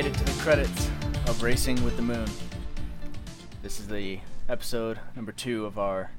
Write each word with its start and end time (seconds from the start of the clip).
made 0.00 0.06
it 0.06 0.14
to 0.14 0.24
the 0.24 0.42
credits 0.42 0.88
of 1.26 1.42
Racing 1.42 1.84
with 1.84 1.94
the 1.96 2.02
Moon. 2.02 2.24
This 3.62 3.78
is 3.78 3.86
the 3.86 4.20
episode 4.48 4.98
number 5.14 5.30
two 5.30 5.66
of 5.66 5.78
our 5.78 6.10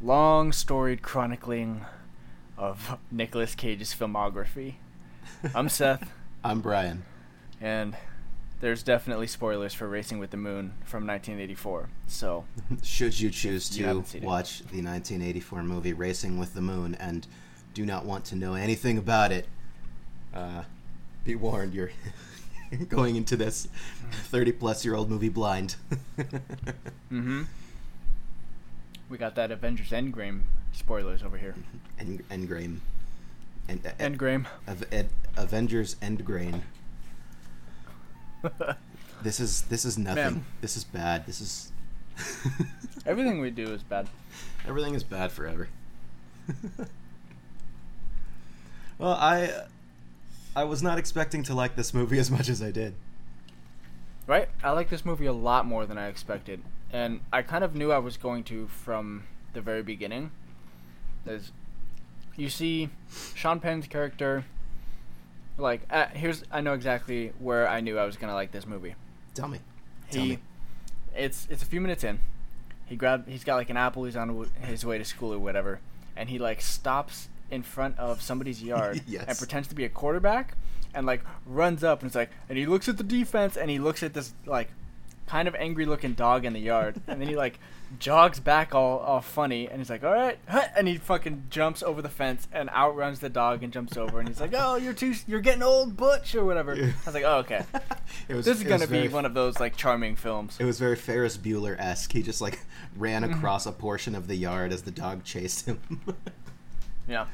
long 0.00 0.52
storied 0.52 1.02
chronicling 1.02 1.84
of 2.56 2.96
Nicolas 3.10 3.56
Cage's 3.56 3.92
filmography. 3.92 4.74
I'm 5.56 5.68
Seth, 5.68 6.08
I'm 6.44 6.60
Brian. 6.60 7.02
and 7.60 7.96
there's 8.60 8.84
definitely 8.84 9.26
spoilers 9.26 9.74
for 9.74 9.88
Racing 9.88 10.20
with 10.20 10.30
the 10.30 10.36
Moon 10.36 10.74
from 10.84 11.04
1984. 11.04 11.88
So, 12.06 12.44
Should 12.84 13.18
you 13.18 13.30
choose 13.30 13.68
to 13.70 13.82
it. 13.88 14.22
watch 14.22 14.60
the 14.60 14.84
1984 14.84 15.64
movie 15.64 15.94
Racing 15.94 16.38
with 16.38 16.54
the 16.54 16.62
Moon 16.62 16.94
and 17.00 17.26
do 17.74 17.84
not 17.84 18.04
want 18.04 18.24
to 18.26 18.36
know 18.36 18.54
anything 18.54 18.98
about 18.98 19.32
it, 19.32 19.48
uh, 20.32 20.62
be 21.24 21.34
warned, 21.34 21.74
you're 21.74 21.90
going 22.88 23.16
into 23.16 23.36
this 23.36 23.68
30 24.12 24.52
plus 24.52 24.84
year 24.84 24.94
old 24.94 25.10
movie 25.10 25.28
blind. 25.28 25.76
hmm 27.08 27.42
we 29.10 29.18
got 29.18 29.34
that 29.34 29.50
Avengers 29.50 29.90
Endgame 29.90 30.40
spoilers 30.72 31.22
over 31.22 31.36
here. 31.36 31.54
End, 31.98 32.22
Endgame. 32.30 32.78
End, 33.68 33.82
Endgame. 34.00 34.46
Av- 34.66 34.84
Ed, 34.90 35.08
Avengers 35.36 35.96
Endgrain. 35.96 36.62
This 39.22 39.40
is 39.40 39.62
this 39.62 39.86
is 39.86 39.96
nothing. 39.96 40.22
Man. 40.22 40.44
This 40.60 40.76
is 40.76 40.84
bad. 40.84 41.24
This 41.24 41.40
is 41.40 41.72
Everything 43.06 43.40
we 43.40 43.50
do 43.50 43.72
is 43.72 43.82
bad. 43.82 44.06
Everything 44.68 44.94
is 44.94 45.02
bad 45.02 45.32
forever. 45.32 45.68
well, 48.98 49.12
I 49.12 49.50
I 50.56 50.64
was 50.64 50.82
not 50.82 50.98
expecting 50.98 51.42
to 51.44 51.54
like 51.54 51.74
this 51.76 51.92
movie 51.92 52.18
as 52.18 52.30
much 52.30 52.48
as 52.48 52.62
I 52.62 52.70
did. 52.70 52.94
Right? 54.26 54.48
I 54.62 54.70
like 54.70 54.88
this 54.88 55.04
movie 55.04 55.26
a 55.26 55.32
lot 55.32 55.66
more 55.66 55.84
than 55.84 55.98
I 55.98 56.08
expected. 56.08 56.62
And 56.92 57.20
I 57.32 57.42
kind 57.42 57.64
of 57.64 57.74
knew 57.74 57.90
I 57.90 57.98
was 57.98 58.16
going 58.16 58.44
to 58.44 58.68
from 58.68 59.24
the 59.52 59.60
very 59.60 59.82
beginning. 59.82 60.30
There's, 61.24 61.52
you 62.36 62.48
see 62.48 62.88
Sean 63.34 63.58
Penn's 63.58 63.86
character, 63.86 64.44
like, 65.58 65.82
uh, 65.90 66.06
here's, 66.12 66.44
I 66.52 66.60
know 66.60 66.72
exactly 66.72 67.32
where 67.38 67.68
I 67.68 67.80
knew 67.80 67.98
I 67.98 68.04
was 68.04 68.16
going 68.16 68.28
to 68.28 68.34
like 68.34 68.52
this 68.52 68.66
movie. 68.66 68.94
Tell 69.34 69.48
me. 69.48 69.58
Tell 70.10 70.24
me. 70.24 70.38
it's, 71.16 71.48
it's 71.50 71.62
a 71.62 71.66
few 71.66 71.80
minutes 71.80 72.04
in. 72.04 72.20
He 72.86 72.96
grabbed, 72.96 73.28
he's 73.28 73.44
got 73.44 73.56
like 73.56 73.70
an 73.70 73.76
apple, 73.76 74.04
he's 74.04 74.16
on 74.16 74.48
his 74.60 74.84
way 74.84 74.98
to 74.98 75.04
school 75.04 75.32
or 75.32 75.38
whatever. 75.38 75.80
And 76.16 76.28
he 76.28 76.38
like 76.38 76.60
stops 76.60 77.28
in 77.54 77.62
front 77.62 77.98
of 77.98 78.20
somebody's 78.20 78.62
yard 78.72 79.00
Yes. 79.06 79.24
and 79.28 79.38
pretends 79.38 79.68
to 79.68 79.74
be 79.74 79.84
a 79.84 79.88
quarterback 79.88 80.56
and 80.94 81.06
like 81.06 81.22
runs 81.46 81.82
up 81.82 82.00
and 82.02 82.08
it's 82.08 82.16
like 82.16 82.30
and 82.48 82.58
he 82.58 82.66
looks 82.66 82.88
at 82.88 82.96
the 82.98 83.04
defense 83.04 83.56
and 83.56 83.70
he 83.70 83.78
looks 83.78 84.02
at 84.02 84.12
this 84.14 84.32
like 84.46 84.70
kind 85.26 85.48
of 85.48 85.54
angry 85.54 85.86
looking 85.86 86.12
dog 86.12 86.44
in 86.44 86.52
the 86.52 86.60
yard 86.60 87.00
and 87.08 87.18
then 87.20 87.26
he 87.28 87.34
like 87.34 87.58
jogs 87.98 88.38
back 88.40 88.74
all, 88.74 88.98
all 88.98 89.20
funny 89.22 89.66
and 89.68 89.78
he's 89.78 89.88
like 89.88 90.04
all 90.04 90.12
right 90.12 90.38
and 90.76 90.86
he 90.86 90.96
fucking 90.98 91.44
jumps 91.48 91.82
over 91.82 92.02
the 92.02 92.08
fence 92.10 92.46
and 92.52 92.68
outruns 92.70 93.20
the 93.20 93.28
dog 93.30 93.62
and 93.62 93.72
jumps 93.72 93.96
over 93.96 94.18
and 94.18 94.28
he's 94.28 94.40
like 94.40 94.52
oh 94.54 94.76
you're 94.76 94.92
too 94.92 95.14
you're 95.26 95.40
getting 95.40 95.62
old 95.62 95.96
butch 95.96 96.34
or 96.34 96.44
whatever 96.44 96.72
i 96.74 96.92
was 97.06 97.14
like 97.14 97.24
oh 97.24 97.38
okay 97.38 97.64
It 98.28 98.34
was, 98.34 98.44
this 98.44 98.58
is 98.58 98.64
gonna 98.64 98.86
be 98.86 99.08
one 99.08 99.24
of 99.24 99.32
those 99.34 99.58
like 99.58 99.76
charming 99.76 100.14
films 100.16 100.56
It 100.60 100.64
was 100.64 100.78
very 100.78 100.94
Ferris 100.96 101.36
Bueller 101.38 101.78
esque. 101.80 102.12
He 102.12 102.22
just 102.22 102.40
like 102.40 102.60
ran 102.96 103.22
Mm-hmm. 103.22 103.34
across 103.34 103.64
a 103.66 103.72
portion 103.72 104.14
of 104.14 104.28
the 104.28 104.36
yard 104.36 104.72
as 104.72 104.82
the 104.82 104.90
dog 104.90 105.24
chased 105.24 105.66
him. 105.66 105.80
Yeah 107.14 107.26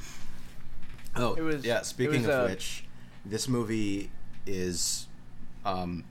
oh, 1.16 1.34
It 1.34 1.42
was- 1.42 1.64
yeah. 1.64 1.82
Speaking 1.82 2.22
was, 2.22 2.30
of 2.30 2.44
uh, 2.44 2.48
which, 2.48 2.84
this 3.24 3.48
movie 3.48 4.10
is, 4.46 5.06
um, 5.64 6.04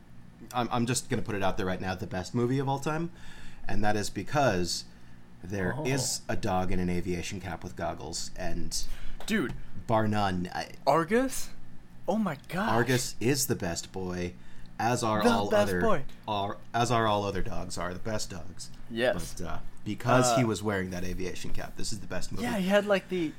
I'm 0.54 0.68
I'm 0.72 0.86
just 0.86 1.10
gonna 1.10 1.22
put 1.22 1.36
it 1.36 1.44
out 1.44 1.58
there 1.58 1.66
right 1.66 1.80
now, 1.82 1.94
the 1.96 2.08
best 2.08 2.34
movie 2.36 2.60
of 2.60 2.68
all 2.68 2.80
time, 2.80 3.12
and 3.68 3.84
that 3.84 3.96
is 3.96 4.10
because 4.10 4.86
there 5.44 5.76
is 5.86 6.22
Oh. 6.30 6.34
a 6.34 6.36
dog 6.36 6.72
in 6.72 6.80
an 6.80 6.90
aviation 6.90 7.40
cap 7.40 7.64
with 7.64 7.76
goggles, 7.76 8.32
and 8.36 8.76
dude 9.26 9.54
bar 9.88 10.08
none, 10.08 10.50
I, 10.54 10.68
argus 10.86 11.50
oh 12.08 12.18
my 12.18 12.38
god 12.48 12.70
Argus 12.70 13.16
is 13.20 13.46
the 13.48 13.56
best 13.56 13.92
boy, 13.92 14.34
as 14.80 15.04
are 15.04 15.24
The 15.24 15.30
all 15.30 15.50
best 15.50 15.70
other 15.70 15.82
boy. 15.82 16.04
Are, 16.28 16.58
as 16.74 16.90
are 16.92 17.06
all 17.08 17.24
other 17.24 17.42
dogs 17.44 17.78
are 17.78 17.94
the 17.94 18.00
best 18.00 18.30
dogs. 18.32 18.70
yes 18.92 19.34
But 19.38 19.46
uh, 19.48 19.58
because 19.86 20.36
he 20.36 20.44
Uh, 20.44 20.48
was 20.48 20.62
wearing 20.64 20.90
that 20.92 21.04
aviation 21.04 21.52
cap, 21.52 21.76
this 21.78 21.92
is 21.94 22.00
the 22.00 22.08
best 22.08 22.32
movie. 22.32 22.44
Yeah, 22.44 22.58
he 22.58 22.68
had 22.68 22.86
like 22.86 23.10
the 23.10 23.32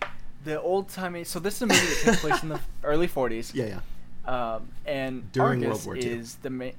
the 0.45 0.61
old 0.61 0.89
timey. 0.89 1.25
So 1.25 1.39
this 1.39 1.57
is 1.57 1.63
a 1.63 1.67
movie 1.67 1.81
that 1.81 2.03
takes 2.05 2.21
place 2.21 2.43
in 2.43 2.49
the 2.49 2.61
early 2.85 3.09
'40s. 3.09 3.55
yeah, 3.55 3.67
yeah. 3.67 3.81
Um, 4.27 4.69
and 4.87 5.31
During 5.33 5.65
Argus 5.65 5.87
World 5.87 5.99
War 5.99 6.09
II. 6.09 6.19
is 6.19 6.35
the 6.37 6.51
main 6.51 6.73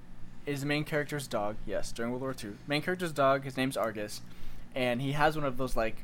is 0.46 0.62
the 0.62 0.68
main 0.68 0.84
character's 0.84 1.28
dog. 1.28 1.56
Yes, 1.66 1.92
during 1.92 2.12
World 2.12 2.22
War 2.22 2.36
II. 2.44 2.52
Main 2.68 2.82
character's 2.82 3.12
dog. 3.12 3.44
His 3.44 3.58
name's 3.58 3.78
Argus, 3.78 4.22
and 4.76 5.02
he 5.02 5.14
has 5.14 5.36
one 5.36 5.46
of 5.46 5.58
those 5.58 5.76
like 5.76 6.04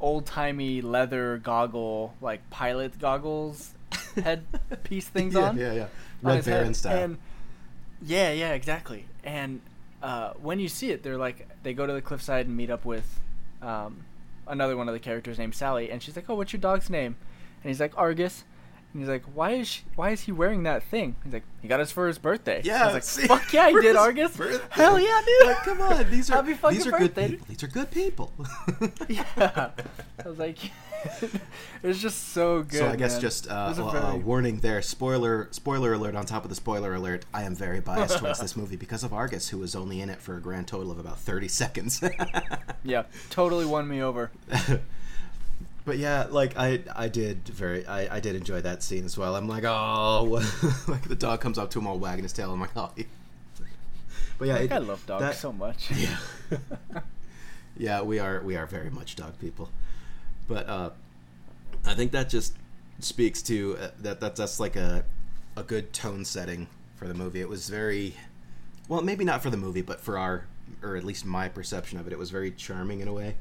old 0.00 0.26
timey 0.26 0.80
leather 0.80 1.38
goggle 1.38 2.14
like 2.20 2.48
pilot 2.48 2.98
goggles 2.98 3.74
head 4.16 4.44
piece 4.84 5.08
things 5.08 5.34
yeah, 5.34 5.40
on. 5.40 5.58
Yeah, 5.58 5.72
yeah. 5.72 5.82
on 5.82 5.88
Red 6.22 6.36
his 6.36 6.46
head, 6.46 6.52
Baron 6.60 6.74
style. 6.74 7.04
And 7.04 7.18
yeah, 8.02 8.32
yeah, 8.32 8.52
exactly. 8.52 9.06
And 9.24 9.60
uh, 10.02 10.32
when 10.40 10.58
you 10.58 10.68
see 10.68 10.90
it, 10.90 11.02
they're 11.02 11.18
like 11.18 11.48
they 11.62 11.74
go 11.74 11.86
to 11.86 11.92
the 11.92 12.02
cliffside 12.02 12.46
and 12.46 12.56
meet 12.56 12.70
up 12.70 12.84
with 12.84 13.20
um, 13.62 14.04
another 14.50 14.76
one 14.76 14.88
of 14.88 14.94
the 14.94 15.00
characters 15.00 15.38
named 15.38 15.54
Sally, 15.54 15.90
and 15.90 16.02
she's 16.02 16.16
like, 16.16 16.28
"Oh, 16.28 16.34
what's 16.34 16.52
your 16.52 16.60
dog's 16.60 16.90
name?" 16.90 17.16
And 17.62 17.70
he's 17.70 17.80
like, 17.80 17.96
"Argus." 17.96 18.44
And 18.92 19.00
he's 19.02 19.08
like, 19.08 19.22
"Why 19.34 19.52
is 19.52 19.68
she, 19.68 19.82
why 19.94 20.10
is 20.10 20.22
he 20.22 20.32
wearing 20.32 20.64
that 20.64 20.82
thing?" 20.82 21.14
He's 21.22 21.32
like, 21.32 21.44
"He 21.62 21.68
got 21.68 21.78
us 21.78 21.92
for 21.92 22.08
his 22.08 22.18
birthday." 22.18 22.60
Yeah, 22.64 22.88
I 22.88 22.94
was 22.94 23.04
see, 23.04 23.26
like, 23.28 23.42
"Fuck 23.42 23.52
yeah, 23.52 23.68
he 23.70 23.80
did, 23.80 23.94
Argus! 23.94 24.36
birthday. 24.36 24.64
Hell 24.70 24.98
yeah, 24.98 25.20
dude! 25.24 25.46
Like, 25.48 25.62
come 25.62 25.80
on, 25.80 26.10
these 26.10 26.28
are 26.30 26.42
these 26.42 26.86
are 26.86 26.90
birthday, 26.90 27.28
good 27.28 27.30
people. 27.30 27.46
These 27.48 27.62
are 27.62 27.68
good 27.68 27.90
people. 27.92 28.32
yeah." 29.08 29.70
I 30.24 30.28
was 30.28 30.38
like, 30.40 30.58
"It's 31.84 32.00
just 32.00 32.30
so 32.32 32.62
good." 32.62 32.78
so 32.78 32.88
I 32.88 32.96
guess 32.96 33.12
man. 33.12 33.20
just 33.20 33.48
uh, 33.48 33.74
uh, 33.78 33.90
very- 33.90 34.18
warning 34.18 34.58
there. 34.58 34.82
Spoiler 34.82 35.46
spoiler 35.52 35.92
alert 35.92 36.16
on 36.16 36.26
top 36.26 36.42
of 36.42 36.48
the 36.50 36.56
spoiler 36.56 36.92
alert. 36.94 37.24
I 37.32 37.44
am 37.44 37.54
very 37.54 37.78
biased 37.78 38.18
towards 38.18 38.40
this 38.40 38.56
movie 38.56 38.76
because 38.76 39.04
of 39.04 39.12
Argus, 39.12 39.50
who 39.50 39.58
was 39.58 39.76
only 39.76 40.00
in 40.00 40.10
it 40.10 40.20
for 40.20 40.36
a 40.36 40.40
grand 40.40 40.66
total 40.66 40.90
of 40.90 40.98
about 40.98 41.20
thirty 41.20 41.48
seconds. 41.48 42.02
yeah, 42.82 43.04
totally 43.30 43.66
won 43.66 43.86
me 43.86 44.02
over. 44.02 44.32
But 45.90 45.98
yeah, 45.98 46.28
like 46.30 46.56
I, 46.56 46.84
I 46.94 47.08
did 47.08 47.48
very, 47.48 47.84
I, 47.84 48.18
I 48.18 48.20
did 48.20 48.36
enjoy 48.36 48.60
that 48.60 48.80
scene 48.80 49.04
as 49.04 49.18
well. 49.18 49.34
I'm 49.34 49.48
like, 49.48 49.64
oh, 49.64 50.22
like 50.86 51.02
the 51.08 51.16
dog 51.16 51.40
comes 51.40 51.58
up 51.58 51.68
to 51.70 51.80
him 51.80 51.88
all 51.88 51.98
wagging 51.98 52.22
his 52.22 52.32
tail. 52.32 52.52
I'm 52.52 52.60
like, 52.60 52.70
oh. 52.76 52.92
But 54.38 54.46
yeah, 54.46 54.56
it- 54.58 54.70
I 54.70 54.78
love 54.78 55.04
dogs 55.04 55.22
that- 55.22 55.34
so 55.34 55.50
much. 55.52 55.90
Yeah, 55.96 56.16
yeah, 57.76 58.02
we 58.02 58.20
are, 58.20 58.40
we 58.40 58.54
are 58.54 58.66
very 58.66 58.88
much 58.88 59.16
dog 59.16 59.36
people. 59.40 59.68
But 60.46 60.68
uh, 60.68 60.90
I 61.84 61.94
think 61.94 62.12
that 62.12 62.28
just 62.28 62.54
speaks 63.00 63.42
to 63.42 63.76
uh, 63.80 63.90
that. 64.02 64.20
That 64.20 64.36
that's 64.36 64.60
like 64.60 64.76
a, 64.76 65.04
a 65.56 65.64
good 65.64 65.92
tone 65.92 66.24
setting 66.24 66.68
for 66.94 67.08
the 67.08 67.14
movie. 67.14 67.40
It 67.40 67.48
was 67.48 67.68
very, 67.68 68.14
well, 68.86 69.02
maybe 69.02 69.24
not 69.24 69.42
for 69.42 69.50
the 69.50 69.56
movie, 69.56 69.82
but 69.82 70.00
for 70.00 70.18
our, 70.18 70.46
or 70.84 70.94
at 70.94 71.02
least 71.02 71.26
my 71.26 71.48
perception 71.48 71.98
of 71.98 72.06
it, 72.06 72.12
it 72.12 72.18
was 72.18 72.30
very 72.30 72.52
charming 72.52 73.00
in 73.00 73.08
a 73.08 73.12
way. 73.12 73.34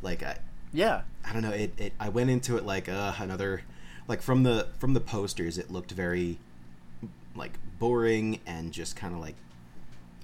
Like 0.00 0.22
I, 0.22 0.38
yeah, 0.72 1.02
I 1.24 1.32
don't 1.32 1.42
know. 1.42 1.50
It, 1.50 1.72
it 1.78 1.92
I 1.98 2.08
went 2.08 2.30
into 2.30 2.56
it 2.56 2.64
like 2.64 2.88
uh, 2.88 3.14
another, 3.18 3.62
like 4.06 4.22
from 4.22 4.44
the 4.44 4.68
from 4.78 4.94
the 4.94 5.00
posters, 5.00 5.58
it 5.58 5.70
looked 5.70 5.92
very, 5.92 6.38
like 7.34 7.58
boring 7.78 8.40
and 8.46 8.72
just 8.72 8.94
kind 8.94 9.14
of 9.14 9.20
like, 9.20 9.34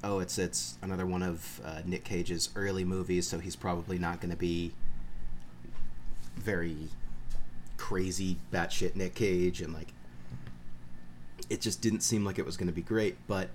oh, 0.04 0.20
it's 0.20 0.38
it's 0.38 0.78
another 0.82 1.04
one 1.06 1.22
of 1.22 1.60
uh, 1.64 1.80
Nick 1.84 2.04
Cage's 2.04 2.50
early 2.54 2.84
movies, 2.84 3.26
so 3.26 3.38
he's 3.38 3.56
probably 3.56 3.98
not 3.98 4.20
going 4.20 4.30
to 4.30 4.36
be 4.36 4.72
very 6.36 6.88
crazy 7.76 8.36
batshit 8.52 8.94
Nick 8.94 9.14
Cage, 9.14 9.60
and 9.60 9.74
like, 9.74 9.88
it 11.50 11.60
just 11.60 11.80
didn't 11.80 12.00
seem 12.00 12.24
like 12.24 12.38
it 12.38 12.46
was 12.46 12.56
going 12.56 12.68
to 12.68 12.72
be 12.72 12.82
great. 12.82 13.16
But 13.26 13.48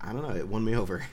I 0.00 0.12
don't 0.12 0.22
know. 0.22 0.34
It 0.34 0.48
won 0.48 0.64
me 0.64 0.74
over. 0.74 1.04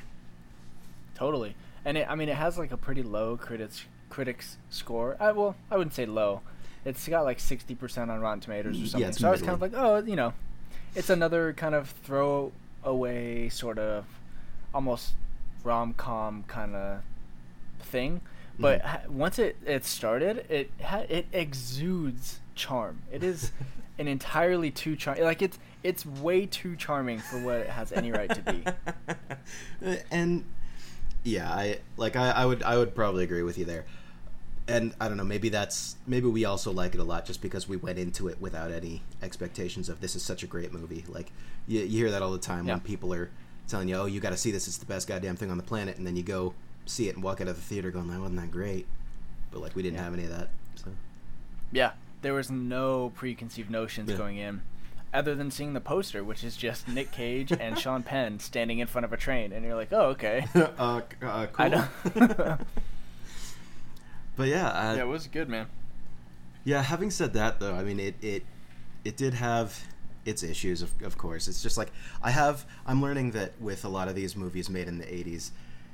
Totally, 1.16 1.56
and 1.84 1.98
it, 1.98 2.08
I 2.10 2.16
mean, 2.16 2.30
it 2.30 2.36
has 2.36 2.58
like 2.58 2.72
a 2.72 2.78
pretty 2.78 3.04
low 3.04 3.36
critics 3.36 3.84
critics 4.14 4.58
score. 4.70 5.18
I 5.20 5.32
well, 5.32 5.56
I 5.72 5.78
wouldn't 5.78 5.94
say 5.96 6.06
low. 6.06 6.42
It's 6.86 7.08
got 7.08 7.24
like 7.24 7.40
sixty 7.40 7.74
percent 7.76 8.12
on 8.12 8.20
Rotten 8.22 8.42
Tomatoes 8.42 8.82
or 8.82 8.86
something. 8.86 9.10
it's 9.10 9.18
so 9.20 9.28
I 9.28 9.32
was 9.32 9.42
kind 9.42 9.54
of 9.54 9.62
like, 9.62 9.74
oh, 9.76 9.98
you 10.06 10.16
know, 10.16 10.34
it's 10.96 11.10
another 11.10 11.54
kind 11.54 11.74
of 11.74 11.90
throwaway 12.04 13.50
sort 13.50 13.80
of 13.80 14.06
almost 14.74 15.14
rom 15.64 15.94
com 15.94 16.44
kind 16.48 16.76
of 16.76 17.02
thing. 17.80 18.22
But 18.60 18.82
Mhm. 18.84 19.08
once 19.08 19.40
it 19.40 19.56
it 19.66 19.84
started, 19.86 20.46
it 20.50 20.70
ha- 20.84 21.06
it 21.10 21.26
exudes 21.34 22.40
charm. 22.54 23.02
It 23.12 23.24
is 23.24 23.52
an 23.98 24.08
entirely 24.08 24.70
too 24.70 24.96
charm. 24.96 25.20
Like 25.22 25.42
it's 25.42 25.58
it's 25.82 26.06
way 26.06 26.46
too 26.46 26.76
charming 26.76 27.20
for 27.20 27.40
what 27.40 27.56
it 27.58 27.70
has 27.70 27.92
any 27.92 28.12
right 28.12 28.30
to 28.30 28.42
be. 29.82 29.96
and 30.12 30.44
yeah, 31.24 31.50
I 31.52 31.80
like 31.98 32.16
I, 32.16 32.30
I 32.32 32.46
would 32.46 32.62
I 32.64 32.78
would 32.78 32.94
probably 32.94 33.24
agree 33.24 33.44
with 33.44 33.58
you 33.58 33.66
there. 33.66 33.86
And 34.68 34.94
I 35.00 35.08
don't 35.08 35.18
know, 35.18 35.24
maybe 35.26 35.50
that's 35.50 35.96
maybe 36.08 36.28
we 36.28 36.46
also 36.46 36.72
like 36.72 36.94
it 36.94 37.00
a 37.00 37.04
lot 37.04 37.26
just 37.26 37.42
because 37.42 37.68
we 37.68 37.76
went 37.78 38.00
into 38.00 38.28
it 38.28 38.40
without 38.40 38.72
any 38.72 39.02
expectations 39.22 39.90
of 39.90 40.00
this 40.02 40.16
is 40.16 40.24
such 40.24 40.44
a 40.44 40.48
great 40.48 40.72
movie. 40.72 41.04
Like 41.08 41.32
you, 41.68 41.82
you 41.82 41.98
hear 42.00 42.12
that 42.12 42.22
all 42.22 42.32
the 42.32 42.38
time 42.38 42.66
Yeah. 42.68 42.74
when 42.76 42.82
people 42.82 43.14
are 43.14 43.30
telling 43.68 43.90
you, 43.90 43.96
"Oh, 43.96 44.06
you 44.06 44.20
got 44.20 44.30
to 44.32 44.38
see 44.38 44.52
this; 44.52 44.68
it's 44.68 44.78
the 44.78 44.86
best 44.86 45.08
goddamn 45.08 45.36
thing 45.36 45.52
on 45.52 45.58
the 45.58 45.64
planet," 45.64 45.98
and 45.98 46.08
then 46.08 46.16
you 46.16 46.24
go 46.24 46.54
see 46.86 47.08
it 47.10 47.16
and 47.16 47.24
walk 47.24 47.42
out 47.42 47.48
of 47.48 47.56
the 47.56 47.62
theater 47.62 47.92
going, 47.92 48.08
"That 48.08 48.20
wasn't 48.20 48.40
that 48.40 48.52
great," 48.52 48.86
but 49.52 49.62
like 49.62 49.76
we 49.76 49.82
didn't 49.84 49.98
Yeah. 49.98 50.04
have 50.06 50.14
any 50.14 50.24
of 50.24 50.30
that. 50.32 50.50
So 50.76 50.92
Yeah, 51.72 51.92
there 52.22 52.34
was 52.34 52.50
no 52.52 53.12
preconceived 53.16 53.70
notions 53.70 54.12
Yeah. 54.12 54.18
going 54.18 54.38
in, 54.38 54.62
other 55.14 55.36
than 55.36 55.52
seeing 55.52 55.74
the 55.74 55.82
poster, 55.82 56.24
which 56.24 56.44
is 56.44 56.56
just 56.56 56.88
Nick 56.88 57.12
Cage 57.12 57.52
and 57.60 57.78
Sean 57.78 58.04
Penn 58.04 58.40
standing 58.40 58.80
in 58.80 58.88
front 58.88 59.04
of 59.06 59.12
a 59.14 59.18
train, 59.18 59.52
and 59.52 59.66
you're 59.66 59.76
like, 59.76 59.92
oh, 59.92 60.08
okay. 60.12 60.46
uh, 60.56 61.02
uh, 61.22 61.48
cool. 61.52 62.58
I 64.34 64.38
but 64.38 64.48
yeah, 64.48 64.68
uh, 64.68 64.96
yeah, 64.96 65.02
it 65.02 65.08
was 65.08 65.28
good, 65.28 65.50
man. 65.50 65.68
Yeah, 66.64 66.82
having 66.82 67.12
said 67.12 67.34
that 67.34 67.60
though, 67.60 67.74
I 67.74 67.84
mean 67.84 68.00
it 68.00 68.16
it 68.22 68.44
it 69.04 69.18
did 69.18 69.34
have 69.34 69.84
its 70.26 70.44
issues 70.44 70.82
of 70.82 70.92
of 71.02 71.18
course. 71.18 71.48
It's 71.48 71.62
just 71.62 71.78
like 71.78 71.92
I 72.22 72.32
have 72.32 72.66
I'm 72.86 73.02
learning 73.02 73.32
that 73.32 73.60
with 73.62 73.86
a 73.86 73.90
lot 73.90 74.08
of 74.08 74.16
these 74.16 74.36
movies 74.36 74.70
made 74.70 74.88
in 74.88 74.98
the 74.98 75.06
80s, 75.06 75.52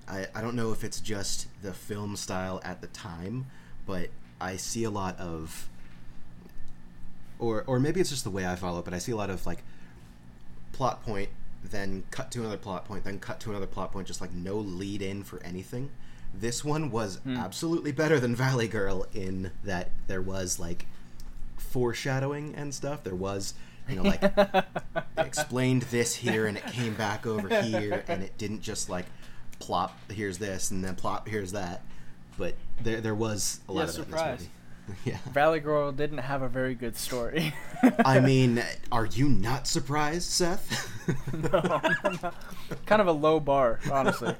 I 0.07 0.27
I 0.35 0.41
don't 0.41 0.55
know 0.55 0.71
if 0.71 0.83
it's 0.83 0.99
just 0.99 1.47
the 1.61 1.73
film 1.73 2.15
style 2.15 2.61
at 2.63 2.81
the 2.81 2.87
time, 2.87 3.47
but 3.85 4.09
I 4.39 4.55
see 4.55 4.83
a 4.83 4.91
lot 4.91 5.19
of 5.19 5.67
or 7.39 7.63
or 7.67 7.79
maybe 7.79 7.99
it's 7.99 8.09
just 8.09 8.23
the 8.23 8.29
way 8.29 8.47
I 8.47 8.55
follow, 8.55 8.79
it, 8.79 8.85
but 8.85 8.93
I 8.93 8.99
see 8.99 9.11
a 9.11 9.17
lot 9.17 9.29
of 9.29 9.45
like 9.45 9.63
plot 10.71 11.03
point 11.03 11.29
then 11.63 12.03
cut 12.11 12.31
to 12.31 12.39
another 12.39 12.57
plot 12.57 12.85
point, 12.85 13.03
then 13.03 13.19
cut 13.19 13.39
to 13.41 13.49
another 13.49 13.67
plot 13.67 13.91
point, 13.91 14.07
just 14.07 14.21
like 14.21 14.33
no 14.33 14.55
lead 14.55 15.01
in 15.01 15.23
for 15.23 15.41
anything. 15.43 15.89
This 16.33 16.63
one 16.63 16.91
was 16.91 17.17
Hmm. 17.17 17.35
absolutely 17.37 17.91
better 17.91 18.19
than 18.19 18.35
Valley 18.35 18.67
Girl 18.67 19.05
in 19.13 19.51
that 19.63 19.89
there 20.07 20.21
was 20.21 20.59
like 20.59 20.85
foreshadowing 21.57 22.55
and 22.55 22.73
stuff. 22.73 23.03
There 23.03 23.15
was, 23.15 23.53
you 23.87 23.95
know, 23.97 24.03
like 24.03 24.23
explained 25.17 25.83
this 25.83 26.15
here 26.15 26.45
and 26.47 26.57
it 26.57 26.65
came 26.67 26.93
back 26.93 27.25
over 27.25 27.47
here 27.61 28.03
and 28.07 28.23
it 28.23 28.37
didn't 28.37 28.61
just 28.61 28.89
like 28.89 29.05
plop 29.59 29.97
here's 30.11 30.37
this 30.37 30.71
and 30.71 30.83
then 30.83 30.95
plop 30.95 31.27
here's 31.27 31.51
that. 31.51 31.81
But 32.37 32.55
there 32.81 33.01
there 33.01 33.15
was 33.15 33.59
a 33.67 33.73
lot 33.73 33.79
Yeah, 33.81 33.83
of 33.85 33.89
surprise. 33.91 34.37
this 34.39 34.47
movie. 34.47 34.51
Yeah. 35.05 35.17
Valley 35.33 35.59
Girl 35.59 35.91
didn't 35.91 36.17
have 36.17 36.41
a 36.41 36.47
very 36.49 36.73
good 36.73 36.97
story. 36.97 37.53
I 38.03 38.19
mean, 38.21 38.63
are 38.91 39.05
you 39.05 39.29
not 39.29 39.67
surprised, 39.67 40.27
Seth? 40.31 40.89
No, 41.31 41.79
I'm 42.03 42.19
not. 42.23 42.33
kind 42.87 42.99
of 42.99 43.05
a 43.07 43.11
low 43.11 43.39
bar, 43.39 43.79
honestly. 43.91 44.33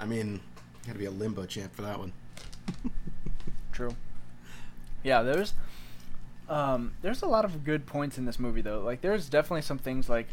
I 0.00 0.04
mean, 0.06 0.40
got 0.86 0.92
to 0.94 0.98
be 0.98 1.04
a 1.06 1.10
limbo 1.10 1.46
champ 1.46 1.74
for 1.74 1.82
that 1.82 1.98
one. 1.98 2.12
True. 3.72 3.94
Yeah, 5.02 5.22
there's 5.22 5.54
um, 6.48 6.92
there's 7.02 7.22
a 7.22 7.26
lot 7.26 7.44
of 7.44 7.64
good 7.64 7.86
points 7.86 8.18
in 8.18 8.24
this 8.24 8.38
movie 8.38 8.60
though. 8.60 8.80
Like 8.80 9.00
there's 9.00 9.28
definitely 9.28 9.62
some 9.62 9.78
things 9.78 10.08
like 10.08 10.26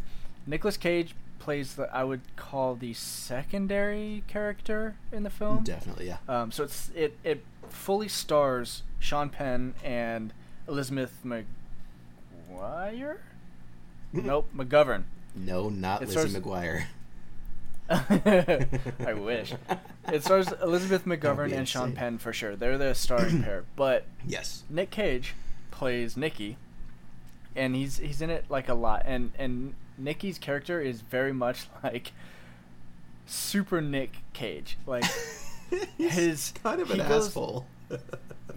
Nicolas 0.45 0.77
Cage 0.77 1.15
plays 1.39 1.75
the 1.75 1.93
I 1.95 2.03
would 2.03 2.21
call 2.35 2.75
the 2.75 2.93
secondary 2.93 4.23
character 4.27 4.95
in 5.11 5.23
the 5.23 5.29
film. 5.29 5.63
Definitely, 5.63 6.07
yeah. 6.07 6.17
Um, 6.27 6.51
so 6.51 6.63
it's 6.63 6.89
it 6.95 7.17
it 7.23 7.43
fully 7.69 8.07
stars 8.07 8.83
Sean 8.99 9.29
Penn 9.29 9.73
and 9.83 10.33
Elizabeth 10.67 11.13
McGuire. 11.23 13.17
nope, 14.13 14.49
McGovern. 14.55 15.03
No, 15.35 15.69
not 15.69 16.01
It 16.01 16.09
Lizzie 16.09 16.29
stars- 16.29 16.35
McGuire. 16.35 16.85
I 17.89 19.13
wish. 19.15 19.53
It 20.11 20.23
stars 20.23 20.49
Elizabeth 20.63 21.03
McGovern 21.03 21.51
and 21.51 21.67
Sean. 21.67 21.91
Penn 21.91 22.17
for 22.17 22.31
sure. 22.31 22.55
They're 22.55 22.77
the 22.77 22.93
starring 22.95 23.43
pair. 23.43 23.65
But 23.75 24.05
Yes. 24.25 24.63
Nick 24.69 24.89
Cage 24.89 25.33
plays 25.69 26.15
Nicky, 26.15 26.55
and 27.57 27.75
he's 27.75 27.97
he's 27.97 28.21
in 28.21 28.29
it 28.29 28.45
like 28.49 28.69
a 28.69 28.73
lot. 28.73 29.01
And 29.05 29.31
and 29.37 29.73
Nicky's 29.97 30.37
character 30.37 30.79
is 30.79 31.01
very 31.01 31.33
much 31.33 31.67
like 31.83 32.13
super 33.25 33.81
Nick 33.81 34.11
Cage, 34.31 34.77
like 34.85 35.03
He's 35.97 36.13
his- 36.13 36.53
kind 36.63 36.79
of 36.81 36.89
an 36.91 36.99
goes- 36.99 37.27
asshole. 37.27 37.65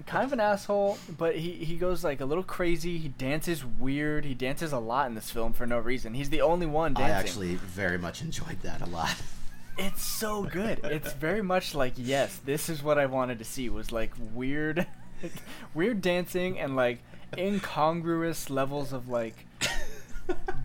Kind 0.07 0.25
of 0.25 0.33
an 0.33 0.41
asshole. 0.41 0.99
But 1.17 1.37
he 1.37 1.53
he 1.53 1.77
goes 1.77 2.05
like 2.05 2.21
a 2.21 2.25
little 2.25 2.45
crazy. 2.45 2.99
He 2.99 3.09
dances 3.09 3.65
weird. 3.65 4.25
He 4.25 4.35
dances 4.35 4.73
a 4.73 4.79
lot 4.79 5.09
in 5.09 5.15
this 5.15 5.31
film 5.31 5.53
for 5.53 5.67
no 5.67 5.79
reason. 5.79 6.15
He's 6.15 6.31
the 6.31 6.41
only 6.41 6.67
one 6.67 6.97
I 6.97 7.11
actually 7.11 7.57
very 7.57 7.99
much 7.99 8.23
enjoyed 8.23 8.61
that 8.63 8.81
a 8.81 8.87
lot. 8.87 9.15
It's 9.79 10.03
so 10.03 10.43
good. 10.43 10.81
It's 10.85 11.15
very 11.15 11.41
much 11.41 11.75
like 11.75 11.95
yes, 11.97 12.39
this 12.45 12.69
is 12.69 12.83
what 12.83 12.99
I 12.99 13.07
wanted 13.07 13.39
to 13.39 13.47
see 13.47 13.71
was 13.71 13.91
like 13.91 14.13
weird 14.35 14.87
weird 15.75 16.03
dancing 16.03 16.59
and 16.59 16.77
like 16.77 16.99
incongruous 17.39 18.51
levels 18.51 18.93
of 18.93 19.09
like 19.09 19.47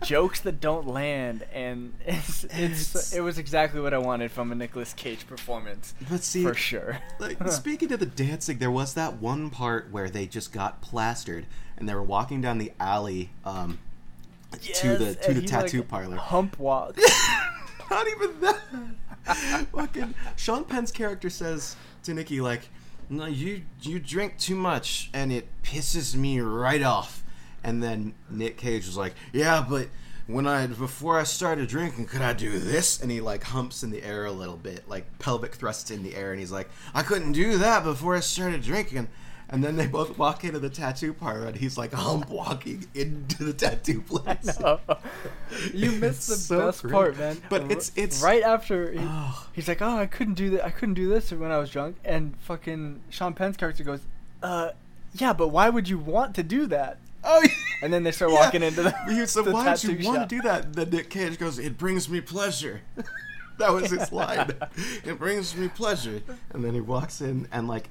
jokes 0.04 0.40
that 0.40 0.60
don't 0.60 0.86
land 0.86 1.44
and 1.52 1.92
it's, 2.06 2.44
it's 2.44 2.54
It's- 2.94 3.12
it 3.12 3.20
was 3.20 3.38
exactly 3.38 3.80
what 3.80 3.92
I 3.92 3.98
wanted 3.98 4.30
from 4.30 4.52
a 4.52 4.54
Nicolas 4.54 4.92
Cage 4.92 5.26
performance 5.26 5.94
But 6.08 6.22
see, 6.22 6.42
for 6.44 6.54
sure. 6.54 6.98
like 7.18 7.36
speaking 7.50 7.92
of 7.92 8.00
the 8.00 8.06
dancing, 8.06 8.58
there 8.58 8.70
was 8.70 8.94
that 8.94 9.14
one 9.16 9.50
part 9.50 9.90
where 9.90 10.08
they 10.08 10.26
just 10.26 10.52
got 10.52 10.80
plastered 10.80 11.46
and 11.76 11.88
they 11.88 11.94
were 11.94 12.02
walking 12.02 12.40
down 12.40 12.58
the 12.58 12.72
alley 12.78 13.30
um, 13.44 13.78
to 14.74 14.96
the 14.96 15.14
to 15.16 15.34
the 15.34 15.40
he, 15.40 15.46
tattoo 15.46 15.78
like, 15.78 15.88
parlor. 15.88 16.16
Hump 16.16 16.58
walk. 16.58 16.96
Not 17.90 18.06
even 18.08 18.40
that. 18.40 19.66
Fucking 19.72 20.14
Sean 20.36 20.64
Penn's 20.64 20.92
character 20.92 21.28
says 21.28 21.76
to 22.04 22.14
Nicky 22.14 22.40
like, 22.40 22.68
"No, 23.10 23.26
you 23.26 23.62
you 23.82 23.98
drink 23.98 24.38
too 24.38 24.54
much 24.56 25.10
and 25.12 25.32
it 25.32 25.48
pisses 25.62 26.14
me 26.14 26.40
right 26.40 26.82
off." 26.82 27.22
And 27.64 27.82
then 27.82 28.14
Nick 28.30 28.56
Cage 28.56 28.86
was 28.86 28.96
like, 28.96 29.14
"Yeah, 29.32 29.64
but 29.68 29.88
when 30.26 30.46
I 30.46 30.66
before 30.66 31.18
I 31.18 31.24
started 31.24 31.68
drinking, 31.68 32.06
could 32.06 32.22
I 32.22 32.32
do 32.32 32.58
this?" 32.58 33.00
And 33.00 33.10
he 33.10 33.20
like 33.20 33.42
humps 33.44 33.82
in 33.82 33.90
the 33.90 34.02
air 34.04 34.24
a 34.24 34.32
little 34.32 34.56
bit, 34.56 34.88
like 34.88 35.18
pelvic 35.18 35.54
thrusts 35.54 35.90
in 35.90 36.02
the 36.02 36.14
air, 36.14 36.30
and 36.30 36.38
he's 36.40 36.52
like, 36.52 36.68
"I 36.94 37.02
couldn't 37.02 37.32
do 37.32 37.58
that 37.58 37.82
before 37.84 38.14
I 38.16 38.20
started 38.20 38.62
drinking." 38.62 39.08
And 39.48 39.62
then 39.62 39.76
they 39.76 39.86
both 39.86 40.18
walk 40.18 40.42
into 40.42 40.58
the 40.58 40.68
tattoo 40.68 41.12
parlor, 41.12 41.46
and 41.46 41.56
he's 41.56 41.78
like 41.78 41.92
hump 41.92 42.28
walking 42.28 42.84
into 42.94 43.44
the 43.44 43.52
tattoo 43.52 44.00
place. 44.02 44.58
You 45.72 45.92
missed 46.00 46.28
the 46.28 46.34
so 46.34 46.66
best 46.66 46.82
great. 46.82 46.92
part, 46.92 47.16
man. 47.18 47.40
But 47.48 47.62
it's- 47.64 47.92
it's- 47.94 48.22
right 48.22 48.42
after 48.42 48.90
he, 48.90 48.98
Oh. 49.00 49.46
he's 49.52 49.68
like, 49.68 49.80
"Oh, 49.80 49.96
I 49.98 50.06
couldn't 50.06 50.34
do 50.34 50.50
that. 50.50 50.64
I 50.64 50.70
couldn't 50.70 50.94
do 50.94 51.08
this 51.08 51.30
when 51.30 51.52
I 51.52 51.58
was 51.58 51.70
drunk." 51.70 51.96
And 52.04 52.34
fucking 52.40 53.02
Sean 53.10 53.34
Penn's 53.34 53.56
character 53.56 53.84
goes, 53.84 54.00
"Uh, 54.42 54.70
yeah, 55.14 55.32
but 55.32 55.48
why 55.48 55.68
would 55.68 55.88
you 55.88 55.98
want 55.98 56.34
to 56.34 56.42
do 56.42 56.66
that?" 56.66 56.98
Oh, 57.24 57.42
yeah. 57.42 57.50
And 57.82 57.92
then 57.92 58.02
they 58.04 58.12
start 58.12 58.30
Yeah. 58.32 58.38
walking 58.40 58.62
into 58.62 58.82
the, 58.82 58.94
He 59.08 59.26
said, 59.26 59.44
the 59.44 59.52
"Why 59.52 59.74
did 59.74 59.82
you 59.84 60.06
want 60.06 60.20
shop." 60.20 60.28
to 60.28 60.34
do 60.36 60.42
that?" 60.42 60.72
Then 60.72 60.90
Nick 60.90 61.10
Cage 61.10 61.38
goes, 61.38 61.58
"It 61.58 61.76
brings 61.76 62.08
me 62.08 62.20
pleasure." 62.20 62.82
that 63.58 63.72
was 63.72 63.90
his 63.90 64.12
line. 64.12 64.52
it 65.04 65.18
brings 65.18 65.54
me 65.56 65.68
pleasure. 65.68 66.22
And 66.52 66.64
then 66.64 66.74
he 66.74 66.80
walks 66.80 67.20
in 67.20 67.48
and 67.52 67.66
like, 67.68 67.90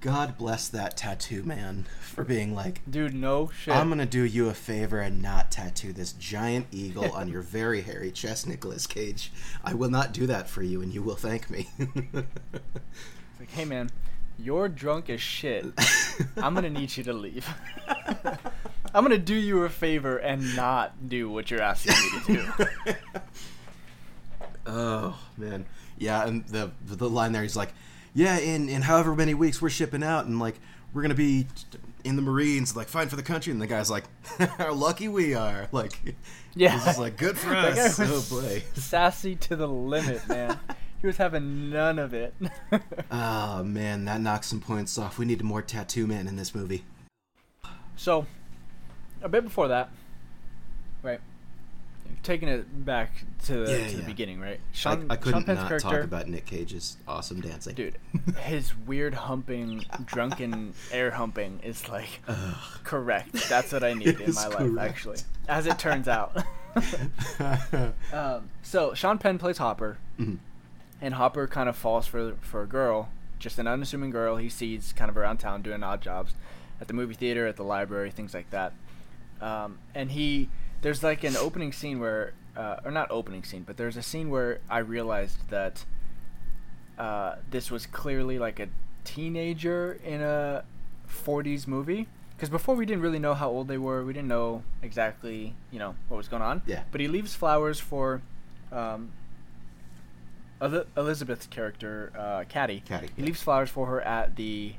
God 0.00 0.38
bless 0.38 0.68
that 0.68 0.96
tattoo 0.96 1.42
man 1.42 1.84
for 2.00 2.22
being 2.22 2.54
like, 2.54 2.80
Dude, 2.88 3.12
no 3.12 3.50
shit. 3.50 3.74
"I'm 3.74 3.88
gonna 3.88 4.06
do 4.06 4.22
you 4.22 4.48
a 4.48 4.54
favor 4.54 5.00
and 5.00 5.20
not 5.20 5.50
tattoo 5.50 5.92
this 5.92 6.12
giant 6.12 6.68
eagle 6.70 7.10
on 7.12 7.28
your 7.28 7.42
very 7.58 7.80
hairy 7.82 8.12
chest, 8.12 8.46
Nicolas 8.46 8.86
Cage. 8.86 9.32
I 9.64 9.74
will 9.74 9.90
not 9.90 10.12
do 10.12 10.26
that 10.28 10.48
for 10.48 10.62
you, 10.62 10.80
and 10.80 10.94
you 10.94 11.02
will 11.02 11.16
thank 11.16 11.50
me." 11.50 11.68
It's 11.78 13.40
like, 13.40 13.50
hey 13.50 13.64
man, 13.64 13.90
you're 14.42 14.68
drunk 14.68 15.10
as 15.10 15.20
shit. 15.20 15.66
I'm 16.36 16.54
gonna 16.54 16.70
need 16.70 16.96
you 16.96 17.04
to 17.04 17.12
leave. 17.12 17.48
I'm 18.94 19.04
gonna 19.04 19.18
do 19.18 19.34
you 19.34 19.62
a 19.64 19.68
favor 19.68 20.16
and 20.16 20.56
not 20.56 21.08
do 21.08 21.30
what 21.30 21.50
you're 21.50 21.62
asking 21.62 21.94
me 21.94 22.36
to 22.38 22.64
do. 22.86 22.94
Oh 24.66 25.18
man, 25.36 25.66
yeah, 25.98 26.26
and 26.26 26.44
the 26.46 26.70
the 26.84 27.08
line 27.08 27.32
there, 27.32 27.42
he's 27.42 27.56
like, 27.56 27.72
"Yeah, 28.14 28.38
in 28.38 28.68
in 28.68 28.82
however 28.82 29.16
many 29.16 29.34
weeks 29.34 29.60
we're 29.60 29.70
shipping 29.70 30.02
out, 30.02 30.26
and 30.26 30.38
like 30.38 30.56
we're 30.92 31.02
gonna 31.02 31.14
be 31.14 31.46
in 32.04 32.16
the 32.16 32.22
Marines, 32.22 32.76
like 32.76 32.88
fighting 32.88 33.08
for 33.08 33.16
the 33.16 33.22
country." 33.22 33.52
And 33.52 33.60
the 33.60 33.66
guy's 33.66 33.90
like, 33.90 34.04
"How 34.58 34.72
lucky 34.74 35.08
we 35.08 35.34
are!" 35.34 35.68
Like, 35.72 36.14
Yeah. 36.54 36.72
he's 36.72 36.84
just 36.84 36.98
like, 36.98 37.16
"Good 37.16 37.38
for 37.38 37.48
That 37.50 37.74
guy 37.74 37.82
us." 37.82 38.00
Oh 38.00 38.40
boy. 38.40 38.62
sassy 38.74 39.34
to 39.36 39.56
the 39.56 39.66
limit, 39.66 40.28
man. 40.28 40.58
He 41.00 41.06
was 41.06 41.16
having 41.16 41.70
none 41.70 41.98
of 41.98 42.12
it. 42.14 42.34
Oh 43.10 43.62
man, 43.64 44.04
that 44.04 44.20
knocks 44.20 44.48
some 44.48 44.60
points 44.60 44.98
off. 44.98 45.18
We 45.18 45.24
need 45.24 45.42
more 45.42 45.62
tattoo 45.62 46.06
man 46.06 46.26
in 46.28 46.36
this 46.36 46.54
movie. 46.54 46.84
so, 47.96 48.26
a 49.22 49.28
bit 49.28 49.44
before 49.44 49.68
that, 49.68 49.90
right? 51.02 51.20
Taking 52.22 52.48
it 52.48 52.84
back 52.84 53.24
to 53.44 53.64
the, 53.64 53.70
Yeah, 53.72 53.86
to 53.88 53.96
the 53.96 54.02
yeah. 54.02 54.06
beginning, 54.06 54.40
right? 54.40 54.58
I, 54.58 54.74
Sean, 54.76 55.06
I 55.08 55.14
Sean 55.14 55.22
couldn't 55.22 55.44
Penn's 55.44 55.58
not 55.70 55.80
talk 55.80 56.02
about 56.04 56.28
Nick 56.28 56.44
Cage's 56.44 56.96
awesome 57.08 57.40
dancing, 57.40 57.74
dude. 57.74 57.96
His 58.42 58.76
weird 58.76 59.14
humping, 59.14 59.84
drunken 60.06 60.74
air 60.92 61.12
humping 61.12 61.60
is 61.62 61.88
like 61.88 62.20
Ugh. 62.28 62.54
correct. 62.84 63.48
That's 63.48 63.72
what 63.72 63.84
I 63.84 63.94
need 63.94 64.20
in 64.20 64.34
my 64.34 64.48
life, 64.48 64.78
actually, 64.90 65.18
as 65.48 65.66
it 65.66 65.78
turns 65.78 66.08
out. 66.08 66.36
um, 68.12 68.48
so 68.62 68.92
Sean 68.94 69.18
Penn 69.18 69.38
plays 69.38 69.58
Hopper, 69.58 69.98
Mhm. 70.18 70.38
And 71.00 71.14
Hopper 71.14 71.46
kind 71.46 71.68
of 71.68 71.76
falls 71.76 72.06
for 72.06 72.34
for 72.40 72.62
a 72.62 72.66
girl 72.66 73.08
just 73.40 73.58
an 73.58 73.66
unassuming 73.66 74.10
girl 74.10 74.36
he 74.36 74.48
sees 74.48 74.92
kind 74.92 75.10
of 75.10 75.16
around 75.16 75.38
town 75.38 75.62
doing 75.62 75.82
odd 75.82 76.00
jobs, 76.00 76.34
at 76.80 76.86
the 76.86 76.94
movie 76.94 77.14
theater, 77.14 77.46
at 77.46 77.56
the 77.56 77.64
library, 77.64 78.10
things 78.10 78.32
like 78.32 78.50
that. 78.50 78.72
Um, 79.40 79.78
and 79.94 80.12
he 80.12 80.48
there's 80.82 81.02
like 81.02 81.24
an 81.24 81.36
opening 81.36 81.72
scene 81.72 81.98
where, 81.98 82.32
uh, 82.56 82.76
or 82.84 82.90
not 82.90 83.10
opening 83.10 83.42
scene, 83.42 83.64
but 83.66 83.76
there's 83.76 83.96
a 83.96 84.02
scene 84.02 84.30
where 84.30 84.60
I 84.68 84.78
realized 84.78 85.48
that 85.50 85.84
uh, 86.98 87.36
this 87.50 87.70
was 87.70 87.86
clearly 87.86 88.38
like 88.38 88.60
a 88.60 88.68
teenager 89.04 89.98
in 90.04 90.20
a 90.22 90.64
40s 91.08 91.66
movie. 91.66 92.06
Because 92.36 92.48
before 92.48 92.74
we 92.74 92.86
didn't 92.86 93.02
really 93.02 93.18
know 93.18 93.34
how 93.34 93.50
old 93.50 93.68
they 93.68 93.76
were, 93.76 94.02
we 94.02 94.14
didn't 94.14 94.28
know 94.28 94.62
exactly, 94.80 95.54
you 95.70 95.78
know, 95.78 95.94
what 96.08 96.16
was 96.16 96.28
going 96.28 96.42
on. 96.42 96.62
Yeah. 96.64 96.84
But 96.90 97.02
he 97.02 97.08
leaves 97.08 97.34
flowers 97.34 97.78
for 97.78 98.22
um, 98.72 99.12
Elizabeth's 100.60 101.46
character, 101.46 102.12
uh, 102.18 102.44
Caddy. 102.48 102.82
Caddy, 102.86 103.08
He 103.16 103.22
yeah. 103.22 103.26
leaves 103.26 103.42
flowers 103.42 103.70
for 103.70 103.86
her 103.86 104.00
at 104.02 104.36
the 104.36 104.74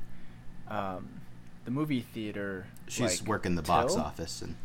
um, 0.68 1.20
the 1.64 1.70
movie 1.70 2.00
theater. 2.00 2.66
She's 2.88 3.20
like, 3.20 3.28
working 3.28 3.54
the 3.54 3.62
box 3.62 3.94
office, 3.94 4.42
and 4.42 4.56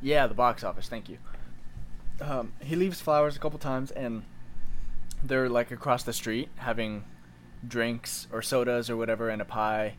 Yeah, 0.00 0.26
the 0.26 0.34
box 0.34 0.64
office. 0.64 0.88
Thank 0.88 1.08
you. 1.08 1.18
Um, 2.20 2.52
he 2.62 2.76
leaves 2.76 3.00
flowers 3.00 3.36
a 3.36 3.38
couple 3.38 3.58
times, 3.58 3.90
and 3.90 4.22
they're 5.22 5.48
like 5.48 5.70
across 5.70 6.02
the 6.02 6.12
street 6.12 6.48
having 6.56 7.04
drinks 7.66 8.26
or 8.32 8.42
sodas 8.42 8.88
or 8.88 8.96
whatever, 8.96 9.28
and 9.28 9.42
a 9.42 9.44
pie 9.44 9.94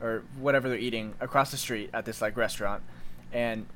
or 0.00 0.22
whatever 0.38 0.68
they're 0.68 0.78
eating 0.78 1.14
across 1.20 1.50
the 1.50 1.56
street 1.56 1.90
at 1.92 2.04
this 2.04 2.20
like 2.20 2.36
restaurant. 2.36 2.82
And 3.32 3.66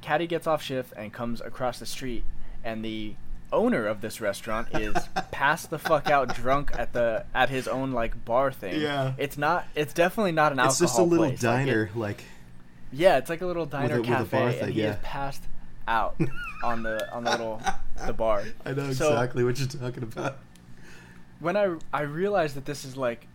Caddy 0.00 0.26
gets 0.26 0.46
off 0.46 0.62
shift 0.62 0.92
and 0.96 1.12
comes 1.12 1.40
across 1.40 1.78
the 1.78 1.86
street, 1.86 2.24
and 2.64 2.84
the 2.84 3.14
owner 3.52 3.86
of 3.86 4.00
this 4.00 4.20
restaurant 4.20 4.68
is 4.74 4.94
passed 5.30 5.70
the 5.70 5.78
fuck 5.78 6.10
out 6.10 6.34
drunk 6.34 6.70
at 6.76 6.92
the 6.92 7.24
at 7.34 7.48
his 7.48 7.68
own 7.68 7.92
like 7.92 8.24
bar 8.24 8.50
thing. 8.52 8.80
Yeah. 8.80 9.12
it's 9.18 9.38
not. 9.38 9.66
It's 9.74 9.92
definitely 9.92 10.32
not 10.32 10.52
an 10.52 10.58
alcohol. 10.58 10.70
it's 10.72 10.78
just 10.80 10.98
a 10.98 11.02
little 11.02 11.26
place. 11.26 11.42
Like, 11.42 11.62
it- 11.62 11.66
diner, 11.66 11.90
like 11.94 12.24
yeah, 12.92 13.18
it's 13.18 13.28
like 13.30 13.40
a 13.42 13.46
little 13.46 13.66
diner 13.66 13.96
a- 13.96 14.00
with 14.00 14.06
a 14.08 14.12
cafe, 14.12 14.38
bar 14.38 14.48
and 14.48 14.58
thing, 14.58 14.72
he 14.72 14.80
is 14.82 14.96
passed 15.02 15.42
out 15.88 16.16
on 16.64 16.82
the 16.82 17.10
on 17.12 17.24
the 17.24 17.30
little 17.30 17.60
the 18.06 18.12
bar. 18.12 18.44
I 18.64 18.72
know 18.72 18.92
So- 18.92 19.08
exactly 19.12 19.44
what 19.44 19.58
you're 19.58 19.68
talking 19.68 20.02
about. 20.02 20.38
When 21.40 21.56
I 21.56 21.76
I 21.92 22.02
realized 22.02 22.56
that 22.56 22.64
this 22.64 22.84
is 22.84 22.96
like 22.96 23.26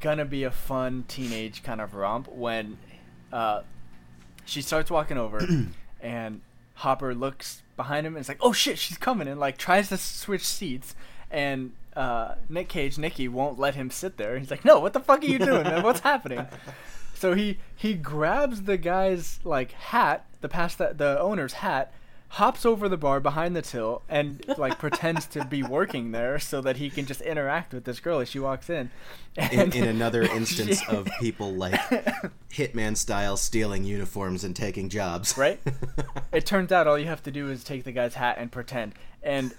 gonna 0.00 0.24
be 0.24 0.44
a 0.44 0.50
fun 0.50 1.04
teenage 1.08 1.62
kind 1.62 1.80
of 1.80 1.94
romp 1.94 2.28
when 2.28 2.78
uh, 3.32 3.62
she 4.44 4.60
starts 4.62 4.90
walking 4.90 5.16
over 5.18 5.46
and 6.00 6.40
Hopper 6.74 7.14
looks 7.14 7.62
behind 7.78 8.06
him 8.06 8.14
and 8.14 8.20
is 8.20 8.28
like, 8.28 8.40
"Oh 8.42 8.52
shit, 8.52 8.78
she's 8.78 8.98
coming!" 8.98 9.26
and 9.26 9.40
like 9.40 9.56
tries 9.56 9.88
to 9.88 9.96
switch 9.96 10.44
seats 10.44 10.94
and. 11.30 11.72
Uh, 11.96 12.36
Nick 12.48 12.68
Cage, 12.68 12.96
Nicky 12.96 13.26
won't 13.26 13.58
let 13.58 13.74
him 13.74 13.90
sit 13.90 14.18
there. 14.18 14.38
He's 14.38 14.52
like, 14.52 14.64
"No, 14.64 14.78
what 14.78 14.92
the 14.92 15.00
fuck 15.00 15.20
are 15.20 15.26
you 15.26 15.40
doing, 15.40 15.64
man? 15.64 15.82
What's 15.82 15.98
happening?" 15.98 16.46
So 17.18 17.34
he 17.34 17.58
he 17.74 17.94
grabs 17.94 18.62
the 18.62 18.76
guy's 18.76 19.40
like 19.42 19.72
hat, 19.72 20.24
the 20.40 20.48
past 20.48 20.78
that 20.78 20.98
the 20.98 21.18
owner's 21.18 21.54
hat, 21.54 21.92
hops 22.32 22.66
over 22.66 22.88
the 22.88 22.96
bar 22.96 23.20
behind 23.20 23.56
the 23.56 23.62
till, 23.62 24.02
and 24.08 24.44
like 24.58 24.78
pretends 24.78 25.26
to 25.26 25.44
be 25.44 25.62
working 25.62 26.12
there 26.12 26.38
so 26.38 26.60
that 26.60 26.76
he 26.76 26.90
can 26.90 27.06
just 27.06 27.20
interact 27.22 27.72
with 27.72 27.84
this 27.84 28.00
girl 28.00 28.18
as 28.20 28.28
she 28.28 28.38
walks 28.38 28.68
in. 28.68 28.90
In, 29.50 29.72
in 29.72 29.84
another 29.88 30.22
instance 30.22 30.80
she- 30.82 30.94
of 30.94 31.08
people 31.20 31.52
like 31.54 31.74
hitman 32.50 32.96
style 32.96 33.36
stealing 33.36 33.84
uniforms 33.84 34.44
and 34.44 34.54
taking 34.54 34.88
jobs, 34.88 35.36
right? 35.38 35.60
It 36.32 36.44
turns 36.44 36.70
out 36.72 36.86
all 36.86 36.98
you 36.98 37.06
have 37.06 37.22
to 37.22 37.30
do 37.30 37.50
is 37.50 37.64
take 37.64 37.84
the 37.84 37.92
guy's 37.92 38.14
hat 38.14 38.36
and 38.38 38.52
pretend. 38.52 38.92
And 39.22 39.54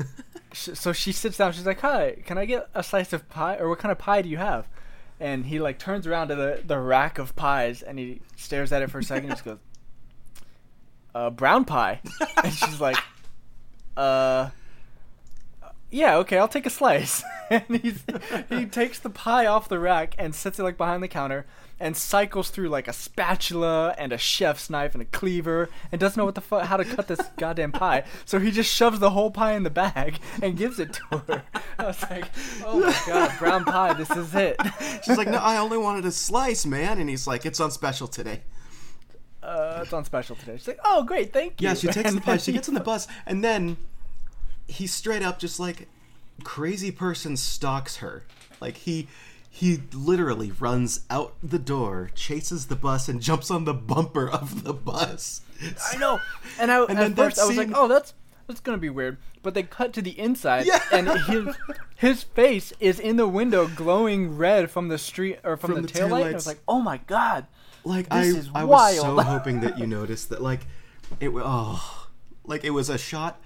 sh- 0.53 0.69
so 0.75 0.93
she 0.93 1.11
sits 1.11 1.37
down. 1.37 1.51
She's 1.53 1.65
like, 1.65 1.79
"Hi, 1.81 2.17
can 2.25 2.37
I 2.37 2.45
get 2.45 2.69
a 2.75 2.83
slice 2.83 3.11
of 3.11 3.27
pie? 3.27 3.57
Or 3.57 3.67
what 3.69 3.79
kind 3.79 3.91
of 3.91 3.97
pie 3.97 4.21
do 4.21 4.29
you 4.29 4.37
have?" 4.37 4.67
And 5.19 5.47
he 5.47 5.59
like 5.59 5.79
turns 5.79 6.05
around 6.05 6.27
to 6.29 6.35
the 6.35 6.61
the 6.65 6.77
rack 6.79 7.17
of 7.17 7.35
pies 7.35 7.81
and 7.81 7.97
he 7.97 8.21
stares 8.37 8.71
at 8.71 8.83
it 8.83 8.91
for 8.91 8.99
a 8.99 9.03
second. 9.03 9.25
and 9.25 9.33
just 9.33 9.43
goes, 9.43 9.57
"Uh, 11.13 11.29
brown 11.29 11.65
pie." 11.65 12.01
and 12.43 12.53
she's 12.53 12.81
like, 12.81 12.97
"Uh." 13.97 14.49
Yeah, 15.91 16.17
okay, 16.17 16.37
I'll 16.37 16.47
take 16.47 16.67
a 16.67 16.69
slice. 16.69 17.23
and 17.49 17.63
he's, 17.81 18.03
he 18.47 18.67
takes 18.67 18.99
the 18.99 19.09
pie 19.09 19.47
off 19.47 19.67
the 19.67 19.79
rack 19.79 20.13
and 20.19 20.35
sets 20.35 20.59
it 20.59 20.63
like 20.63 20.77
behind 20.77 21.01
the 21.01 21.07
counter 21.07 21.47
and 21.79 21.95
cycles 21.95 22.49
through 22.49 22.69
like 22.69 22.87
a 22.87 22.93
spatula 22.93 23.95
and 23.97 24.11
a 24.11 24.17
chef's 24.17 24.69
knife 24.69 24.93
and 24.93 25.01
a 25.01 25.05
cleaver 25.05 25.69
and 25.91 25.99
doesn't 25.99 26.17
know 26.17 26.25
what 26.25 26.35
the 26.35 26.41
fuck 26.41 26.65
how 26.65 26.77
to 26.77 26.85
cut 26.85 27.07
this 27.07 27.21
goddamn 27.37 27.71
pie. 27.71 28.03
So 28.25 28.39
he 28.39 28.51
just 28.51 28.71
shoves 28.71 28.99
the 28.99 29.11
whole 29.11 29.31
pie 29.31 29.53
in 29.53 29.63
the 29.63 29.69
bag 29.69 30.19
and 30.41 30.57
gives 30.57 30.79
it 30.79 30.93
to 30.93 31.17
her. 31.17 31.43
I 31.77 31.85
was 31.85 32.01
like, 32.03 32.25
"Oh 32.65 32.79
my 32.79 32.95
god, 33.07 33.39
brown 33.39 33.65
pie, 33.65 33.93
this 33.93 34.11
is 34.11 34.35
it." 34.35 34.57
She's 35.03 35.17
like, 35.17 35.29
"No, 35.29 35.37
I 35.37 35.57
only 35.57 35.77
wanted 35.77 36.05
a 36.05 36.11
slice, 36.11 36.65
man," 36.65 36.99
and 36.99 37.09
he's 37.09 37.25
like, 37.25 37.45
"It's 37.45 37.59
on 37.59 37.71
special 37.71 38.07
today." 38.07 38.41
Uh, 39.43 39.79
it's 39.83 39.93
on 39.93 40.03
special 40.05 40.35
today. 40.35 40.57
She's 40.57 40.67
like, 40.67 40.79
"Oh, 40.83 41.03
great, 41.03 41.31
thank 41.33 41.61
you." 41.61 41.67
Yeah, 41.67 41.73
she 41.73 41.87
takes 41.87 42.13
the 42.13 42.21
pie. 42.27 42.37
She 42.37 42.51
gets 42.51 42.67
on 42.67 42.75
the 42.75 42.81
bus, 42.81 43.07
and 43.25 43.43
then 43.43 43.77
he 44.67 44.85
straight 44.87 45.23
up 45.23 45.39
just 45.39 45.59
like 45.59 45.87
crazy 46.43 46.91
person 46.91 47.37
stalks 47.37 47.97
her. 47.97 48.23
Like 48.59 48.77
he 48.77 49.07
he 49.49 49.81
literally 49.93 50.51
runs 50.51 51.01
out 51.09 51.33
the 51.43 51.59
door, 51.59 52.11
chases 52.15 52.67
the 52.67 52.75
bus, 52.75 53.07
and 53.09 53.21
jumps 53.21 53.49
on 53.49 53.65
the 53.65 53.73
bumper 53.73 54.29
of 54.29 54.63
the 54.63 54.73
bus. 54.73 55.41
I 55.91 55.97
know. 55.97 56.19
And 56.59 56.71
I 56.71 56.83
And 56.89 56.99
at 56.99 57.15
first 57.15 57.39
I 57.39 57.45
was 57.45 57.57
like, 57.57 57.71
"Oh, 57.73 57.87
that's 57.87 58.13
that's 58.47 58.59
gonna 58.59 58.77
be 58.77 58.89
weird." 58.89 59.17
But 59.41 59.53
they 59.53 59.63
cut 59.63 59.93
to 59.93 60.01
the 60.01 60.19
inside, 60.19 60.65
Yeah. 60.65 60.81
and 60.91 61.07
his 61.09 61.55
his 61.95 62.23
face 62.23 62.73
is 62.81 62.99
in 62.99 63.15
the 63.15 63.27
window, 63.27 63.67
glowing 63.67 64.35
red 64.37 64.69
from 64.69 64.89
the 64.89 64.97
street 64.97 65.39
or 65.45 65.55
from, 65.55 65.71
From 65.73 65.81
the, 65.83 65.87
the 65.87 65.99
taillight. 65.99 66.21
And 66.23 66.29
I 66.31 66.33
was 66.33 66.47
like, 66.47 66.59
"Oh 66.67 66.81
my 66.81 66.97
god!" 67.07 67.47
Like 67.83 68.09
This 68.09 68.49
I, 68.53 68.61
I 68.61 68.63
was 68.65 68.97
so 68.99 69.19
hoping 69.21 69.61
that 69.61 69.77
you 69.79 69.87
noticed 69.87 70.29
that. 70.29 70.41
Like 70.41 70.67
it, 71.19 71.29
oh, 71.33 72.07
like 72.45 72.63
it 72.63 72.71
was 72.71 72.89
a 72.89 72.97
shot 72.97 73.39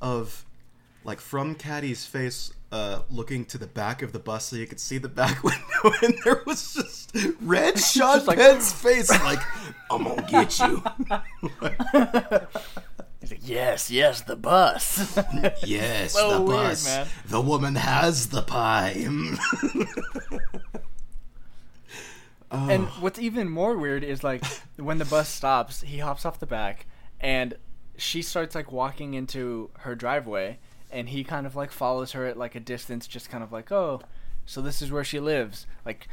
of 0.00 0.44
like 1.04 1.20
from 1.20 1.54
Caddy's 1.54 2.04
face, 2.04 2.52
uh, 2.72 3.00
looking 3.10 3.44
to 3.46 3.56
the 3.58 3.66
back 3.66 4.02
of 4.02 4.12
the 4.12 4.18
bus 4.18 4.46
so 4.46 4.56
you 4.56 4.66
could 4.66 4.80
see 4.80 4.98
the 4.98 5.08
back 5.08 5.42
window, 5.42 5.92
and 6.02 6.14
there 6.24 6.42
was 6.46 6.74
just 6.74 7.12
red 7.40 7.78
Sean 7.80 8.16
just 8.16 8.26
like- 8.26 8.38
Penn's 8.38 8.72
face, 8.72 9.08
like 9.10 9.40
I'm 9.90 10.04
gonna 10.04 10.26
get 10.28 10.58
you. 10.58 10.82
He's 13.20 13.30
like, 13.32 13.40
"Yes, 13.48 13.90
yes, 13.90 14.20
the 14.22 14.36
bus." 14.36 15.18
yes, 15.64 16.12
So 16.12 16.30
the 16.34 16.40
weird, 16.42 16.60
bus. 16.70 16.84
man. 16.84 17.06
The 17.26 17.40
woman 17.40 17.74
has 17.74 18.28
the 18.28 18.42
pie. 18.42 19.06
And 22.50 22.86
what's 23.00 23.18
even 23.18 23.48
more 23.48 23.76
weird 23.76 24.02
is 24.04 24.24
like 24.24 24.42
when 24.76 24.98
the 24.98 25.04
bus 25.04 25.28
stops, 25.28 25.82
he 25.82 25.98
hops 25.98 26.24
off 26.24 26.40
the 26.40 26.46
back 26.46 26.86
and 27.20 27.54
she 27.96 28.22
starts 28.22 28.54
like 28.54 28.70
walking 28.72 29.14
into 29.14 29.70
her 29.80 29.94
driveway 29.94 30.58
and 30.90 31.08
he 31.10 31.24
kind 31.24 31.46
of 31.46 31.54
like 31.56 31.70
follows 31.70 32.12
her 32.12 32.24
at 32.26 32.36
like 32.38 32.54
a 32.54 32.60
distance 32.60 33.06
just 33.06 33.28
kind 33.28 33.44
of 33.44 33.52
like, 33.52 33.70
"Oh, 33.70 34.00
so 34.46 34.62
this 34.62 34.80
is 34.80 34.90
where 34.90 35.04
she 35.04 35.20
lives." 35.20 35.66
Like 35.84 36.08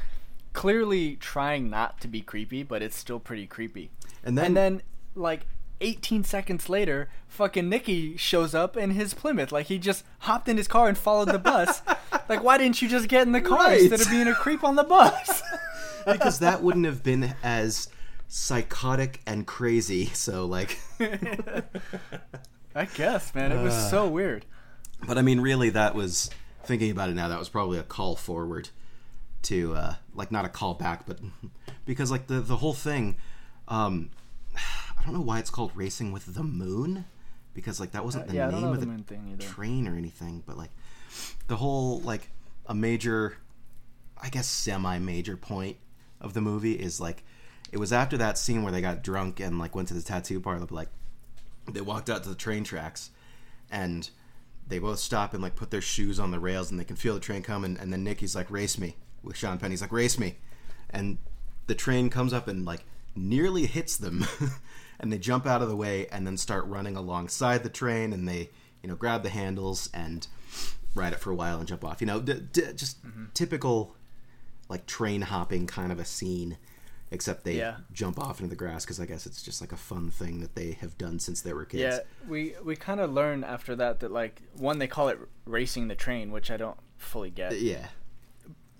clearly 0.54 1.16
trying 1.18 1.70
not 1.70 2.00
to 2.02 2.08
be 2.08 2.22
creepy, 2.22 2.64
but 2.64 2.82
it's 2.82 2.98
still 2.98 3.20
pretty 3.20 3.46
creepy. 3.48 3.90
And 4.24 4.38
then, 4.38 4.46
And 4.48 4.58
then 4.58 4.82
like 5.16 5.46
18 5.82 6.24
seconds 6.24 6.70
later, 6.70 7.10
fucking 7.28 7.68
Nicky 7.70 8.16
shows 8.18 8.56
up 8.56 8.76
in 8.78 8.92
his 8.92 9.14
Plymouth. 9.14 9.52
Like 9.52 9.68
he 9.68 9.78
just 9.78 10.04
hopped 10.20 10.48
in 10.50 10.58
his 10.58 10.68
car 10.68 10.88
and 10.88 10.98
followed 10.98 11.30
the 11.30 11.40
bus. 11.40 11.82
like 12.30 12.44
why 12.44 12.58
didn't 12.58 12.82
you 12.82 12.88
just 12.90 13.08
get 13.08 13.24
in 13.28 13.32
the 13.34 13.42
car 13.42 13.60
Right. 13.60 13.82
instead 13.82 14.02
of 14.02 14.10
being 14.10 14.28
a 14.28 14.34
creep 14.36 14.64
on 14.64 14.76
the 14.76 14.84
bus? 14.84 15.42
because 16.06 16.40
that 16.40 16.62
wouldn't 16.64 16.86
have 16.86 17.04
been 17.04 17.34
as 17.44 17.90
psychotic 18.28 19.22
and 19.26 19.46
crazy. 19.46 20.06
So 20.08 20.46
like. 20.46 20.78
I 22.78 22.86
guess, 22.94 23.34
man. 23.34 23.52
It 23.52 23.62
was 23.64 23.74
Uh. 23.74 23.90
so 23.90 24.08
weird. 24.08 24.46
But 25.08 25.18
I 25.18 25.22
mean, 25.22 25.40
really, 25.42 25.70
that 25.72 25.96
was 25.96 26.30
thinking 26.64 26.92
about 26.92 27.10
it 27.10 27.14
now. 27.16 27.28
That 27.28 27.40
was 27.40 27.50
probably 27.50 27.78
a 27.78 27.84
call 27.84 28.16
forward 28.16 28.70
to, 29.44 29.76
uh, 29.76 29.96
like, 30.14 30.32
not 30.32 30.46
a 30.46 30.50
call 30.50 30.74
back, 30.74 31.06
but 31.06 31.20
because 31.86 32.10
like 32.12 32.28
the 32.28 32.40
the 32.42 32.58
whole 32.58 32.74
thing, 32.74 33.18
um, 33.68 34.10
I 34.56 35.04
don't 35.04 35.14
know 35.14 35.22
why 35.22 35.40
it's 35.40 35.50
called 35.52 35.72
Racing 35.76 36.12
with 36.12 36.34
the 36.34 36.44
Moon, 36.44 37.06
because 37.54 37.80
like 37.80 37.92
that 37.92 38.04
wasn't 38.04 38.28
the 38.28 38.34
Uh, 38.42 38.50
yeah, 38.50 38.60
name 38.60 38.64
of 38.66 38.80
the 38.80 38.88
the 38.88 39.04
thing 39.04 39.38
train 39.38 39.88
or 39.88 39.96
anything, 39.96 40.44
but 40.46 40.58
like 40.58 40.72
the 41.48 41.58
whole 41.58 42.00
like 42.02 42.30
a 42.66 42.74
major, 42.74 43.38
I 44.22 44.30
guess 44.30 44.48
semi 44.48 44.98
major 45.00 45.38
point 45.38 45.78
of 46.22 46.34
the 46.34 46.42
movie 46.42 46.74
is 46.74 47.00
like 47.00 47.24
it 47.72 47.78
was 47.78 47.92
after 47.92 48.18
that 48.18 48.38
scene 48.38 48.64
where 48.64 48.72
they 48.72 48.82
got 48.82 49.04
drunk 49.04 49.40
and 49.40 49.60
like 49.60 49.76
went 49.76 49.88
to 49.90 49.94
the 49.94 50.02
tattoo 50.02 50.40
parlor, 50.40 50.62
but 50.62 50.72
like 50.72 50.90
they 51.72 51.82
walked 51.82 52.10
out 52.10 52.24
to 52.24 52.30
the 52.30 52.36
train 52.36 52.64
tracks 52.64 53.10
and 53.72 54.10
they 54.68 54.80
both 54.80 55.00
stop 55.00 55.34
and 55.34 55.44
like 55.44 55.56
put 55.56 55.72
their 55.72 55.82
shoes 55.82 56.20
on 56.20 56.32
the 56.32 56.40
rails 56.40 56.72
and 56.72 56.80
they 56.80 56.84
can 56.84 56.96
feel 56.96 57.14
the 57.14 57.20
train 57.20 57.42
coming 57.42 57.78
and 57.80 57.92
then 57.92 58.04
Nicky's 58.04 58.36
like 58.36 58.50
race 58.50 58.78
me 58.78 58.96
with 59.24 59.36
Sean 59.36 59.58
Penn. 59.58 59.72
He's 59.72 59.82
like 59.82 59.92
race 59.92 60.18
me. 60.18 60.38
And 60.90 61.18
the 61.68 61.76
train 61.76 62.10
comes 62.10 62.34
up 62.34 62.48
and 62.48 62.66
like 62.66 62.86
nearly 63.16 63.66
hits 63.66 63.98
them. 63.98 64.26
And 65.00 65.12
they 65.12 65.18
jump 65.18 65.46
out 65.46 65.62
of 65.62 65.70
the 65.70 65.76
way 65.76 66.08
and 66.08 66.26
then 66.26 66.38
start 66.38 66.66
running 66.68 66.96
alongside 66.96 67.64
the 67.64 67.70
train 67.70 68.14
and 68.14 68.28
they 68.28 68.50
you 68.82 68.90
know 68.90 68.96
grab 68.96 69.24
the 69.24 69.30
handles 69.30 69.90
and 69.94 70.28
ride 70.94 71.14
it 71.14 71.20
for 71.20 71.32
a 71.32 71.36
while 71.36 71.60
and 71.60 71.68
jump 71.68 71.84
off. 71.84 72.02
You 72.02 72.08
know 72.08 72.22
d- 72.22 72.42
d- 72.52 72.74
just 72.76 73.06
mm-hmm. 73.06 73.26
typical 73.34 73.95
like 74.70 74.86
train 74.86 75.22
hopping 75.22 75.68
kind 75.68 75.92
of 75.92 76.00
a 76.00 76.06
scene, 76.06 76.58
except 77.12 77.44
they 77.44 77.58
Yeah. 77.58 77.78
jump 77.94 78.20
off 78.20 78.40
into 78.40 78.50
the 78.50 78.56
grass 78.56 78.84
because 78.84 79.00
I 79.00 79.06
guess 79.06 79.26
it's 79.26 79.42
just 79.44 79.62
like 79.62 79.72
a 79.72 79.78
fun 79.78 80.10
thing 80.10 80.40
that 80.42 80.56
they 80.56 80.72
have 80.74 80.98
done 80.98 81.20
since 81.20 81.42
they 81.42 81.54
were 81.54 81.66
kids. 81.66 81.82
Yeah, 81.82 82.00
we 82.28 82.56
we 82.64 82.76
kind 82.76 83.00
of 83.00 83.12
learn 83.14 83.44
after 83.44 83.76
that 83.76 84.00
that 84.00 84.12
like 84.12 84.42
one 84.56 84.80
they 84.80 84.88
call 84.88 85.10
it 85.10 85.20
racing 85.46 85.88
the 85.88 85.96
train, 85.96 86.32
which 86.32 86.50
I 86.50 86.58
don't 86.58 86.78
fully 86.98 87.30
get. 87.30 87.60
Yeah. 87.62 87.88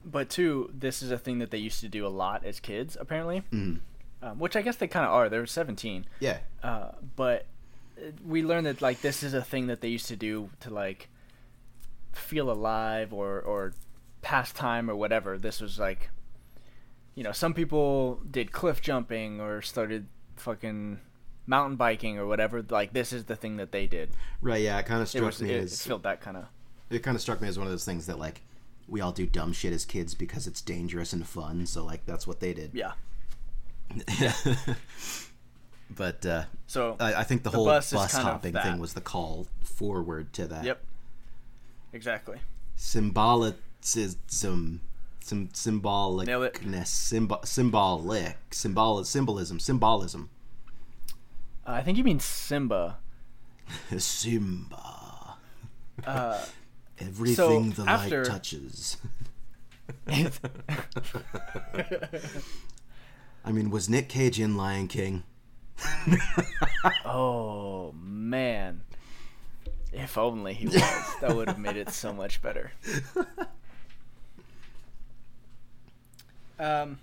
But 0.04 0.30
two, 0.30 0.70
this 0.74 1.02
is 1.02 1.10
a 1.12 1.18
thing 1.18 1.40
that 1.40 1.50
they 1.52 1.58
used 1.58 1.80
to 1.82 1.88
do 1.88 2.06
a 2.06 2.10
lot 2.10 2.46
as 2.46 2.60
kids, 2.60 2.96
apparently. 3.00 3.42
Mhm. 3.52 3.80
Um, 4.22 4.40
which 4.40 4.56
I 4.56 4.62
guess 4.62 4.76
they 4.78 4.88
kind 4.88 5.06
of 5.06 5.12
are. 5.12 5.30
They're 5.30 5.46
17. 5.46 6.06
Yeah. 6.20 6.40
Uh, 6.64 6.92
but 7.16 7.46
uh, 7.98 8.12
we 8.24 8.42
learned 8.44 8.66
that 8.68 8.82
like 8.82 9.02
this 9.02 9.22
is 9.24 9.34
a 9.34 9.42
thing 9.44 9.68
that 9.68 9.82
they 9.82 9.88
used 9.90 10.08
to 10.08 10.16
do 10.16 10.50
to 10.62 10.70
like 10.70 11.10
feel 12.14 12.50
alive 12.50 13.14
or 13.14 13.40
or 13.42 13.74
pass 14.26 14.52
time 14.52 14.90
or 14.90 14.96
whatever. 14.96 15.38
This 15.38 15.62
was 15.62 15.78
like, 15.78 16.10
you 17.14 17.24
know, 17.24 17.32
some 17.32 17.54
people 17.54 18.20
did 18.30 18.52
cliff 18.52 18.82
jumping 18.82 19.40
or 19.40 19.62
started 19.62 20.08
fucking 20.36 21.00
mountain 21.46 21.76
biking 21.76 22.18
or 22.18 22.26
whatever. 22.26 22.66
Like 22.68 22.92
this 22.92 23.14
is 23.14 23.26
the 23.26 23.36
thing 23.36 23.58
that 23.58 23.72
they 23.72 23.86
did. 23.86 24.10
Right. 24.42 24.64
Yeah. 24.64 24.80
It 24.80 24.88
kind 24.88 25.00
of 25.00 25.06
It 25.06 25.12
struck 25.12 25.26
was 25.26 25.42
me 25.44 25.52
it, 25.52 25.64
as 25.66 25.86
felt 25.86 26.02
that 26.04 26.22
kind 26.22 26.38
of 26.38 26.46
it 26.90 27.04
kind 27.04 27.14
of 27.14 27.22
struck 27.22 27.40
me 27.40 27.48
as 27.48 27.60
one 27.60 27.68
of 27.68 27.72
those 27.72 27.86
things 27.86 28.08
that 28.08 28.18
like 28.18 28.42
we 28.88 29.00
all 29.00 29.12
do 29.12 29.28
dumb 29.28 29.54
shit 29.54 29.74
as 29.74 29.86
kids 29.86 30.16
because 30.16 30.48
it's 30.48 30.60
dangerous 30.60 31.14
and 31.14 31.28
fun. 31.28 31.68
So 31.68 31.86
like 31.86 32.04
that's 32.08 32.26
what 32.26 32.40
they 32.40 32.54
did. 32.56 32.72
yeah. 32.74 32.94
but 35.96 36.26
uh, 36.26 36.46
So 36.66 36.96
I, 37.00 37.14
I 37.14 37.24
think 37.24 37.44
the, 37.44 37.52
The 37.52 37.58
whole 37.58 37.66
bus 37.68 37.94
bus, 37.94 38.08
is 38.08 38.12
kind 38.16 38.28
of 38.28 38.34
hopping 38.34 38.54
thing 38.54 38.80
was 38.80 38.96
the 38.96 39.02
call 39.02 39.46
forward 39.64 40.34
to 40.34 40.48
that. 40.48 40.64
yep, 40.64 40.84
exactly. 41.94 42.40
Symbolicism, 43.86 44.82
some 45.22 45.48
symbolicness, 45.50 46.88
symbol, 46.88 47.40
symbolic, 47.44 48.38
symbol, 48.52 49.04
symbolism, 49.04 49.60
symbolism. 49.60 50.30
Uh, 51.68 51.72
I 51.72 51.82
think 51.84 52.00
you 52.00 52.04
mean 52.04 52.20
Simba. 52.20 52.98
Simba. 53.98 55.38
Uh, 56.06 56.44
Everything 57.00 57.72
the 57.72 57.84
after- 57.84 58.24
light 58.24 58.32
touches. 58.32 58.98
I 63.46 63.52
mean, 63.52 63.70
was 63.70 63.88
Nick 63.88 64.10
Cage 64.10 64.40
in 64.40 64.58
Lion 64.58 64.88
King? 64.88 65.24
oh 67.06 67.94
man, 68.00 68.82
if 69.94 70.18
only 70.18 70.56
he 70.56 70.66
was. 70.66 70.76
that 71.22 71.36
would 71.36 71.48
have 71.50 71.60
made 71.60 71.76
it 71.78 71.90
so 71.92 72.12
much 72.14 72.42
better. 72.42 72.72
Um, 76.60 77.00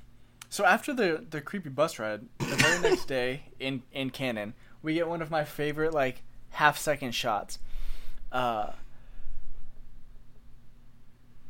so 0.49 0.65
after 0.65 0.93
the 0.93 1.25
the 1.31 1.41
creepy 1.41 1.69
bus 1.69 1.99
ride, 1.99 2.23
the 2.39 2.45
very 2.45 2.81
next 2.81 3.07
day 3.07 3.45
in 3.59 3.83
in 3.93 4.11
canon, 4.11 4.55
we 4.83 4.95
get 4.95 5.09
one 5.09 5.23
of 5.23 5.31
my 5.31 5.45
favorite 5.45 5.95
like 5.95 6.23
half 6.51 6.79
second 6.79 7.13
shots. 7.13 7.59
Uh, 8.31 8.73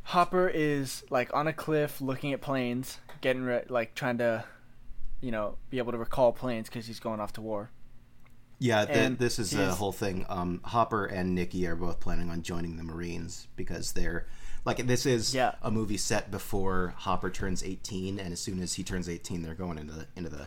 Hopper 0.05 0.49
is 0.49 1.05
like 1.11 1.33
on 1.35 1.47
a 1.47 1.53
cliff 1.53 2.01
looking 2.01 2.33
at 2.33 2.41
planes, 2.41 2.99
getting 3.21 3.43
re- 3.43 3.65
like 3.69 3.95
trying 3.95 4.19
to, 4.19 4.45
you 5.21 5.31
know, 5.31 5.57
be 5.71 5.79
able 5.79 5.93
to 5.93 5.99
recall 5.99 6.33
planes 6.33 6.69
because 6.69 6.87
he's 6.87 7.01
going 7.01 7.21
off 7.21 7.33
to 7.35 7.41
war. 7.41 7.71
Yeah, 8.59 8.85
th- 8.85 9.19
this 9.19 9.41
is 9.41 9.55
a 9.55 9.73
whole 9.75 9.91
thing. 9.91 10.25
Um, 10.29 10.61
Hopper 10.63 11.07
and 11.07 11.35
Nicky 11.35 11.67
are 11.67 11.75
both 11.75 11.99
planning 11.99 12.31
on 12.31 12.43
joining 12.43 12.77
the 12.77 12.85
Marines 12.85 13.49
because 13.57 13.93
they're 13.93 14.27
like 14.65 14.87
this 14.87 15.07
is 15.07 15.35
Yeah. 15.35 15.55
a 15.63 15.71
movie 15.71 15.97
set 15.97 16.31
before 16.31 16.95
Hopper 16.99 17.31
turns 17.31 17.63
eighteen, 17.63 18.19
and 18.19 18.33
as 18.33 18.41
soon 18.41 18.61
as 18.61 18.75
he 18.75 18.85
turns 18.85 19.09
eighteen, 19.09 19.43
they're 19.43 19.55
going 19.55 19.79
into 19.79 19.93
the 19.93 20.07
into 20.17 20.31
the 20.31 20.47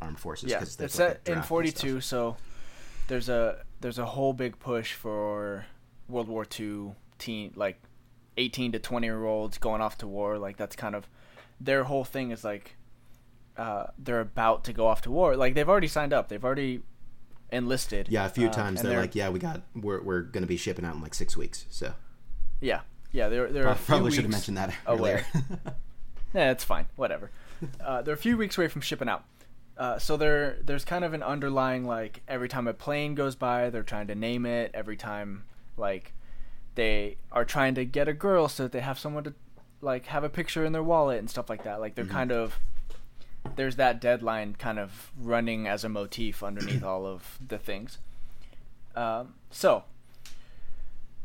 armed 0.00 0.18
forces. 0.18 0.50
Yeah, 0.50 0.60
it's 0.62 0.78
like, 0.80 0.90
set 0.90 1.20
in 1.26 1.42
forty 1.42 1.70
stuff. 1.70 1.82
two, 1.82 2.00
so 2.00 2.36
there's 3.08 3.28
a 3.28 3.64
there's 3.80 3.98
a 3.98 4.06
whole 4.06 4.32
big 4.32 4.58
push 4.58 4.92
for 4.94 5.66
World 6.08 6.28
War 6.28 6.44
Two 6.44 6.94
teen 7.18 7.52
like 7.56 7.80
eighteen 8.36 8.72
to 8.72 8.78
twenty 8.78 9.06
year 9.06 9.24
olds 9.24 9.58
going 9.58 9.80
off 9.80 9.98
to 9.98 10.06
war. 10.06 10.38
Like 10.38 10.56
that's 10.56 10.76
kind 10.76 10.94
of 10.94 11.08
their 11.60 11.84
whole 11.84 12.04
thing 12.04 12.30
is 12.32 12.44
like 12.44 12.76
uh, 13.56 13.86
they're 13.98 14.20
about 14.20 14.64
to 14.64 14.72
go 14.72 14.86
off 14.86 15.02
to 15.02 15.10
war. 15.10 15.36
Like 15.36 15.54
they've 15.54 15.68
already 15.68 15.88
signed 15.88 16.12
up. 16.12 16.28
They've 16.28 16.44
already 16.44 16.82
enlisted. 17.50 18.08
Yeah, 18.10 18.26
a 18.26 18.28
few 18.28 18.48
uh, 18.48 18.52
times 18.52 18.80
and 18.80 18.90
they're, 18.90 19.00
like, 19.00 19.14
"Yeah, 19.14 19.30
we 19.30 19.38
got 19.38 19.62
we're 19.74 20.02
we're 20.02 20.22
going 20.22 20.42
to 20.42 20.48
be 20.48 20.56
shipping 20.56 20.84
out 20.84 20.94
in 20.96 21.00
like 21.00 21.14
six 21.14 21.36
weeks." 21.36 21.64
So 21.70 21.94
yeah, 22.60 22.80
yeah. 23.16 23.28
They're 23.28 23.50
they're 23.52 23.66
a 23.68 23.74
probably 23.74 24.12
should 24.12 24.24
have 24.24 24.30
mentioned 24.30 24.56
that 24.58 24.72
away. 24.86 25.12
earlier. 25.12 25.26
Yeah, 26.34 26.50
it's 26.50 26.64
fine. 26.64 26.86
Whatever. 26.96 27.30
Uh, 27.82 28.02
they're 28.02 28.12
a 28.14 28.18
few 28.18 28.36
weeks 28.36 28.58
away 28.58 28.68
from 28.68 28.82
shipping 28.82 29.08
out. 29.08 29.24
Uh, 29.78 29.98
so 29.98 30.16
there, 30.18 30.58
there's 30.62 30.84
kind 30.84 31.02
of 31.04 31.14
an 31.14 31.22
underlying 31.22 31.84
like 31.86 32.20
every 32.28 32.48
time 32.48 32.66
a 32.68 32.74
plane 32.74 33.14
goes 33.14 33.34
by, 33.34 33.70
they're 33.70 33.82
trying 33.82 34.06
to 34.08 34.14
name 34.14 34.44
it. 34.44 34.70
Every 34.74 34.96
time, 34.96 35.44
like, 35.78 36.12
they 36.74 37.16
are 37.32 37.44
trying 37.46 37.74
to 37.76 37.84
get 37.86 38.06
a 38.08 38.12
girl 38.12 38.48
so 38.48 38.64
that 38.64 38.72
they 38.72 38.80
have 38.80 38.98
someone 38.98 39.24
to 39.24 39.34
like 39.80 40.06
have 40.06 40.24
a 40.24 40.28
picture 40.28 40.62
in 40.64 40.72
their 40.72 40.82
wallet 40.82 41.18
and 41.18 41.30
stuff 41.30 41.48
like 41.48 41.64
that. 41.64 41.80
Like 41.80 41.94
they're 41.94 42.04
Mhm. 42.04 42.10
kind 42.10 42.32
of 42.32 42.58
there's 43.54 43.76
that 43.76 44.00
deadline 44.00 44.56
kind 44.58 44.78
of 44.78 45.10
running 45.18 45.66
as 45.66 45.84
a 45.84 45.88
motif 45.88 46.42
underneath 46.42 46.82
all 46.82 47.06
of 47.06 47.38
the 47.46 47.56
things. 47.58 47.96
Um, 48.94 49.34
so 49.50 49.84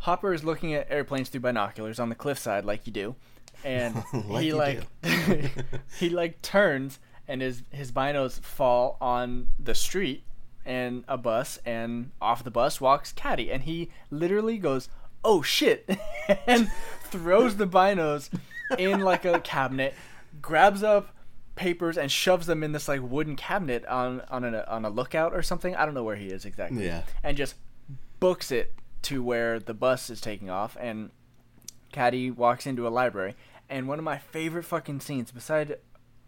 Hopper 0.01 0.33
is 0.33 0.43
looking 0.43 0.73
at 0.73 0.87
airplanes 0.89 1.29
through 1.29 1.41
binoculars 1.41 1.99
on 1.99 2.09
the 2.09 2.15
cliffside, 2.15 2.65
like 2.65 2.87
you 2.87 2.93
do, 2.93 3.15
and 3.63 3.95
Like 4.27 4.43
he 4.43 4.51
like 4.51 4.87
he 5.99 6.09
like 6.09 6.41
turns 6.41 6.99
and 7.27 7.41
his 7.41 7.61
his 7.69 7.91
binos 7.91 8.41
fall 8.41 8.97
on 8.99 9.49
the 9.59 9.75
street 9.75 10.23
and 10.65 11.03
a 11.07 11.17
bus, 11.17 11.59
and 11.65 12.11
off 12.19 12.43
the 12.43 12.49
bus 12.49 12.81
walks 12.81 13.11
Caddy, 13.11 13.51
and 13.51 13.63
he 13.63 13.91
literally 14.09 14.57
goes, 14.57 14.89
"Oh 15.23 15.43
shit!" 15.43 15.87
and 16.47 16.71
throws 17.03 17.57
the 17.57 17.67
binos 17.67 18.31
in 18.79 19.01
like 19.01 19.23
a 19.23 19.39
cabinet, 19.39 19.93
grabs 20.41 20.81
up 20.81 21.15
papers 21.53 21.95
and 21.95 22.11
shoves 22.11 22.47
them 22.47 22.63
in 22.63 22.71
this 22.71 22.87
like 22.87 23.01
wooden 23.03 23.35
cabinet 23.35 23.85
on 23.85 24.21
on 24.31 24.43
a 24.43 24.65
on 24.67 24.83
a 24.83 24.89
lookout 24.89 25.31
or 25.35 25.43
something. 25.43 25.75
I 25.75 25.85
don't 25.85 25.93
know 25.93 26.03
where 26.03 26.15
he 26.15 26.29
is 26.29 26.43
exactly. 26.43 26.85
Yeah. 26.85 27.03
And 27.23 27.37
just 27.37 27.53
books 28.19 28.51
it 28.51 28.73
to 29.03 29.23
where 29.23 29.59
the 29.59 29.73
bus 29.73 30.09
is 30.09 30.21
taking 30.21 30.49
off 30.49 30.77
and 30.79 31.11
Caddy 31.91 32.31
walks 32.31 32.65
into 32.65 32.87
a 32.87 32.89
library 32.89 33.35
and 33.69 33.87
one 33.87 33.99
of 33.99 34.05
my 34.05 34.17
favorite 34.17 34.63
fucking 34.63 34.99
scenes 34.99 35.31
beside 35.31 35.77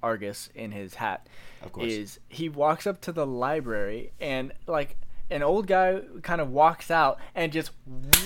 Argus 0.01 0.49
in 0.53 0.71
his 0.71 0.95
hat 0.95 1.27
is 1.87 2.19
he 2.27 2.49
walks 2.49 2.85
up 2.85 2.99
to 3.01 3.11
the 3.11 3.25
library 3.25 4.11
and 4.19 4.51
like 4.67 4.97
an 5.29 5.41
old 5.41 5.67
guy 5.67 6.01
kind 6.21 6.41
of 6.41 6.49
walks 6.51 6.91
out 6.91 7.19
and 7.33 7.51
just 7.51 7.71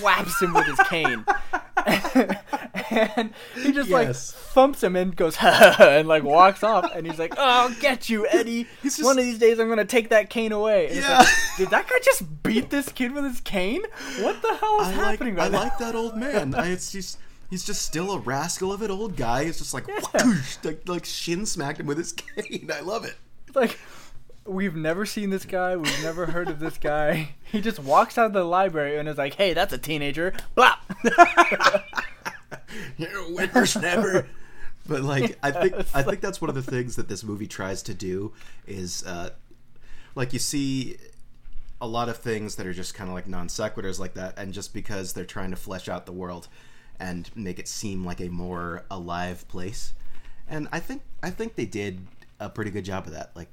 whaps 0.02 0.40
him 0.42 0.52
with 0.52 0.66
his 0.66 0.80
cane. 0.88 1.24
and 2.90 3.32
he 3.54 3.72
just 3.72 3.88
Yes. 3.88 4.34
like 4.34 4.42
thumps 4.52 4.82
him 4.82 4.96
and 4.96 5.14
goes 5.16 5.36
and 5.40 6.08
like 6.08 6.22
walks 6.22 6.62
off 6.62 6.90
and 6.94 7.06
he's 7.06 7.18
like, 7.18 7.34
"Oh, 7.36 7.42
I'll 7.68 7.74
get 7.80 8.08
you, 8.08 8.26
Eddie. 8.26 8.66
He's 8.82 8.96
just- 8.96 9.04
One 9.06 9.18
of 9.18 9.24
these 9.24 9.38
days 9.38 9.58
I'm 9.58 9.66
going 9.66 9.78
to 9.78 9.84
take 9.84 10.10
that 10.10 10.30
cane 10.30 10.52
away." 10.52 10.88
And 10.88 10.96
Yeah. 10.96 11.18
like, 11.18 11.28
Did 11.56 11.70
that 11.70 11.88
guy 11.88 11.96
just 12.04 12.42
beat 12.42 12.70
this 12.70 12.88
kid 12.90 13.12
with 13.12 13.24
his 13.24 13.40
cane? 13.40 13.82
What 14.20 14.40
the 14.42 14.54
hell 14.54 14.80
is 14.80 14.88
I 14.88 14.90
like 14.96 15.04
happening 15.18 15.38
I 15.40 15.48
now? 15.48 15.58
like 15.60 15.78
that 15.78 15.94
old 15.94 16.16
man. 16.16 16.54
I, 16.54 16.68
it's 16.68 16.92
just 16.92 17.18
he's 17.50 17.64
just 17.64 17.82
still 17.82 18.12
a 18.12 18.18
rascal 18.18 18.72
of 18.72 18.82
an 18.82 18.90
old 18.90 19.16
guy. 19.16 19.42
It's 19.42 19.58
just 19.58 19.74
like 19.74 19.86
Yeah. 19.88 20.00
whoosh, 20.26 20.56
like, 20.64 20.88
like 20.88 21.04
shin 21.04 21.46
smacked 21.46 21.80
him 21.80 21.86
with 21.86 21.98
his 21.98 22.12
cane. 22.12 22.70
I 22.74 22.80
love 22.80 23.04
it. 23.04 23.14
like 23.54 23.78
we've 24.48 24.74
never 24.74 25.04
seen 25.06 25.30
this 25.30 25.44
guy 25.44 25.76
we've 25.76 26.02
never 26.02 26.26
heard 26.26 26.48
of 26.48 26.58
this 26.58 26.78
guy 26.78 27.34
he 27.44 27.60
just 27.60 27.78
walks 27.78 28.16
out 28.16 28.26
of 28.26 28.32
the 28.32 28.44
library 28.44 28.98
and 28.98 29.08
is 29.08 29.18
like 29.18 29.34
hey 29.34 29.52
that's 29.52 29.72
a 29.72 29.78
teenager 29.78 30.32
blop 30.56 30.78
You're 32.96 33.20
a 33.20 33.24
whippersnapper. 33.24 34.26
But 34.86 35.02
like, 35.02 35.38
I 35.42 35.50
think 35.50 35.74
I 35.94 36.02
think 36.02 36.20
that's 36.20 36.40
one 36.40 36.48
of 36.48 36.54
the 36.54 36.62
things 36.62 36.96
that 36.96 37.08
this 37.08 37.22
movie 37.22 37.46
tries 37.46 37.82
to 37.84 37.94
do 37.94 38.32
is, 38.66 39.04
uh, 39.04 39.30
like, 40.14 40.32
you 40.32 40.38
see 40.38 40.96
a 41.80 41.86
lot 41.86 42.08
of 42.08 42.16
things 42.16 42.56
that 42.56 42.66
are 42.66 42.72
just 42.72 42.94
kind 42.94 43.08
of 43.08 43.14
like 43.14 43.28
non 43.28 43.48
sequiturs 43.48 43.98
like 43.98 44.14
that, 44.14 44.38
and 44.38 44.52
just 44.52 44.72
because 44.72 45.12
they're 45.12 45.24
trying 45.24 45.50
to 45.50 45.56
flesh 45.56 45.88
out 45.88 46.06
the 46.06 46.12
world 46.12 46.48
and 46.98 47.30
make 47.36 47.58
it 47.58 47.68
seem 47.68 48.04
like 48.04 48.20
a 48.20 48.28
more 48.28 48.84
alive 48.90 49.46
place, 49.48 49.92
and 50.48 50.68
I 50.72 50.80
think 50.80 51.02
I 51.22 51.30
think 51.30 51.54
they 51.54 51.66
did 51.66 52.00
a 52.40 52.48
pretty 52.48 52.70
good 52.70 52.84
job 52.84 53.06
of 53.06 53.12
that. 53.12 53.30
Like, 53.36 53.52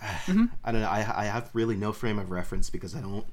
I 0.02 0.72
don't 0.72 0.80
know. 0.80 0.88
I 0.88 1.22
I 1.22 1.24
have 1.24 1.50
really 1.52 1.76
no 1.76 1.92
frame 1.92 2.18
of 2.18 2.30
reference 2.30 2.70
because 2.70 2.94
I 2.94 3.00
don't 3.00 3.26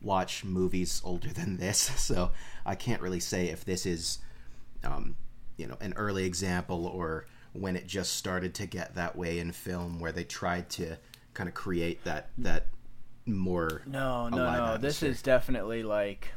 watch 0.00 0.44
movies 0.44 1.00
older 1.04 1.28
than 1.28 1.56
this, 1.56 1.78
so 1.96 2.30
I 2.64 2.74
can't 2.74 3.02
really 3.02 3.20
say 3.20 3.48
if 3.48 3.64
this 3.64 3.86
is, 3.86 4.18
um, 4.84 5.16
you 5.56 5.66
know, 5.66 5.76
an 5.80 5.94
early 5.96 6.24
example 6.24 6.86
or 6.86 7.26
when 7.52 7.76
it 7.76 7.86
just 7.86 8.14
started 8.14 8.54
to 8.54 8.66
get 8.66 8.94
that 8.94 9.16
way 9.16 9.38
in 9.38 9.52
film, 9.52 10.00
where 10.00 10.12
they 10.12 10.24
tried 10.24 10.68
to 10.70 10.98
kind 11.34 11.48
of 11.48 11.54
create 11.54 12.04
that 12.04 12.30
that 12.38 12.66
more. 13.26 13.82
no 13.86 14.28
no 14.28 14.36
no 14.36 14.78
this 14.78 15.02
is 15.02 15.20
definitely 15.22 15.82
like 15.82 16.28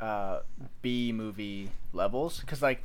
uh 0.00 0.40
b 0.82 1.12
movie 1.12 1.70
levels 1.92 2.40
because 2.40 2.60
like 2.60 2.82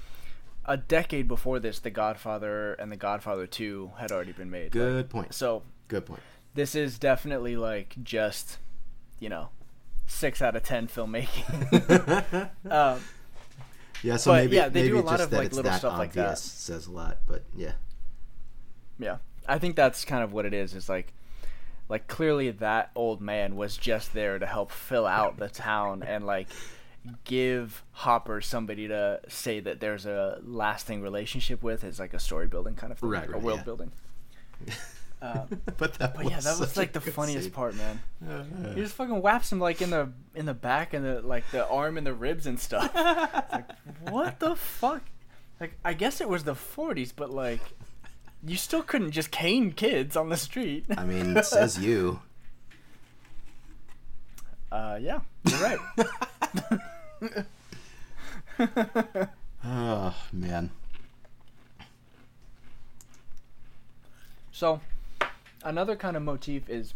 a 0.68 0.78
decade 0.78 1.28
before 1.28 1.60
this, 1.60 1.80
The 1.80 1.90
Godfather 1.90 2.74
and 2.74 2.92
The 2.92 2.98
Godfather 2.98 3.48
Two 3.48 3.92
had 3.98 4.12
already 4.12 4.34
been 4.34 4.50
made. 4.50 4.66
Like, 4.66 4.72
Good 4.74 5.10
point. 5.10 5.34
so 5.34 5.64
Good 5.88 6.06
point. 6.06 6.22
this 6.54 6.76
is 6.76 7.00
definitely 7.00 7.56
like 7.56 7.96
just, 8.04 8.58
you 9.20 9.30
know, 9.30 9.50
six 10.06 10.42
out 10.42 10.56
of 10.56 10.64
ten 10.64 10.88
filmmaking. 10.88 12.50
um, 12.72 13.00
Yeah, 14.04 14.18
so 14.18 14.34
maybe 14.34 14.56
yeah, 14.56 14.70
they 14.70 14.88
do 14.88 15.00
a 15.00 15.02
lot 15.02 15.14
just 15.14 15.24
of, 15.24 15.30
that 15.32 15.38
like, 15.38 15.54
little 15.54 15.72
stuff 15.72 15.98
like 15.98 16.14
that. 16.14 16.22
obvious 16.26 16.42
says 16.42 16.88
a 16.88 16.92
lot, 16.92 17.18
but 17.28 17.44
yeah. 17.56 17.72
yeah, 19.00 19.18
I 19.48 19.58
think 19.60 19.76
that's 19.76 20.06
kind 20.06 20.24
of 20.24 20.34
what 20.34 20.46
it 20.46 20.54
is. 20.54 20.76
Is 20.76 20.88
like, 20.90 21.14
like 21.90 22.08
clearly 22.08 22.52
that 22.52 22.92
old 22.96 23.22
man 23.22 23.56
was 23.56 23.76
just 23.78 24.14
there 24.14 24.38
to 24.38 24.46
help 24.46 24.72
fill 24.72 25.08
out 25.08 25.38
the 25.38 25.50
town 25.50 26.04
and 26.04 26.26
like 26.26 26.48
give 27.24 27.84
Hopper 27.91 28.41
somebody 28.41 28.88
to 28.88 29.20
say 29.28 29.60
that 29.60 29.80
there's 29.80 30.06
a 30.06 30.39
lasting 30.43 31.02
relationship 31.02 31.62
with. 31.63 31.84
It's 31.84 32.00
like 32.00 32.13
a 32.13 32.20
story 32.20 32.48
building 32.48 32.76
kind 32.76 32.91
of 32.91 33.00
thing, 33.00 33.10
Right, 33.10 33.28
a 33.28 33.32
right, 33.34 33.41
world 33.41 33.60
yeah. 33.60 33.63
building. 33.63 33.91
Um, 35.22 35.62
but 35.78 35.96
that 35.96 36.15
but 36.15 36.30
yeah, 36.30 36.39
that 36.39 36.60
was 36.60 36.78
like 36.78 36.93
the 36.93 37.02
funniest 37.02 37.43
scene. 37.46 37.52
part, 37.52 37.76
man. 37.76 38.02
Uh, 38.28 38.43
He 38.74 38.82
just 38.82 38.93
fucking 38.96 39.22
whaps 39.22 39.52
him 39.52 39.60
like 39.60 39.82
in 39.82 39.89
the 39.89 40.12
in 40.36 40.46
the 40.46 40.54
back 40.54 40.93
and 40.93 41.04
the 41.04 41.22
like 41.22 41.50
the 41.52 41.67
arm 41.67 41.98
and 41.98 42.06
the 42.06 42.13
ribs 42.13 42.46
and 42.48 42.60
stuff. 42.60 42.91
It's 42.96 43.52
like 43.54 43.70
what 44.10 44.39
the 44.39 44.56
fuck? 44.56 45.02
Like 45.60 45.74
I 45.84 45.93
guess 45.93 46.22
it 46.22 46.30
was 46.30 46.43
the 46.43 46.54
40s, 46.54 47.13
but 47.15 47.32
like 47.32 47.62
you 48.46 48.56
still 48.58 48.84
couldn't 48.84 49.12
just 49.12 49.32
cane 49.32 49.72
kids 49.72 50.15
on 50.15 50.30
the 50.30 50.38
street. 50.38 50.86
I 50.96 51.04
mean, 51.06 51.41
says 51.43 51.80
you. 51.80 52.20
Uh, 54.72 55.00
yeah, 55.02 55.20
you're 55.46 55.60
right. 55.60 55.80
Oh 59.66 60.16
man. 60.32 60.72
so, 64.52 64.80
another 65.64 65.96
kind 65.96 66.16
of 66.16 66.24
motif 66.24 66.70
is 66.70 66.94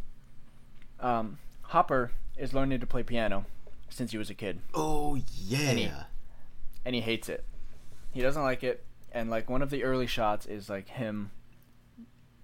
um, 1.00 1.38
Hopper 1.64 2.12
is 2.38 2.54
learning 2.54 2.80
to 2.80 2.88
play 2.88 3.04
piano 3.04 3.46
since 3.90 4.12
he 4.12 4.18
was 4.18 4.30
a 4.30 4.34
kid. 4.34 4.60
Oh 4.74 5.16
yeah. 5.38 5.60
Any- 5.70 5.92
and 6.86 6.96
he 6.96 7.02
hates 7.02 7.30
it. 7.30 7.44
He 8.12 8.22
doesn't 8.22 8.42
like 8.42 8.64
it. 8.64 8.84
And 9.12 9.30
like 9.30 9.50
one 9.50 9.62
of 9.62 9.70
the 9.70 9.84
early 9.84 10.08
shots 10.08 10.46
is 10.46 10.70
like 10.70 10.88
him 10.88 11.32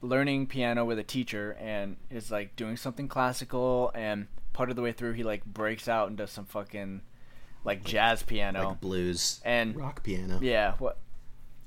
learning 0.02 0.48
piano 0.48 0.86
with 0.86 1.00
a 1.00 1.04
teacher 1.04 1.58
and 1.60 1.96
is 2.12 2.30
like 2.30 2.56
doing 2.56 2.78
something 2.78 3.08
classical 3.08 3.92
and 3.96 4.28
part 4.54 4.70
of 4.70 4.76
the 4.76 4.82
way 4.82 4.92
through 4.92 5.14
he 5.14 5.24
like 5.24 5.44
breaks 5.46 5.88
out 5.88 6.08
and 6.08 6.18
does 6.18 6.30
some 6.30 6.46
fucking 6.46 7.02
like 7.64 7.84
jazz 7.84 8.24
piano. 8.24 8.70
like 8.70 8.82
blues 8.82 9.42
and 9.44 9.76
rock 9.76 10.04
piano. 10.04 10.40
yeah, 10.42 10.74
what 10.80 10.98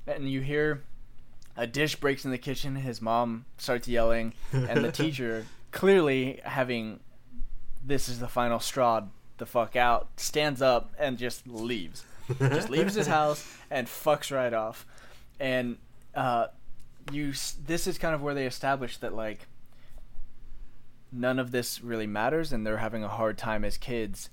and 0.07 0.29
you 0.29 0.41
hear 0.41 0.83
a 1.55 1.67
dish 1.67 1.95
breaks 1.95 2.25
in 2.25 2.31
the 2.31 2.37
kitchen, 2.37 2.75
his 2.75 3.01
mom 3.01 3.45
starts 3.57 3.87
yelling 3.87 4.33
and 4.51 4.83
the 4.83 4.91
teacher 5.03 5.45
clearly 5.71 6.39
having 6.43 6.99
this 7.83 8.09
is 8.09 8.19
the 8.19 8.27
final 8.27 8.59
straw 8.59 9.01
the 9.37 9.45
fuck 9.45 9.75
out 9.75 10.09
stands 10.17 10.61
up 10.61 10.91
and 10.99 11.17
just 11.17 11.47
leaves 11.47 12.03
just 12.39 12.69
leaves 12.69 12.93
his 12.93 13.07
house 13.07 13.45
and 13.69 13.87
fucks 13.87 14.35
right 14.35 14.53
off. 14.53 14.85
And 15.39 15.77
uh, 16.15 16.47
you, 17.11 17.33
this 17.65 17.87
is 17.87 17.97
kind 17.97 18.13
of 18.13 18.21
where 18.21 18.33
they 18.33 18.45
establish 18.45 18.97
that 18.97 19.13
like 19.13 19.47
none 21.11 21.39
of 21.39 21.51
this 21.51 21.81
really 21.81 22.07
matters, 22.07 22.53
and 22.53 22.65
they're 22.65 22.77
having 22.77 23.03
a 23.03 23.09
hard 23.09 23.37
time 23.37 23.65
as 23.65 23.77
kids 23.77 24.29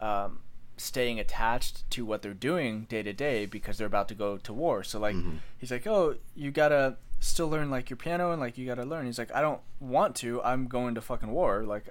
um, 0.00 0.40
staying 0.76 1.18
attached 1.18 1.88
to 1.90 2.04
what 2.04 2.20
they're 2.22 2.34
doing 2.34 2.84
day 2.88 3.02
to 3.02 3.12
day 3.12 3.46
because 3.46 3.78
they're 3.78 3.86
about 3.86 4.08
to 4.08 4.14
go 4.14 4.36
to 4.36 4.52
war. 4.52 4.82
So 4.84 4.98
like 4.98 5.16
Mhm. 5.16 5.38
he's 5.58 5.70
like, 5.70 5.86
oh, 5.86 6.16
you 6.34 6.50
gotta 6.50 6.96
still 7.18 7.48
learn 7.48 7.70
like 7.70 7.88
your 7.88 7.96
piano 7.96 8.30
and 8.32 8.40
like 8.40 8.58
you 8.58 8.66
gotta 8.66 8.84
learn. 8.84 9.06
He's 9.06 9.18
like, 9.18 9.34
I 9.34 9.40
don't 9.40 9.60
want 9.80 10.14
to. 10.16 10.42
I'm 10.42 10.66
going 10.66 10.94
to 10.96 11.00
fucking 11.00 11.30
war. 11.30 11.62
Like 11.64 11.88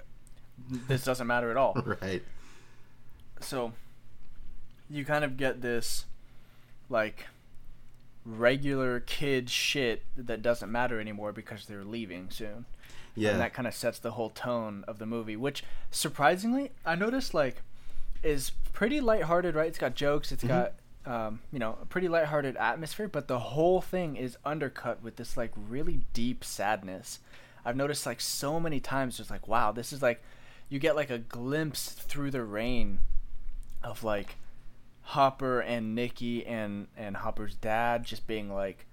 this 0.88 1.04
doesn't 1.04 1.26
matter 1.28 1.50
at 1.52 1.58
all 1.58 1.74
right. 2.02 2.24
so 3.42 3.74
you 4.90 5.04
kind 5.04 5.24
of 5.26 5.36
get 5.36 5.62
this 5.62 6.06
like 6.90 7.26
regular 8.26 9.00
kid 9.02 9.50
shit 9.50 10.04
that 10.16 10.42
doesn't 10.42 10.72
matter 10.72 11.00
anymore 11.00 11.32
because 11.32 11.66
they're 11.66 11.84
leaving 11.84 12.30
soon. 12.30 12.66
Yeah. 13.16 13.32
And 13.32 13.40
that 13.42 13.54
kind 13.54 13.68
of 13.68 13.74
sets 13.74 14.00
the 14.00 14.12
whole 14.12 14.30
tone 14.30 14.84
of 14.88 15.00
the 15.00 15.06
movie, 15.06 15.36
which 15.36 15.64
surprisingly, 15.92 16.72
I 16.86 16.96
noticed 16.96 17.34
like 17.34 17.62
is 18.26 18.52
pretty 18.74 19.00
lighthearted, 19.00 19.56
right? 19.56 19.68
It's 19.68 19.78
got 19.78 19.96
jokes, 19.96 20.32
It's 20.32 20.44
Mhm. 20.44 20.48
got 20.48 20.74
um, 21.08 21.40
you 21.52 21.60
know, 21.60 21.78
a 21.80 21.86
pretty 21.86 22.08
lighthearted 22.08 22.58
atmosphere, 22.58 23.08
but 23.08 23.28
the 23.28 23.38
whole 23.38 23.80
thing 23.80 24.16
is 24.16 24.38
undercut 24.44 25.04
with 25.04 25.18
this 25.18 25.38
like 25.38 25.52
really 25.56 26.00
deep 26.14 26.44
sadness. 26.44 27.20
I've 27.64 27.76
noticed 27.76 28.08
like 28.08 28.20
so 28.20 28.60
many 28.60 28.80
times 28.80 29.18
just 29.18 29.30
like 29.30 29.48
wow, 29.48 29.72
this 29.72 29.94
is 29.94 30.02
like 30.02 30.24
you 30.68 30.80
get 30.80 30.96
like 30.96 31.12
a 31.12 31.20
glimpse 31.20 31.92
through 31.92 32.32
the 32.32 32.44
rain 32.44 33.02
of 33.84 34.04
like 34.04 34.38
Hopper 35.04 35.60
and 35.60 35.94
Nicky 35.94 36.44
and 36.44 36.88
and 36.98 37.18
Hopper's 37.18 37.54
dad 37.54 38.04
just 38.04 38.26
being 38.26 38.52
like 38.52 38.88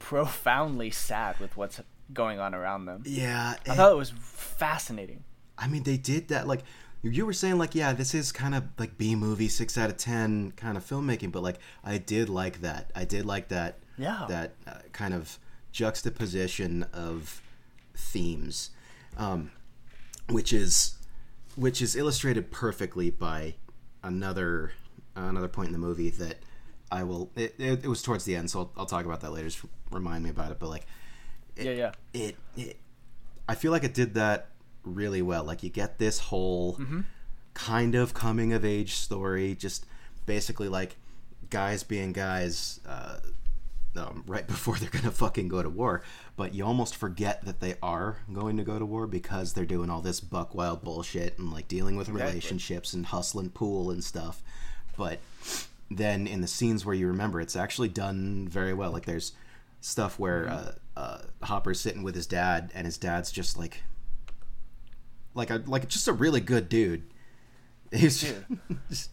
profoundly 0.00 0.90
sad 0.90 1.38
with 1.38 1.56
what's 1.56 1.80
going 2.12 2.40
on 2.40 2.54
around 2.54 2.86
them. 2.86 3.02
yeah. 3.06 3.54
I 3.68 3.74
thought 3.74 3.92
it 3.92 3.96
was 3.96 4.10
fascinating. 4.10 5.24
I 5.56 5.68
mean, 5.68 5.82
they 5.82 5.96
did 5.96 6.28
that. 6.28 6.46
Like 6.48 6.62
you 7.02 7.26
were 7.26 7.32
saying, 7.32 7.58
like 7.58 7.74
yeah, 7.74 7.92
this 7.92 8.14
is 8.14 8.32
kind 8.32 8.54
of 8.54 8.64
like 8.78 8.98
B 8.98 9.14
movie, 9.14 9.48
six 9.48 9.78
out 9.78 9.90
of 9.90 9.96
ten 9.96 10.52
kind 10.52 10.76
of 10.76 10.84
filmmaking. 10.84 11.32
But 11.32 11.42
like, 11.42 11.58
I 11.84 11.98
did 11.98 12.28
like 12.28 12.60
that. 12.62 12.90
I 12.94 13.04
did 13.04 13.24
like 13.24 13.48
that. 13.48 13.78
Yeah. 13.96 14.26
That 14.28 14.54
uh, 14.66 14.74
kind 14.92 15.14
of 15.14 15.38
juxtaposition 15.72 16.84
of 16.92 17.42
themes, 17.94 18.70
um, 19.16 19.50
which 20.28 20.52
is 20.52 20.98
which 21.56 21.82
is 21.82 21.96
illustrated 21.96 22.50
perfectly 22.50 23.10
by 23.10 23.54
another 24.02 24.72
another 25.16 25.48
point 25.48 25.66
in 25.66 25.72
the 25.72 25.78
movie 25.78 26.10
that 26.10 26.38
I 26.90 27.02
will. 27.04 27.30
It, 27.36 27.54
it, 27.58 27.84
it 27.84 27.88
was 27.88 28.02
towards 28.02 28.24
the 28.24 28.36
end, 28.36 28.50
so 28.50 28.60
I'll, 28.60 28.72
I'll 28.78 28.86
talk 28.86 29.04
about 29.04 29.20
that 29.20 29.32
later. 29.32 29.48
Just 29.48 29.64
remind 29.90 30.24
me 30.24 30.30
about 30.30 30.52
it. 30.52 30.58
But 30.58 30.68
like, 30.68 30.86
it, 31.56 31.66
yeah, 31.66 31.72
yeah. 31.72 31.92
it, 32.12 32.36
it 32.56 32.80
I 33.48 33.54
feel 33.54 33.72
like 33.72 33.84
it 33.84 33.94
did 33.94 34.14
that 34.14 34.48
really 34.94 35.22
well. 35.22 35.44
Like 35.44 35.62
you 35.62 35.70
get 35.70 35.98
this 35.98 36.18
whole 36.18 36.74
Mm-hmm. 36.76 37.00
kind 37.54 37.94
of 37.94 38.14
coming 38.14 38.52
of 38.52 38.64
age 38.64 38.94
story, 38.94 39.54
just 39.54 39.86
basically 40.26 40.68
like 40.68 40.96
guys 41.50 41.82
being 41.82 42.12
guys 42.12 42.80
uh, 42.86 43.18
um, 43.96 44.22
right 44.26 44.46
before 44.54 44.76
they're 44.76 44.90
gonna 44.90 45.10
fucking 45.10 45.48
go 45.48 45.62
to 45.62 45.68
war. 45.70 46.02
But 46.36 46.54
you 46.54 46.64
almost 46.64 46.94
forget 46.94 47.44
that 47.46 47.60
they 47.60 47.74
are 47.82 48.18
going 48.32 48.56
to 48.58 48.62
go 48.64 48.78
to 48.78 48.86
war 48.86 49.06
because 49.08 49.52
they're 49.54 49.64
doing 49.66 49.90
all 49.90 50.00
this 50.02 50.20
buck 50.20 50.54
wild 50.54 50.82
bullshit 50.82 51.38
and 51.38 51.52
like 51.52 51.66
dealing 51.68 51.96
with 51.96 52.08
Exactly. 52.08 52.28
relationships 52.30 52.92
and 52.92 53.06
hustling 53.06 53.50
pool 53.50 53.90
and 53.90 54.04
stuff. 54.04 54.42
But 54.96 55.18
then 55.90 56.26
in 56.26 56.40
the 56.42 56.46
scenes 56.46 56.84
where 56.84 56.94
you 56.94 57.06
remember, 57.08 57.40
it's 57.40 57.56
actually 57.56 57.88
done 57.88 58.46
very 58.48 58.74
well. 58.74 58.92
Like 58.92 59.06
there's 59.06 59.32
stuff 59.80 60.18
where 60.18 60.48
uh, 60.48 60.72
uh, 60.96 61.18
Hopper's 61.42 61.80
sitting 61.80 62.02
with 62.02 62.14
his 62.14 62.26
dad, 62.26 62.70
and 62.74 62.84
his 62.84 62.98
dad's 62.98 63.30
just 63.32 63.56
like, 63.56 63.82
like 65.38 65.50
a 65.50 65.62
like 65.66 65.88
just 65.88 66.08
a 66.08 66.12
really 66.12 66.40
good 66.40 66.68
dude. 66.68 67.04
He's 67.90 68.20
Dude. 68.20 68.44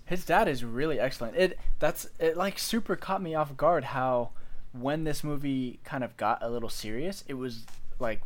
His 0.05 0.25
dad 0.25 0.49
is 0.49 0.65
really 0.65 0.99
excellent. 0.99 1.37
It 1.37 1.57
that's 1.79 2.09
it 2.19 2.35
like 2.35 2.59
super 2.59 2.97
caught 2.97 3.21
me 3.21 3.33
off 3.33 3.55
guard 3.55 3.85
how 3.85 4.31
when 4.73 5.05
this 5.05 5.23
movie 5.23 5.79
kind 5.85 6.03
of 6.03 6.17
got 6.17 6.43
a 6.43 6.49
little 6.49 6.67
serious, 6.67 7.23
it 7.29 7.35
was 7.35 7.65
like 7.99 8.21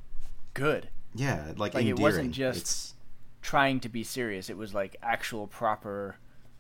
good. 0.56 0.90
yeah, 1.14 1.54
like, 1.58 1.76
Like, 1.76 1.86
it 1.86 2.00
wasn't 2.00 2.32
just- 2.32 2.58
It's- 2.58 2.94
Trying 3.42 3.80
to 3.82 3.90
be 3.90 4.04
serious. 4.04 4.50
It 4.50 4.58
was 4.58 4.74
like 4.74 4.98
actual 5.02 5.48
proper 5.48 6.18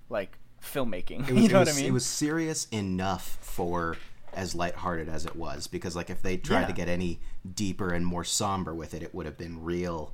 like 0.09 0.37
filmmaking. 0.63 1.21
it 1.27 1.33
was, 1.33 1.43
you 1.43 1.49
know 1.49 1.59
was, 1.59 1.67
what 1.67 1.75
I 1.75 1.77
mean? 1.77 1.85
It 1.87 1.93
was 1.93 2.05
serious 2.05 2.67
enough 2.71 3.37
for 3.41 3.97
as 4.33 4.55
lighthearted 4.55 5.09
as 5.09 5.25
it 5.25 5.35
was, 5.35 5.67
because 5.67 5.95
like 5.95 6.09
if 6.09 6.21
they 6.21 6.37
tried 6.37 6.61
Yeah. 6.61 6.67
to 6.67 6.73
get 6.73 6.87
any 6.87 7.19
deeper 7.55 7.91
and 7.91 8.05
more 8.05 8.23
somber 8.23 8.73
with 8.73 8.93
it, 8.93 9.03
it 9.03 9.13
would 9.13 9.25
have 9.25 9.37
been 9.37 9.61
real. 9.63 10.13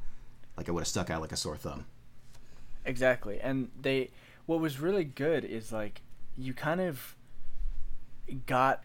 Like 0.58 0.68
it 0.68 0.72
would 0.72 0.82
have 0.82 0.88
stuck 0.88 1.10
out 1.10 1.22
like 1.22 1.32
a 1.32 1.38
sore 1.38 1.58
thumb. 1.58 1.86
Exactly. 2.86 3.40
And 3.40 3.72
they 3.80 4.12
what 4.46 4.60
was 4.60 4.80
really 4.80 5.04
good 5.04 5.44
is 5.44 5.72
like 5.72 6.02
you 6.38 6.54
kind 6.54 6.82
of 6.82 7.16
got 8.46 8.84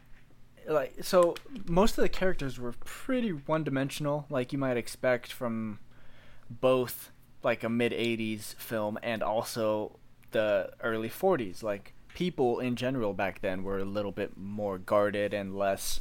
like 0.68 0.94
so 1.02 1.34
most 1.66 1.96
of 1.98 2.02
the 2.02 2.08
characters 2.08 2.58
were 2.58 2.72
pretty 2.84 3.30
one-dimensional 3.30 4.26
like 4.28 4.52
you 4.52 4.58
might 4.58 4.76
expect 4.76 5.32
from 5.32 5.78
both 6.48 7.10
like 7.42 7.64
a 7.64 7.68
mid 7.68 7.92
80s 7.92 8.54
film 8.56 8.98
and 9.02 9.22
also 9.22 9.98
the 10.32 10.70
early 10.82 11.08
40s 11.08 11.62
like 11.62 11.94
people 12.14 12.60
in 12.60 12.76
general 12.76 13.14
back 13.14 13.40
then 13.40 13.62
were 13.62 13.78
a 13.78 13.84
little 13.84 14.12
bit 14.12 14.36
more 14.36 14.78
guarded 14.78 15.32
and 15.32 15.56
less 15.56 16.00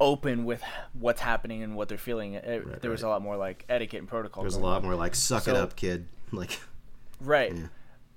open 0.00 0.44
with 0.44 0.62
what's 0.92 1.20
happening 1.20 1.62
and 1.62 1.74
what 1.76 1.88
they're 1.88 1.98
feeling 1.98 2.34
It- 2.34 2.66
Right, 2.66 2.80
there 2.80 2.90
was 2.90 3.02
right. 3.02 3.08
a 3.08 3.10
lot 3.10 3.22
more 3.22 3.36
like 3.36 3.64
etiquette 3.68 3.98
and 4.00 4.08
protocol 4.08 4.42
There 4.42 4.46
was 4.48 4.54
a 4.56 4.60
lot 4.60 4.76
on. 4.78 4.82
more 4.84 4.94
like 4.94 5.14
suck 5.14 5.48
it 5.48 5.56
up, 5.56 5.74
kid. 5.76 6.06
Like 6.32 6.60
Right. 7.20 7.54
Yeah. 7.54 7.66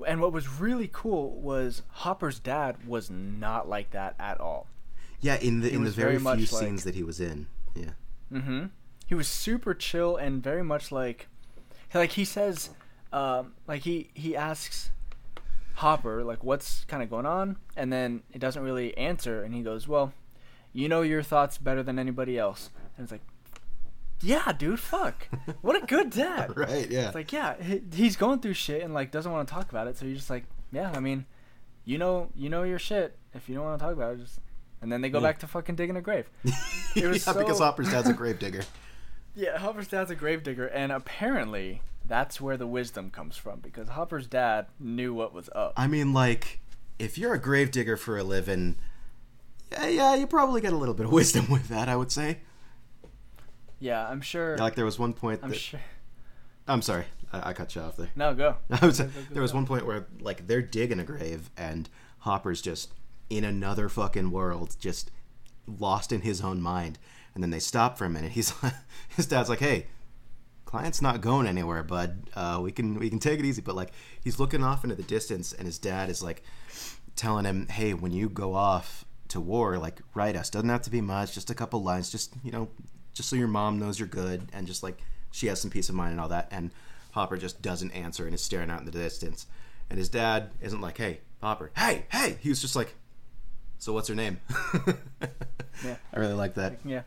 And 0.07 0.19
what 0.21 0.31
was 0.33 0.47
really 0.59 0.89
cool 0.91 1.39
was 1.39 1.81
Hopper's 1.89 2.39
dad 2.39 2.85
was 2.87 3.09
not 3.09 3.67
like 3.69 3.91
that 3.91 4.15
at 4.19 4.39
all. 4.39 4.67
Yeah, 5.21 5.35
in 5.35 5.61
the 5.61 5.69
He 5.69 5.75
in 5.75 5.83
the 5.83 5.91
very, 5.91 6.17
very 6.17 6.37
few 6.37 6.57
like- 6.57 6.65
scenes 6.65 6.83
that 6.83 6.93
he 6.95 7.03
was 7.03 7.19
in. 7.19 7.47
Yeah. 7.75 7.91
Mm-hmm. 8.31 8.65
He 9.07 9.15
was 9.15 9.27
super 9.27 9.73
chill 9.73 10.17
and 10.17 10.41
very 10.43 10.63
much 10.63 10.91
like, 10.91 11.27
like 11.93 12.11
he 12.11 12.25
says, 12.25 12.69
um, 13.13 13.53
like 13.67 13.81
he 13.81 14.09
he 14.13 14.35
asks 14.35 14.89
Hopper 15.75 16.23
like 16.23 16.43
what's 16.43 16.85
kind 16.85 17.01
of 17.01 17.09
going 17.09 17.25
on, 17.25 17.57
and 17.75 17.91
then 17.91 18.23
it 18.31 18.39
doesn't 18.39 18.61
really 18.63 18.95
answer, 18.97 19.41
and 19.43 19.53
he 19.53 19.61
goes, 19.63 19.87
"Well, 19.87 20.13
you 20.73 20.87
know 20.89 21.01
your 21.01 21.23
thoughts 21.23 21.57
better 21.57 21.83
than 21.83 21.97
anybody 21.99 22.37
else," 22.37 22.69
and 22.97 23.03
it's 23.03 23.11
like, 23.11 23.21
"Yeah, 24.21 24.51
dude, 24.51 24.79
fuck, 24.79 25.27
what 25.61 25.81
a 25.81 25.85
good 25.85 26.09
dad." 26.11 26.53
Right. 26.57 26.89
Yeah. 26.89 27.07
It's 27.07 27.15
like, 27.15 27.31
yeah, 27.33 27.61
he, 27.61 27.81
he's 27.93 28.15
going 28.15 28.39
through 28.39 28.53
shit 28.53 28.81
and 28.83 28.93
like 28.93 29.11
doesn't 29.11 29.31
want 29.31 29.47
to 29.47 29.53
talk 29.53 29.69
about 29.69 29.87
it, 29.87 29.97
so 29.97 30.05
you're 30.05 30.15
just 30.15 30.29
like, 30.29 30.45
yeah, 30.71 30.91
I 30.95 30.99
mean, 30.99 31.25
you 31.85 31.97
know, 31.97 32.29
you 32.35 32.49
know 32.49 32.63
your 32.63 32.79
shit. 32.79 33.17
If 33.33 33.47
you 33.49 33.55
don't 33.55 33.63
want 33.63 33.79
to 33.79 33.85
talk 33.85 33.93
about 33.93 34.15
it, 34.15 34.19
just 34.19 34.39
and 34.81 34.91
then 34.91 35.01
they 35.01 35.09
go 35.09 35.19
Yeah. 35.19 35.27
back 35.27 35.39
to 35.39 35.47
fucking 35.47 35.75
digging 35.75 35.95
a 35.97 36.01
grave. 36.01 36.29
yeah, 36.43 36.53
it 36.95 37.07
was 37.07 37.25
because 37.25 37.57
so- 37.57 37.63
Hopper's 37.65 37.89
dad's 37.91 38.09
a 38.09 38.13
gravedigger. 38.13 38.63
Yeah, 39.35 39.57
Hopper's 39.57 39.87
dad's 39.87 40.11
a 40.11 40.15
gravedigger, 40.15 40.67
and 40.67 40.91
apparently 40.91 41.81
that's 42.05 42.41
where 42.41 42.57
the 42.57 42.67
wisdom 42.67 43.09
comes 43.09 43.37
from 43.37 43.59
because 43.61 43.87
Hopper's 43.89 44.27
dad 44.27 44.65
knew 44.79 45.13
what 45.13 45.33
was 45.33 45.49
up. 45.55 45.73
I 45.77 45.87
mean, 45.87 46.11
like, 46.13 46.59
if 46.99 47.17
you're 47.17 47.33
a 47.33 47.39
gravedigger 47.39 47.95
for 47.95 48.17
a 48.17 48.23
living, 48.23 48.75
yeah, 49.71 49.87
yeah, 49.87 50.15
you 50.15 50.27
probably 50.27 50.61
get 50.61 50.73
a 50.73 50.77
little 50.77 50.93
bit 50.95 51.05
of 51.05 51.11
wisdom 51.19 51.49
with 51.49 51.67
that. 51.69 51.89
I 51.89 51.95
would 51.95 52.11
say. 52.11 52.39
Yeah, 53.79 54.07
I'm 54.07 54.21
sure. 54.21 54.57
Like, 54.57 54.75
there 54.75 54.85
was 54.85 54.99
one 54.99 55.13
point. 55.13 55.39
I'm 55.41 55.53
sure. 55.53 55.79
I'm 56.67 56.81
sorry, 56.81 57.05
I, 57.33 57.49
I 57.49 57.53
cut 57.53 57.75
you 57.75 57.81
off 57.81 57.97
there. 57.97 58.09
No, 58.15 58.33
go. 58.33 58.57
I 58.69 58.85
was, 58.85 58.99
Go, 58.99 59.05
go, 59.05 59.11
go, 59.11 59.33
there 59.33 59.41
was 59.41 59.53
one 59.53 59.65
point 59.65 59.85
where 59.85 60.07
like 60.19 60.47
they're 60.47 60.61
digging 60.61 60.99
a 60.99 61.03
grave 61.03 61.49
and 61.57 61.89
Hopper's 62.19 62.61
just 62.61 62.93
in 63.29 63.43
another 63.43 63.89
fucking 63.89 64.31
world, 64.31 64.75
just 64.79 65.09
lost 65.67 66.11
in 66.11 66.21
his 66.21 66.41
own 66.41 66.61
mind. 66.61 66.99
And 67.33 67.43
then 67.43 67.49
they 67.49 67.59
stop 67.59 67.97
for 67.97 68.05
a 68.05 68.09
minute. 68.09 68.31
He's 68.33 68.53
his 69.15 69.25
dad's 69.25 69.49
like, 69.49 69.59
"Hey, 69.59 69.87
client's 70.65 71.01
not 71.01 71.21
going 71.21 71.47
anywhere, 71.47 71.81
bud. 71.81 72.29
Uh, 72.35 72.59
we 72.61 72.71
can 72.71 72.99
we 72.99 73.09
can 73.09 73.19
take 73.19 73.39
it 73.39 73.45
easy." 73.45 73.61
But 73.61 73.75
like 73.75 73.91
he's 74.23 74.39
looking 74.39 74.63
off 74.63 74.83
into 74.83 74.95
the 74.95 75.03
distance, 75.03 75.53
and 75.53 75.65
his 75.65 75.79
dad 75.79 76.09
is 76.09 76.21
like 76.21 76.43
telling 77.15 77.45
him, 77.45 77.67
"Hey, 77.67 77.93
when 77.93 78.11
you 78.11 78.29
go 78.29 78.53
off 78.53 79.05
to 79.31 79.39
war, 79.39 79.77
like 79.77 80.01
write 80.13 80.35
us. 80.35 80.49
Doesn't 80.49 80.69
have 80.69 80.83
to 80.83 80.89
be 80.89 81.01
much, 81.01 81.33
just 81.33 81.49
a 81.49 81.55
couple 81.55 81.81
lines. 81.81 82.09
Just 82.09 82.33
you 82.43 82.51
know, 82.51 82.69
just 83.13 83.29
so 83.29 83.35
your 83.35 83.47
mom 83.47 83.79
knows 83.79 83.99
you're 83.99 84.07
good, 84.07 84.47
and 84.53 84.67
just 84.67 84.83
like 84.83 84.97
she 85.31 85.47
has 85.47 85.59
some 85.59 85.71
peace 85.71 85.89
of 85.89 85.95
mind 85.95 86.11
and 86.11 86.21
all 86.21 86.29
that." 86.29 86.47
And 86.51 86.71
Hopper 87.11 87.37
just 87.37 87.61
doesn't 87.61 87.91
answer 87.91 88.25
and 88.25 88.33
is 88.33 88.43
staring 88.43 88.69
out 88.69 88.79
in 88.79 88.85
the 88.85 88.91
distance. 88.91 89.45
And 89.89 89.97
his 89.97 90.09
dad 90.09 90.51
isn't 90.61 90.81
like, 90.81 90.97
"Hey, 90.97 91.19
Hopper, 91.41 91.71
hey, 91.75 92.05
hey." 92.11 92.37
He 92.41 92.49
was 92.49 92.61
just 92.61 92.75
like, 92.75 92.93
"So 93.77 93.93
what's 93.93 94.07
her 94.07 94.15
name?" 94.15 94.39
Yeah. 95.83 95.95
I 96.13 96.19
really 96.19 96.33
like 96.33 96.55
that. 96.55 96.79
Yeah, 96.85 97.01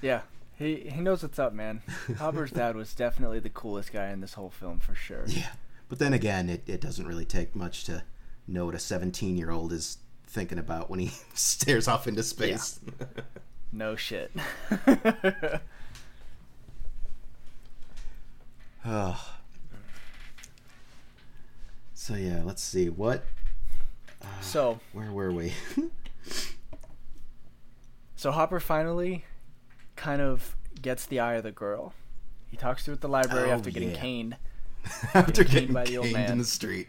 yeah. 0.00 0.22
He 0.56 0.76
he 0.76 1.00
knows 1.00 1.22
what's 1.22 1.38
up, 1.38 1.52
man. 1.52 1.82
Hopper's 2.18 2.50
dad 2.50 2.76
was 2.76 2.94
definitely 2.94 3.40
the 3.40 3.50
coolest 3.50 3.92
guy 3.92 4.10
in 4.10 4.20
this 4.20 4.34
whole 4.34 4.50
film 4.50 4.78
for 4.78 4.94
sure. 4.94 5.24
Yeah. 5.26 5.50
But 5.88 5.98
then 5.98 6.12
again, 6.12 6.48
it, 6.48 6.62
it 6.66 6.80
doesn't 6.80 7.06
really 7.06 7.24
take 7.24 7.56
much 7.56 7.84
to 7.84 8.04
know 8.46 8.66
what 8.66 8.74
a 8.74 8.78
17 8.78 9.36
year 9.36 9.50
old 9.50 9.72
is 9.72 9.98
thinking 10.30 10.58
about 10.58 10.88
when 10.88 11.00
he 11.00 11.10
stares 11.34 11.88
off 11.88 12.06
into 12.06 12.22
space. 12.22 12.80
No 13.72 13.94
shit. 13.94 14.32
Ugh. 18.84 19.16
so, 21.94 22.14
yeah, 22.14 22.42
let's 22.44 22.62
see. 22.62 22.88
What. 22.88 23.22
Uh, 24.20 24.26
so 24.40 24.80
where 24.92 25.12
were 25.12 25.30
we? 25.30 25.52
so 28.16 28.32
Hopper 28.32 28.58
finally 28.58 29.24
kind 29.94 30.20
of 30.20 30.56
gets 30.82 31.06
the 31.06 31.20
eye 31.20 31.34
of 31.34 31.44
the 31.44 31.52
girl. 31.52 31.94
He 32.50 32.56
talks 32.56 32.84
to 32.86 32.90
her 32.90 32.94
at 32.96 33.02
the 33.02 33.08
library 33.08 33.50
Oh, 33.50 33.54
after 33.54 33.70
getting 33.70 33.90
yeah. 33.92 33.96
caned. 34.00 34.36
After 35.14 35.44
caned 35.44 35.50
getting 35.52 35.72
by 35.74 35.84
the 35.84 35.98
old 35.98 36.08
caned 36.08 36.32
in 36.32 36.38
the 36.38 36.44
street. 36.44 36.88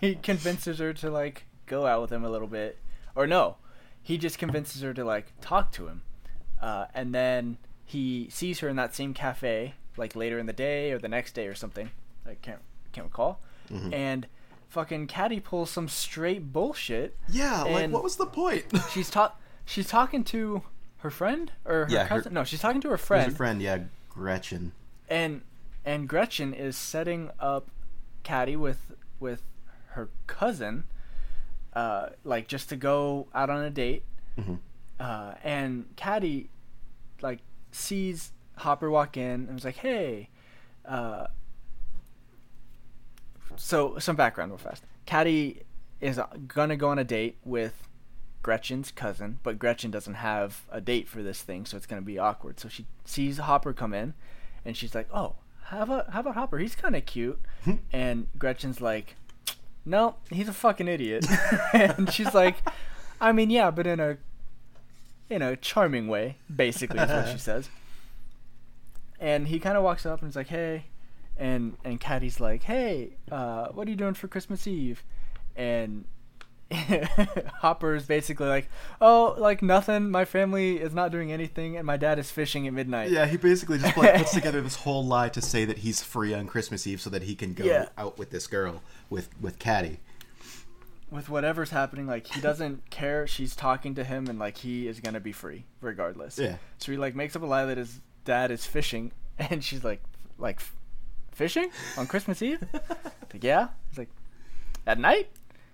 he 0.00 0.16
convinces 0.16 0.80
her 0.80 0.92
to 0.94 1.10
like 1.10 1.44
go 1.70 1.86
out 1.86 2.00
with 2.02 2.10
him 2.12 2.24
a 2.24 2.28
little 2.28 2.48
bit 2.48 2.78
or 3.14 3.26
no 3.26 3.56
he 4.02 4.18
just 4.18 4.38
convinces 4.38 4.82
her 4.82 4.92
to 4.94 5.04
like 5.04 5.26
talk 5.40 5.70
to 5.72 5.86
him. 5.86 6.02
Uh, 6.60 6.86
and 6.94 7.14
then 7.14 7.58
he 7.84 8.28
sees 8.30 8.60
her 8.60 8.68
in 8.68 8.76
that 8.76 8.94
same 8.94 9.12
cafe 9.14 9.74
like 9.96 10.16
later 10.16 10.38
in 10.38 10.46
the 10.46 10.52
day 10.54 10.90
or 10.92 10.98
the 10.98 11.08
next 11.08 11.32
day 11.32 11.46
or 11.46 11.54
something. 11.54 11.90
I 12.26 12.34
can't 12.42 12.60
can't 12.92 13.06
recall. 13.06 13.40
Mhm. 13.70 13.92
and 13.94 14.26
fucking 14.68 15.06
caddy 15.06 15.38
pulls 15.38 15.70
some 15.70 15.86
straight 15.88 16.52
bullshit. 16.52 17.16
Yeah, 17.28 17.62
like, 17.64 17.90
what 17.90 18.02
was 18.02 18.16
the 18.16 18.26
point? 18.26 18.64
she's 18.92 19.10
ta- 19.10 19.36
she's 19.66 19.86
talking 19.88 20.24
to 20.24 20.62
her 20.98 21.10
friend 21.10 21.52
or 21.66 21.84
her 21.84 21.86
Yeah, 21.90 22.04
her- 22.04 22.08
cousin? 22.16 22.32
No 22.34 22.42
she's 22.44 22.60
talking 22.60 22.80
to 22.80 22.88
her 22.90 22.98
friend 22.98 23.32
a 23.32 23.34
friend, 23.36 23.60
yeah, 23.62 23.78
Gretchen. 24.08 24.72
and 25.10 25.42
and 25.84 26.08
Gretchen 26.08 26.54
is 26.54 26.74
setting 26.76 27.30
up 27.38 27.70
Caddy 28.22 28.56
with 28.56 28.92
with 29.20 29.42
her 29.94 30.08
cousin, 30.26 30.84
uh, 31.74 32.10
like 32.24 32.48
just 32.48 32.68
to 32.70 32.76
go 32.76 33.28
out 33.34 33.50
on 33.50 33.62
a 33.64 33.70
date. 33.70 34.04
Mhm. 34.38 34.58
Uh, 34.98 35.34
and 35.42 35.86
Caddy, 35.96 36.50
like, 37.22 37.40
sees 37.72 38.32
Hopper 38.56 38.90
walk 38.90 39.16
in 39.16 39.44
and 39.46 39.54
was 39.54 39.64
like, 39.64 39.76
"Hey." 39.76 40.28
Uh, 40.84 41.26
so 43.56 43.98
some 43.98 44.16
background 44.16 44.50
real 44.50 44.58
fast. 44.58 44.84
Caddy 45.06 45.62
is 46.00 46.18
gonna 46.48 46.76
go 46.76 46.88
on 46.88 46.98
a 46.98 47.04
date 47.04 47.36
with 47.44 47.86
Gretchen's 48.42 48.90
cousin, 48.90 49.38
but 49.42 49.58
Gretchen 49.58 49.90
doesn't 49.90 50.14
have 50.14 50.66
a 50.70 50.80
date 50.80 51.08
for 51.08 51.22
this 51.22 51.42
thing, 51.42 51.66
so 51.66 51.76
it's 51.76 51.86
gonna 51.86 52.00
be 52.02 52.18
awkward. 52.18 52.58
So 52.60 52.68
she 52.68 52.86
sees 53.04 53.38
Hopper 53.38 53.72
come 53.72 53.92
in, 53.92 54.14
and 54.64 54.76
she's 54.76 54.94
like, 54.94 55.08
"Oh, 55.12 55.36
how 55.64 55.82
about 55.82 56.10
how 56.10 56.20
about 56.20 56.34
Hopper? 56.34 56.58
He's 56.58 56.74
kind 56.74 56.96
of 56.96 57.04
cute." 57.06 57.40
and 57.92 58.26
Gretchen's 58.38 58.80
like, 58.80 59.16
"No, 59.84 60.16
he's 60.30 60.48
a 60.48 60.52
fucking 60.52 60.88
idiot." 60.88 61.26
and 61.72 62.12
she's 62.12 62.34
like, 62.34 62.56
"I 63.20 63.32
mean, 63.32 63.50
yeah, 63.50 63.70
but 63.70 63.86
in 63.86 64.00
a 64.00 64.18
in 65.28 65.42
a 65.42 65.56
charming 65.56 66.08
way, 66.08 66.36
basically 66.54 66.98
is 67.00 67.08
what 67.08 67.28
she 67.28 67.38
says." 67.50 67.68
And 69.18 69.48
he 69.48 69.58
kind 69.58 69.76
of 69.76 69.82
walks 69.84 70.06
up 70.06 70.20
and 70.22 70.28
is 70.30 70.36
like, 70.36 70.48
"Hey," 70.48 70.86
and 71.36 71.76
and 71.84 72.00
Caddy's 72.00 72.40
like, 72.40 72.64
"Hey, 72.64 73.16
uh, 73.30 73.68
what 73.68 73.86
are 73.86 73.90
you 73.90 73.96
doing 73.96 74.14
for 74.14 74.28
Christmas 74.28 74.66
Eve?" 74.66 75.02
And 75.56 76.04
Hopper's 77.60 78.04
basically 78.06 78.46
like, 78.48 78.68
"Oh, 79.00 79.34
like 79.38 79.62
nothing. 79.62 80.10
My 80.10 80.24
family 80.24 80.76
is 80.78 80.92
not 80.94 81.10
doing 81.10 81.32
anything, 81.32 81.76
and 81.76 81.86
my 81.86 81.96
dad 81.96 82.18
is 82.18 82.30
fishing 82.30 82.66
at 82.66 82.72
midnight." 82.72 83.10
Yeah, 83.10 83.26
he 83.26 83.36
basically 83.36 83.78
just 83.78 83.96
like 83.96 84.14
puts 84.16 84.32
together 84.34 84.60
this 84.60 84.76
whole 84.76 85.04
lie 85.04 85.28
to 85.30 85.40
say 85.40 85.64
that 85.64 85.78
he's 85.78 86.02
free 86.02 86.32
on 86.34 86.46
Christmas 86.46 86.86
Eve 86.86 87.00
so 87.00 87.10
that 87.10 87.22
he 87.22 87.34
can 87.34 87.54
go 87.54 87.64
Yeah. 87.64 87.88
out 87.98 88.18
with 88.18 88.30
this 88.30 88.46
girl 88.46 88.82
with 89.08 89.28
with 89.40 89.58
Caddy. 89.58 89.98
With 91.10 91.28
whatever's 91.28 91.70
happening, 91.70 92.06
like 92.06 92.28
he 92.28 92.40
doesn't 92.40 92.88
care. 92.90 93.26
She's 93.26 93.56
talking 93.56 93.94
to 93.96 94.04
him, 94.04 94.28
and 94.28 94.38
like 94.38 94.58
he 94.58 94.86
is 94.86 95.00
gonna 95.00 95.18
be 95.20 95.32
free 95.32 95.64
regardless. 95.80 96.38
Yeah. 96.38 96.56
So 96.78 96.92
he 96.92 96.98
like 96.98 97.16
makes 97.16 97.34
up 97.34 97.42
a 97.42 97.46
lie 97.46 97.64
that 97.64 97.78
his 97.78 98.00
dad 98.24 98.52
is 98.52 98.64
fishing, 98.64 99.10
and 99.38 99.64
she's 99.64 99.82
like, 99.82 100.02
like, 100.38 100.60
fishing 101.32 101.70
on 101.98 102.06
Christmas 102.06 102.40
Eve? 102.42 102.62
like, 103.32 103.42
yeah. 103.42 103.68
He's 103.88 103.98
like, 103.98 104.10
at 104.86 105.00
night? 105.00 105.28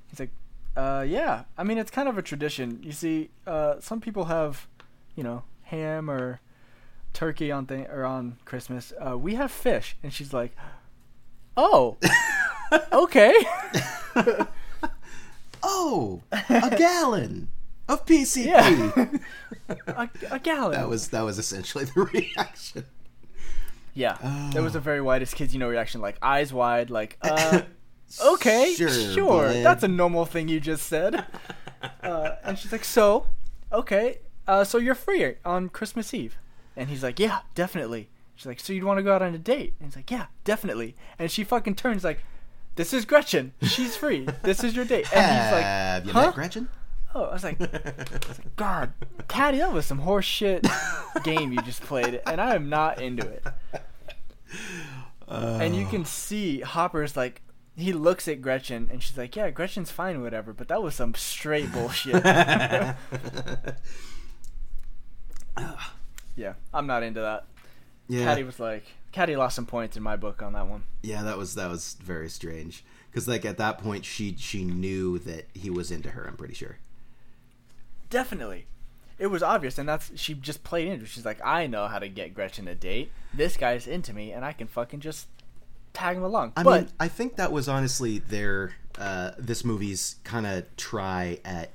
He's 0.08 0.20
like, 0.20 0.30
uh, 0.76 1.04
yeah. 1.06 1.44
I 1.56 1.64
mean, 1.64 1.78
it's 1.78 1.90
kind 1.90 2.08
of 2.08 2.18
a 2.18 2.22
tradition. 2.22 2.80
You 2.82 2.92
see, 2.92 3.30
uh, 3.46 3.80
some 3.80 4.00
people 4.00 4.26
have, 4.26 4.66
you 5.14 5.22
know, 5.24 5.42
ham 5.62 6.10
or 6.10 6.40
turkey 7.12 7.50
on 7.50 7.66
thing 7.66 7.86
or 7.86 8.04
on 8.04 8.36
Christmas. 8.44 8.92
Uh, 9.00 9.16
we 9.18 9.34
have 9.36 9.50
fish, 9.50 9.96
and 10.02 10.12
she's 10.12 10.32
like, 10.32 10.54
oh, 11.56 11.96
okay. 12.92 13.34
Oh, 15.68 16.22
a 16.32 16.76
gallon 16.76 17.48
of 17.88 18.06
PCP. 18.06 18.44
Yeah. 18.46 19.74
a, 19.88 20.08
a 20.30 20.38
gallon. 20.38 20.72
That 20.72 20.88
was 20.88 21.08
that 21.08 21.22
was 21.22 21.38
essentially 21.38 21.84
the 21.86 22.02
reaction. 22.12 22.84
Yeah, 23.94 24.16
that 24.52 24.62
was 24.62 24.76
Oh. 24.76 24.78
a 24.78 24.80
very 24.80 25.00
widest 25.00 25.34
kids 25.34 25.54
you 25.54 25.58
know 25.58 25.68
reaction, 25.68 26.00
like 26.00 26.18
eyes 26.22 26.52
wide, 26.52 26.90
like 26.90 27.16
uh, 27.22 27.62
okay, 28.24 28.74
Sure, 28.76 28.88
sure, 28.88 29.52
that's 29.52 29.82
a 29.82 29.88
normal 29.88 30.24
thing 30.26 30.48
you 30.48 30.60
just 30.60 30.86
said. 30.86 31.26
Uh, 32.02 32.36
and 32.42 32.58
she's 32.58 32.72
like, 32.72 32.84
so, 32.84 33.26
okay, 33.72 34.18
uh, 34.48 34.64
so 34.64 34.76
you're 34.78 34.94
free 34.94 35.34
on 35.44 35.68
Christmas 35.68 36.12
Eve, 36.14 36.36
and 36.74 36.88
he's 36.88 37.02
like, 37.02 37.20
yeah, 37.20 37.40
definitely. 37.54 38.08
She's 38.34 38.46
like, 38.46 38.58
so 38.58 38.72
you'd 38.72 38.82
want 38.82 38.98
to 38.98 39.02
go 39.04 39.14
out 39.14 39.22
on 39.22 39.34
a 39.34 39.38
date? 39.38 39.74
And 39.78 39.88
he's 39.88 39.94
like, 39.96 40.10
yeah, 40.10 40.26
definitely. 40.42 40.96
And 41.18 41.30
she 41.30 41.44
fucking 41.44 41.74
turns 41.76 42.02
like, 42.02 42.24
this 42.74 42.92
is 42.92 43.04
Gretchen, 43.04 43.52
she's 43.62 43.94
free, 43.96 44.26
this 44.42 44.64
is 44.64 44.74
your 44.74 44.84
date, 44.84 45.06
and 45.14 45.42
he's 45.42 45.52
like, 45.52 45.64
Have 45.64 46.06
you 46.06 46.12
huh? 46.12 46.26
met 46.26 46.34
Gretchen? 46.34 46.68
oh, 47.14 47.24
I 47.24 47.32
was 47.34 47.44
like, 47.44 47.58
God, 48.56 48.92
Caddy, 49.28 49.58
that 49.58 49.72
was 49.72 49.86
some 49.86 49.98
horse 49.98 50.24
shit 50.24 50.66
game 51.22 51.52
you 51.52 51.60
just 51.62 51.82
played, 51.82 52.20
and 52.26 52.40
I 52.40 52.54
am 52.56 52.68
not 52.68 53.00
into 53.00 53.26
it. 53.28 53.44
and 55.28 55.76
you 55.76 55.86
Uh. 55.86 55.90
can 55.90 56.04
see 56.04 56.60
Hopper's 56.60 57.16
like 57.16 57.42
he 57.76 57.92
looks 57.92 58.26
at 58.26 58.40
Gretchen 58.40 58.88
and 58.90 59.02
she's 59.02 59.16
like, 59.18 59.36
"Yeah, 59.36 59.50
Gretchen's 59.50 59.90
fine, 59.90 60.22
whatever." 60.22 60.52
But 60.52 60.68
that 60.68 60.82
was 60.82 60.94
some 60.94 61.14
straight 61.14 61.70
bullshit. 61.72 62.24
yeah, 66.36 66.54
I'm 66.72 66.86
not 66.86 67.02
into 67.02 67.20
that. 67.20 67.44
yeah, 68.08 68.24
Caddy 68.24 68.44
was 68.44 68.58
like, 68.60 68.84
Caddy 69.12 69.36
lost 69.36 69.56
some 69.56 69.66
points 69.66 69.96
in 69.96 70.02
my 70.02 70.16
book 70.16 70.42
on 70.42 70.52
that 70.54 70.66
one. 70.68 70.84
yeah, 71.02 71.22
that 71.22 71.36
was 71.38 71.54
that 71.54 71.70
was 71.70 71.94
very 72.02 72.28
strange. 72.28 72.84
Because 73.10 73.28
like 73.28 73.44
at 73.44 73.58
that 73.58 73.78
point, 73.78 74.04
she 74.04 74.34
she 74.38 74.64
knew 74.64 75.18
that 75.20 75.48
he 75.54 75.70
was 75.70 75.90
into 75.90 76.10
her. 76.10 76.26
I'm 76.26 76.36
pretty 76.36 76.54
sure. 76.54 76.78
Definitely. 78.10 78.66
It 79.18 79.28
was 79.28 79.42
obvious, 79.42 79.78
and 79.78 79.88
that's 79.88 80.10
she 80.16 80.34
just 80.34 80.62
played 80.62 80.88
into. 80.88 81.04
it. 81.04 81.08
She's 81.08 81.24
like, 81.24 81.40
I 81.42 81.66
know 81.66 81.88
how 81.88 81.98
to 81.98 82.08
get 82.08 82.34
Gretchen 82.34 82.68
a 82.68 82.74
date. 82.74 83.10
This 83.32 83.56
guy's 83.56 83.86
into 83.86 84.12
me, 84.12 84.32
and 84.32 84.44
I 84.44 84.52
can 84.52 84.66
fucking 84.66 85.00
just 85.00 85.28
tag 85.96 86.16
him 86.16 86.22
along. 86.22 86.52
I 86.56 86.62
but 86.62 86.82
mean, 86.82 86.90
I 87.00 87.08
think 87.08 87.36
that 87.36 87.52
was 87.52 87.68
honestly 87.68 88.18
their 88.18 88.74
uh, 88.98 89.32
this 89.38 89.64
movie's 89.64 90.16
kind 90.24 90.46
of 90.46 90.64
try 90.76 91.38
at 91.44 91.70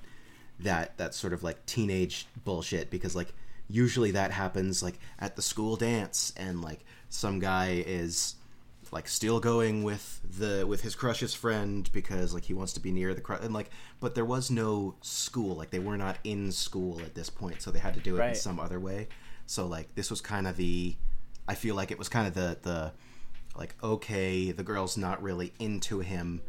that 0.59 0.97
that 0.97 1.13
sort 1.15 1.33
of 1.33 1.43
like 1.43 1.65
teenage 1.65 2.27
bullshit 2.43 2.89
because 2.91 3.15
like 3.15 3.33
usually 3.67 4.11
that 4.11 4.31
happens 4.31 4.83
like 4.83 4.99
at 5.19 5.35
the 5.35 5.41
school 5.41 5.75
dance 5.75 6.33
and 6.37 6.61
like 6.61 6.85
some 7.09 7.39
guy 7.39 7.83
is 7.85 8.35
like 8.91 9.07
still 9.07 9.39
going 9.39 9.83
with 9.83 10.19
the 10.37 10.65
with 10.67 10.81
his 10.81 10.93
crush's 10.95 11.33
friend 11.33 11.89
because 11.93 12.33
like 12.33 12.43
he 12.43 12.53
wants 12.53 12.73
to 12.73 12.79
be 12.79 12.91
near 12.91 13.13
the 13.13 13.21
crush 13.21 13.39
and 13.41 13.53
like 13.53 13.69
but 13.99 14.13
there 14.13 14.25
was 14.25 14.51
no 14.51 14.93
school 15.01 15.55
like 15.55 15.71
they 15.71 15.79
were 15.79 15.97
not 15.97 16.17
in 16.23 16.51
school 16.51 16.99
at 16.99 17.15
this 17.15 17.29
point 17.29 17.61
so 17.61 17.71
they 17.71 17.79
had 17.79 17.93
to 17.93 18.01
do 18.01 18.17
it 18.17 18.27
in 18.27 18.35
some 18.35 18.59
other 18.59 18.79
way 18.79 19.07
so 19.45 19.65
like 19.65 19.93
this 19.95 20.09
was 20.09 20.19
kind 20.21 20.45
of 20.45 20.57
the 20.57 20.93
i 21.47 21.55
feel 21.55 21.73
like 21.73 21.89
it 21.89 21.97
was 21.97 22.09
kind 22.09 22.27
of 22.27 22.33
the 22.33 22.57
the 22.63 22.91
like 23.55 23.75
okay 23.83 24.51
the 24.51 24.63
girl's 24.63 24.97
not 24.97 25.21
really 25.21 25.53
into 25.59 25.99
him 25.99 26.41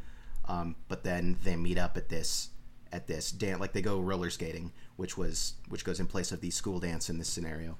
um, 0.47 0.75
but 0.89 1.05
then 1.05 1.39
they 1.45 1.57
meet 1.57 1.79
up 1.79 1.97
at 1.97 2.09
this 2.09 2.51
at 2.93 3.07
this 3.07 3.31
dance 3.31 3.61
like 3.61 3.73
they 3.73 3.83
go 3.83 4.01
roller 4.01 4.31
skating 4.31 4.73
which 4.97 5.17
was 5.17 5.55
which 5.69 5.85
goes 5.85 6.01
in 6.01 6.07
place 6.07 6.33
of 6.33 6.41
the 6.41 6.51
school 6.51 6.79
dance 6.79 7.09
in 7.09 7.19
this 7.19 7.29
scenario 7.29 7.77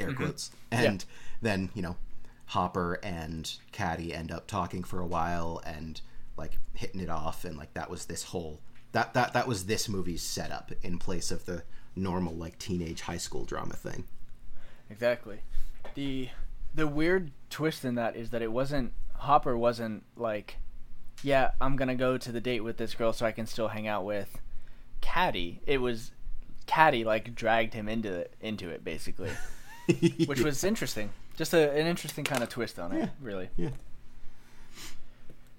air 0.00 0.12
quotes. 0.12 0.50
And 0.70 1.04
then 1.42 1.70
you 1.74 1.82
know 1.82 1.96
hopper 2.46 2.98
and 3.02 3.50
Caddie 3.72 4.14
end 4.14 4.30
up 4.30 4.46
talking 4.46 4.84
for 4.84 5.00
a 5.00 5.06
while 5.06 5.62
and 5.64 6.00
like 6.36 6.58
hitting 6.74 7.00
it 7.00 7.08
off 7.08 7.44
and 7.44 7.56
like 7.56 7.72
that 7.74 7.88
was 7.88 8.06
this 8.06 8.24
whole 8.24 8.60
that 8.92 9.14
that 9.14 9.32
that 9.32 9.48
was 9.48 9.66
this 9.66 9.88
movie's 9.88 10.22
setup 10.22 10.72
in 10.82 10.98
place 10.98 11.30
of 11.30 11.46
the 11.46 11.62
normal 11.96 12.34
like 12.34 12.58
teenage 12.58 13.02
high 13.02 13.16
school 13.16 13.44
drama 13.44 13.74
thing. 13.74 14.04
Exactly. 14.90 15.40
The 15.94 16.28
the 16.74 16.86
weird 16.86 17.30
twist 17.54 17.84
in 17.84 17.94
that 17.94 18.16
is 18.16 18.30
that 18.30 18.42
it 18.42 18.50
wasn't 18.50 18.92
Hopper 19.14 19.56
wasn't 19.56 20.02
like, 20.16 20.56
yeah, 21.22 21.52
I'm 21.60 21.76
gonna 21.76 21.94
go 21.94 22.18
to 22.18 22.32
the 22.32 22.40
date 22.40 22.60
with 22.64 22.76
this 22.78 22.94
girl 22.94 23.12
so 23.12 23.24
I 23.24 23.30
can 23.32 23.46
still 23.46 23.68
hang 23.68 23.86
out 23.86 24.04
with 24.04 24.38
Caddie. 25.00 25.60
It 25.66 25.78
was 25.78 26.10
Caddie 26.66 27.04
like 27.04 27.34
dragged 27.34 27.72
him 27.74 27.88
into 27.88 28.12
it, 28.12 28.34
into 28.40 28.70
it 28.70 28.82
basically, 28.84 29.30
which 30.26 30.40
was 30.40 30.64
interesting. 30.64 31.10
Just 31.36 31.54
a, 31.54 31.70
an 31.72 31.86
interesting 31.86 32.24
kind 32.24 32.42
of 32.42 32.48
twist 32.48 32.78
on 32.78 32.92
it, 32.92 32.98
Yeah. 32.98 33.08
really. 33.20 33.48
yeah 33.56 33.70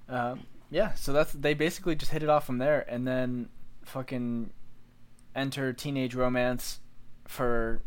Um, 0.08 0.42
yeah, 0.70 0.94
so 0.96 1.14
that's 1.14 1.32
they 1.34 1.54
basically 1.54 1.96
just 1.96 2.12
hit 2.12 2.24
it 2.24 2.30
off 2.30 2.46
from 2.46 2.58
there, 2.58 2.86
and 2.90 3.08
then 3.08 3.50
fucking 3.84 4.50
enter 5.36 5.74
teenage 5.74 6.16
romance 6.16 6.80
for 7.26 7.82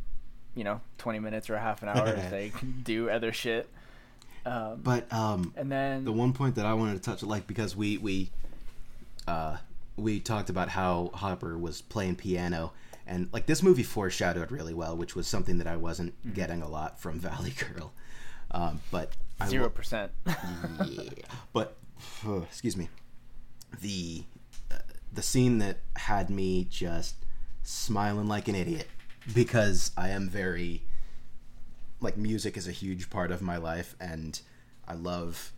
you 0.54 0.64
know 0.64 0.80
twenty 0.96 1.18
minutes 1.18 1.48
or 1.50 1.54
a 1.54 1.60
half 1.60 1.82
an 1.82 1.88
hour 1.88 2.06
as 2.16 2.30
they 2.30 2.50
can 2.50 2.80
do 2.84 3.10
other 3.10 3.32
shit. 3.32 3.68
Um, 4.48 4.80
but 4.82 5.12
um 5.12 5.52
and 5.56 5.70
then 5.70 6.04
the 6.04 6.12
one 6.12 6.32
point 6.32 6.54
that 6.54 6.64
I 6.64 6.72
wanted 6.74 6.94
to 6.94 7.00
touch, 7.00 7.22
like 7.22 7.46
because 7.46 7.76
we 7.76 7.98
we 7.98 8.30
uh, 9.26 9.58
we 9.96 10.20
talked 10.20 10.48
about 10.48 10.70
how 10.70 11.10
Hopper 11.12 11.58
was 11.58 11.82
playing 11.82 12.16
piano, 12.16 12.72
and 13.06 13.28
like 13.32 13.44
this 13.44 13.62
movie 13.62 13.82
foreshadowed 13.82 14.50
really 14.50 14.72
well, 14.72 14.96
which 14.96 15.14
was 15.14 15.26
something 15.26 15.58
that 15.58 15.66
I 15.66 15.76
wasn't 15.76 16.34
getting 16.34 16.62
a 16.62 16.68
lot 16.68 16.98
from 16.98 17.18
Valley 17.20 17.52
Girl. 17.52 17.92
Um, 18.50 18.80
but 18.90 19.12
zero 19.46 19.68
percent. 19.68 20.12
yeah. 20.26 21.10
But 21.52 21.76
excuse 22.42 22.76
me, 22.76 22.88
the 23.80 24.24
uh, 24.70 24.76
the 25.12 25.22
scene 25.22 25.58
that 25.58 25.80
had 25.96 26.30
me 26.30 26.66
just 26.70 27.16
smiling 27.62 28.28
like 28.28 28.48
an 28.48 28.54
idiot 28.54 28.86
because 29.34 29.90
I 29.94 30.08
am 30.08 30.30
very 30.30 30.82
like 32.00 32.16
music 32.16 32.56
is 32.56 32.68
a 32.68 32.72
huge 32.72 33.10
part 33.10 33.30
of 33.30 33.42
my 33.42 33.56
life 33.56 33.96
and 34.00 34.40
I 34.86 34.94
love 34.94 35.52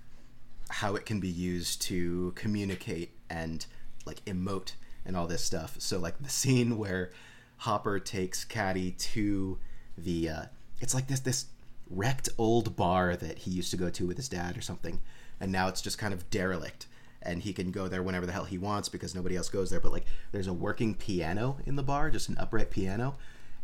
how 0.71 0.95
it 0.95 1.05
can 1.05 1.21
be 1.21 1.29
used 1.29 1.83
to 1.83 2.33
communicate 2.37 3.13
and 3.29 3.67
like 4.07 4.25
emote 4.25 4.73
and 5.05 5.17
all 5.17 5.27
this 5.27 5.43
stuff. 5.43 5.77
So 5.79 5.99
like 5.99 6.21
the 6.21 6.29
scene 6.31 6.79
where 6.79 7.11
Hopper 7.59 7.99
takes 7.99 8.45
Caddie 8.45 8.93
to 8.93 9.59
the 9.99 10.29
uh, 10.29 10.43
it's 10.81 10.95
like 10.95 11.09
this 11.09 11.21
this 11.21 11.47
wrecked 11.91 12.29
old 12.39 12.77
bar 12.77 13.17
that 13.17 13.39
he 13.39 13.51
used 13.51 13.71
to 13.73 13.77
go 13.77 13.91
to 13.91 14.07
with 14.07 14.17
his 14.17 14.29
dad 14.29 14.57
or 14.57 14.63
something, 14.63 15.01
and 15.41 15.53
now 15.53 15.69
it's 15.69 15.83
just 15.83 15.99
kind 15.99 16.15
of 16.15 16.31
derelict. 16.31 16.87
And 17.23 17.43
he 17.43 17.53
can 17.53 17.71
go 17.71 17.87
there 17.87 18.03
whenever 18.03 18.25
the 18.25 18.33
hell 18.33 18.45
he 18.45 18.57
wants 18.57 18.89
because 18.89 19.15
nobody 19.15 19.37
else 19.37 19.51
goes 19.51 19.69
there. 19.69 19.81
But 19.81 19.93
like, 19.93 20.07
there's 20.33 20.47
a 20.47 20.55
working 20.55 20.95
piano 20.95 21.59
in 21.67 21.77
the 21.77 21.83
bar, 21.83 22.09
just 22.09 22.31
an 22.31 22.39
upright 22.39 22.71
piano, 22.71 23.17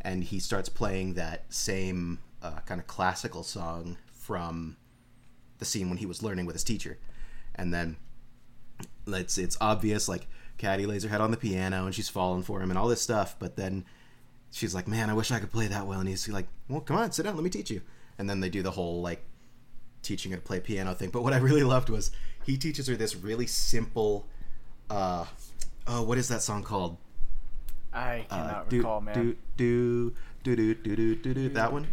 and 0.02 0.22
he 0.22 0.38
starts 0.40 0.68
playing 0.68 1.14
that 1.14 1.44
same 1.48 2.18
uh, 2.42 2.60
kind 2.66 2.80
of 2.80 2.86
classical 2.86 3.42
song 3.42 3.96
from 4.12 4.76
the 5.58 5.64
scene 5.64 5.88
when 5.88 5.98
he 5.98 6.06
was 6.06 6.22
learning 6.22 6.46
with 6.46 6.54
his 6.54 6.64
teacher, 6.64 6.98
and 7.54 7.72
then 7.72 7.96
it's 9.06 9.38
it's 9.38 9.56
obvious 9.60 10.08
like 10.08 10.26
Caddie 10.58 10.86
lays 10.86 11.02
her 11.04 11.08
head 11.08 11.20
on 11.20 11.30
the 11.30 11.36
piano 11.36 11.84
and 11.86 11.94
she's 11.94 12.08
falling 12.08 12.42
for 12.42 12.60
him 12.62 12.70
and 12.70 12.78
all 12.78 12.88
this 12.88 13.02
stuff, 13.02 13.36
but 13.38 13.56
then 13.56 13.84
she's 14.50 14.74
like, 14.74 14.88
"Man, 14.88 15.10
I 15.10 15.14
wish 15.14 15.30
I 15.30 15.38
could 15.38 15.52
play 15.52 15.66
that 15.66 15.86
well." 15.86 16.00
And 16.00 16.08
he's 16.08 16.28
like, 16.28 16.46
"Well, 16.68 16.80
come 16.80 16.96
on, 16.96 17.12
sit 17.12 17.24
down, 17.24 17.34
let 17.36 17.44
me 17.44 17.50
teach 17.50 17.70
you." 17.70 17.82
And 18.18 18.28
then 18.28 18.40
they 18.40 18.48
do 18.48 18.62
the 18.62 18.70
whole 18.72 19.00
like 19.02 19.22
teaching 20.02 20.30
her 20.32 20.38
to 20.38 20.42
play 20.42 20.60
piano 20.60 20.94
thing. 20.94 21.10
But 21.10 21.22
what 21.22 21.32
I 21.32 21.38
really 21.38 21.62
loved 21.64 21.88
was 21.90 22.10
he 22.44 22.56
teaches 22.56 22.86
her 22.86 22.96
this 22.96 23.14
really 23.16 23.46
simple 23.46 24.26
uh 24.90 25.24
oh, 25.86 26.02
what 26.02 26.18
is 26.18 26.28
that 26.28 26.42
song 26.42 26.62
called? 26.62 26.96
I 27.92 28.26
Uh, 28.30 28.36
cannot 28.36 28.70
do, 28.70 28.76
recall, 28.78 29.00
man. 29.00 29.14
Do 29.14 29.36
do 29.56 30.14
do 30.44 30.56
do 30.56 30.74
do 30.74 30.96
do 30.96 31.14
do 31.16 31.34
do 31.34 31.48
that 31.50 31.72
one. 31.72 31.86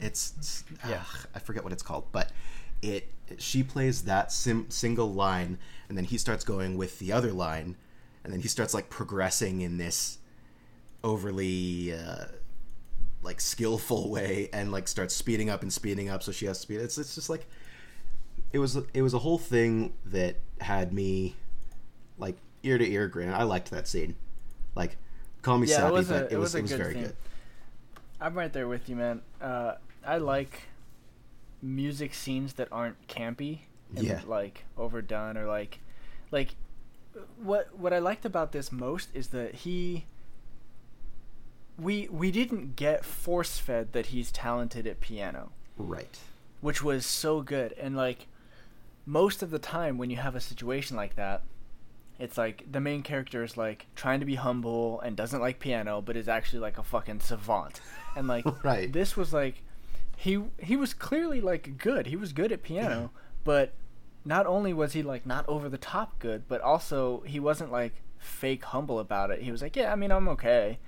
It's, 0.00 0.64
Yeah. 0.88 1.02
ugh, 1.02 1.26
I 1.34 1.38
forget 1.38 1.64
what 1.64 1.72
it's 1.72 1.82
called, 1.82 2.06
but 2.12 2.30
it 2.82 3.08
she 3.38 3.62
plays 3.62 4.02
that 4.02 4.30
sim, 4.30 4.66
single 4.70 5.12
line, 5.12 5.58
and 5.88 5.96
then 5.98 6.04
he 6.04 6.18
starts 6.18 6.44
going 6.44 6.76
with 6.76 6.98
the 7.00 7.12
other 7.12 7.32
line, 7.32 7.76
and 8.22 8.32
then 8.32 8.40
he 8.40 8.48
starts 8.48 8.72
like 8.74 8.88
progressing 8.90 9.60
in 9.62 9.78
this 9.78 10.18
overly 11.02 11.92
uh, 11.92 12.26
like 13.22 13.40
skillful 13.40 14.10
way, 14.16 14.48
and 14.52 14.70
like 14.72 14.86
starts 14.88 15.14
speeding 15.14 15.50
up 15.50 15.62
and 15.62 15.72
speeding 15.72 16.08
up, 16.08 16.22
so 16.22 16.30
she 16.32 16.46
has 16.46 16.58
to 16.58 16.62
speed. 16.62 16.80
It's 16.80 16.98
it's 16.98 17.14
just 17.14 17.28
like 17.30 17.46
it 18.52 18.58
was 18.58 18.76
it 18.94 19.02
was 19.02 19.14
a 19.14 19.18
whole 19.18 19.38
thing 19.38 19.92
that 20.06 20.36
had 20.60 20.92
me 20.92 21.34
like 22.18 22.36
ear 22.62 22.78
to 22.78 22.86
ear 22.88 23.08
grin. 23.08 23.32
I 23.32 23.42
liked 23.44 23.70
that 23.70 23.88
scene. 23.88 24.14
Like, 24.74 24.96
call 25.42 25.58
me 25.58 25.66
Yeah, 25.66 25.74
it 25.74 25.78
sappy, 25.80 25.92
was 25.92 26.10
a- 26.10 26.14
but 26.14 26.22
it 26.24 26.32
it 26.32 26.36
was 26.36 26.54
was 26.54 26.54
it 26.54 26.62
was 26.62 26.72
very 26.72 26.92
scene. 26.94 27.02
good. 27.04 27.16
I'm 28.20 28.34
right 28.34 28.52
there 28.52 28.68
with 28.68 28.88
you, 28.88 28.96
man. 28.96 29.20
Uh, 29.40 29.74
I 30.06 30.18
like 30.18 30.62
music 31.62 32.14
scenes 32.14 32.54
that 32.54 32.68
aren't 32.70 33.06
campy 33.08 33.60
and 33.96 34.04
Yeah. 34.06 34.20
like 34.26 34.64
overdone 34.76 35.36
or 35.36 35.46
like 35.46 35.80
like 36.30 36.54
what 37.42 37.76
what 37.78 37.92
I 37.92 37.98
liked 37.98 38.24
about 38.24 38.52
this 38.52 38.70
most 38.70 39.08
is 39.14 39.28
that 39.28 39.54
he 39.56 40.04
we 41.78 42.08
we 42.10 42.30
didn't 42.30 42.76
get 42.76 43.04
force 43.04 43.58
fed 43.58 43.92
that 43.92 44.06
he's 44.06 44.30
talented 44.32 44.86
at 44.86 45.00
piano, 45.00 45.50
Right. 45.76 46.18
which 46.60 46.82
was 46.82 47.04
so 47.04 47.42
good. 47.42 47.72
And 47.74 47.96
like 47.96 48.26
most 49.04 49.42
of 49.42 49.50
the 49.50 49.58
time 49.58 49.98
when 49.98 50.10
you 50.10 50.16
have 50.16 50.34
a 50.34 50.40
situation 50.40 50.96
like 50.96 51.16
that, 51.16 51.42
it's 52.18 52.38
like 52.38 52.64
the 52.70 52.80
main 52.80 53.02
character 53.02 53.42
is 53.44 53.56
like 53.56 53.86
trying 53.94 54.20
to 54.20 54.26
be 54.26 54.36
humble 54.36 55.00
and 55.02 55.16
doesn't 55.16 55.40
like 55.40 55.58
piano, 55.58 56.00
but 56.00 56.16
is 56.16 56.28
actually 56.28 56.60
like 56.60 56.78
a 56.78 56.82
fucking 56.82 57.20
savant. 57.20 57.80
And 58.16 58.26
like 58.26 58.44
Right. 58.64 58.90
this 58.92 59.16
was 59.16 59.32
like 59.34 59.62
he 60.16 60.42
he 60.58 60.76
was 60.76 60.94
clearly 60.94 61.40
like 61.40 61.78
good. 61.78 62.06
He 62.06 62.16
was 62.16 62.32
good 62.32 62.50
at 62.52 62.62
piano, 62.62 63.10
but 63.44 63.74
not 64.24 64.46
only 64.46 64.72
was 64.72 64.92
he 64.94 65.02
like 65.02 65.24
not 65.26 65.48
over 65.48 65.68
the 65.68 65.78
top 65.78 66.18
good, 66.18 66.48
but 66.48 66.60
also 66.60 67.20
he 67.26 67.38
wasn't 67.38 67.70
like 67.70 68.02
fake 68.18 68.64
humble 68.64 68.98
about 68.98 69.30
it. 69.30 69.42
He 69.42 69.52
was 69.52 69.62
like, 69.62 69.76
yeah, 69.76 69.92
I 69.92 69.96
mean, 69.96 70.10
I'm 70.10 70.26
okay. 70.28 70.78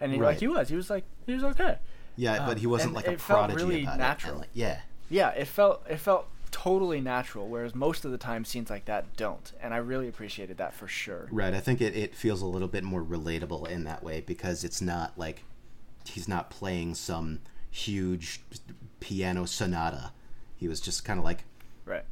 And 0.00 0.12
he, 0.12 0.18
Right. 0.18 0.28
like 0.28 0.38
he 0.40 0.46
was, 0.48 0.68
he 0.68 0.76
was 0.76 0.90
like 0.90 1.04
he 1.26 1.32
was 1.34 1.42
okay. 1.44 1.78
Yeah, 2.16 2.34
Um, 2.42 2.46
but 2.46 2.58
he 2.58 2.66
wasn't 2.66 2.94
like 2.94 3.08
a 3.08 3.12
it 3.12 3.20
felt 3.20 3.48
prodigy 3.48 3.64
really 3.64 3.82
about 3.82 3.98
natural. 3.98 4.38
like, 4.38 4.50
yeah. 4.52 4.80
Yeah, 5.10 5.30
it 5.30 5.46
felt 5.48 5.84
it 5.88 5.96
felt 5.98 6.28
totally 6.52 7.00
natural, 7.00 7.48
whereas 7.48 7.74
most 7.74 8.04
of 8.04 8.12
the 8.12 8.18
time 8.18 8.44
scenes 8.44 8.70
like 8.70 8.84
that 8.84 9.16
don't, 9.16 9.52
and 9.60 9.74
I 9.74 9.78
really 9.78 10.06
appreciated 10.08 10.56
that 10.58 10.72
for 10.74 10.86
sure. 10.86 11.26
Right. 11.32 11.52
I 11.52 11.58
think 11.60 11.80
it, 11.80 11.96
it 11.96 12.14
feels 12.14 12.42
a 12.42 12.46
little 12.46 12.68
bit 12.68 12.84
more 12.84 13.02
relatable 13.02 13.68
in 13.68 13.82
that 13.84 14.04
way 14.04 14.20
because 14.20 14.62
it's 14.62 14.80
not 14.80 15.18
like 15.18 15.42
he's 16.04 16.28
not 16.28 16.50
playing 16.50 16.94
some 16.94 17.40
huge 17.74 18.40
piano 19.00 19.44
sonata. 19.46 20.12
He 20.56 20.68
was 20.68 20.80
just 20.80 21.04
kind 21.04 21.18
of 21.18 21.24
like 21.24 21.44
Right. 21.84 22.04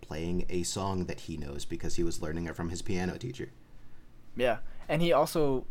playing 0.00 0.46
a 0.48 0.62
song 0.62 1.06
that 1.06 1.20
he 1.20 1.36
knows 1.36 1.64
because 1.64 1.96
he 1.96 2.04
was 2.04 2.22
learning 2.22 2.46
it 2.46 2.54
from 2.54 2.70
his 2.70 2.82
piano 2.82 3.18
teacher. 3.18 3.48
Yeah, 4.36 4.58
and 4.88 5.02
he 5.02 5.12
also 5.12 5.66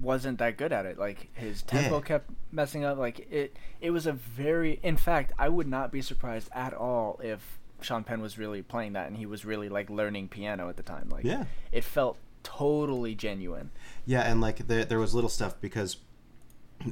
wasn't 0.00 0.38
that 0.38 0.56
good 0.56 0.72
at 0.72 0.86
it. 0.86 0.98
Like 0.98 1.28
his 1.34 1.62
tempo 1.62 1.96
Yeah. 1.98 2.04
kept 2.04 2.30
messing 2.50 2.82
up. 2.84 2.96
Like 2.96 3.30
it, 3.30 3.54
it 3.82 3.90
was 3.90 4.06
a 4.06 4.12
very. 4.12 4.80
In 4.82 4.96
fact, 4.96 5.32
I 5.38 5.50
would 5.50 5.68
not 5.68 5.92
be 5.92 6.00
surprised 6.00 6.48
at 6.52 6.72
all 6.72 7.20
if 7.22 7.58
Sean 7.82 8.02
Penn 8.02 8.22
was 8.22 8.38
really 8.38 8.62
playing 8.62 8.94
that 8.94 9.08
and 9.08 9.16
he 9.18 9.26
was 9.26 9.44
really 9.44 9.68
like 9.68 9.90
learning 9.90 10.28
piano 10.28 10.70
at 10.70 10.76
the 10.78 10.82
time. 10.82 11.10
Like 11.10 11.24
Yeah. 11.24 11.44
it 11.70 11.84
felt 11.84 12.16
totally 12.42 13.14
genuine. 13.14 13.70
Yeah, 14.06 14.22
and 14.22 14.40
like 14.40 14.66
there 14.68 14.86
there 14.86 14.98
was 14.98 15.14
little 15.14 15.28
stuff 15.30 15.60
because, 15.60 15.98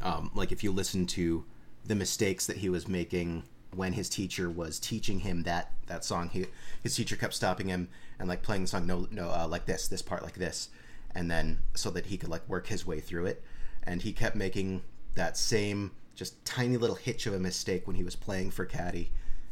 um, 0.03 0.31
like 0.35 0.53
if 0.53 0.63
you 0.63 0.71
listen 0.71 1.07
to 1.07 1.45
the 1.89 1.95
mistakes 1.97 2.47
that 2.47 2.59
he 2.59 2.69
was 2.69 2.87
making 2.87 3.43
when 3.75 3.93
his 3.95 4.09
teacher 4.09 4.49
was 4.49 4.79
teaching 4.79 5.21
him 5.21 5.43
that 5.43 5.73
that 5.87 6.05
song, 6.05 6.29
he 6.29 6.47
his 6.83 6.95
teacher 6.95 7.17
kept 7.17 7.35
stopping 7.35 7.69
him 7.69 7.89
and 8.19 8.29
like 8.29 8.43
playing 8.43 8.63
the 8.63 8.69
song 8.69 8.87
no 8.87 9.09
no 9.11 9.29
uh, 9.31 9.47
like 9.49 9.67
this 9.67 9.89
this 9.89 10.03
part 10.03 10.23
like 10.23 10.35
this, 10.35 10.69
and 11.15 11.31
then 11.31 11.59
so 11.75 11.91
that 11.91 12.07
he 12.07 12.17
could 12.17 12.29
like 12.31 12.49
work 12.49 12.69
his 12.69 12.87
way 12.87 13.01
through 13.01 13.27
it, 13.27 13.43
and 13.83 14.03
he 14.03 14.13
kept 14.13 14.37
making 14.37 14.83
that 15.15 15.37
same 15.37 15.91
just 16.15 16.43
tiny 16.45 16.77
little 16.77 16.97
hitch 16.97 17.27
of 17.27 17.35
a 17.35 17.39
mistake 17.39 17.87
when 17.87 17.97
he 17.97 18.05
was 18.05 18.17
playing 18.17 18.51
for 18.51 18.65
Caddie, 18.65 19.11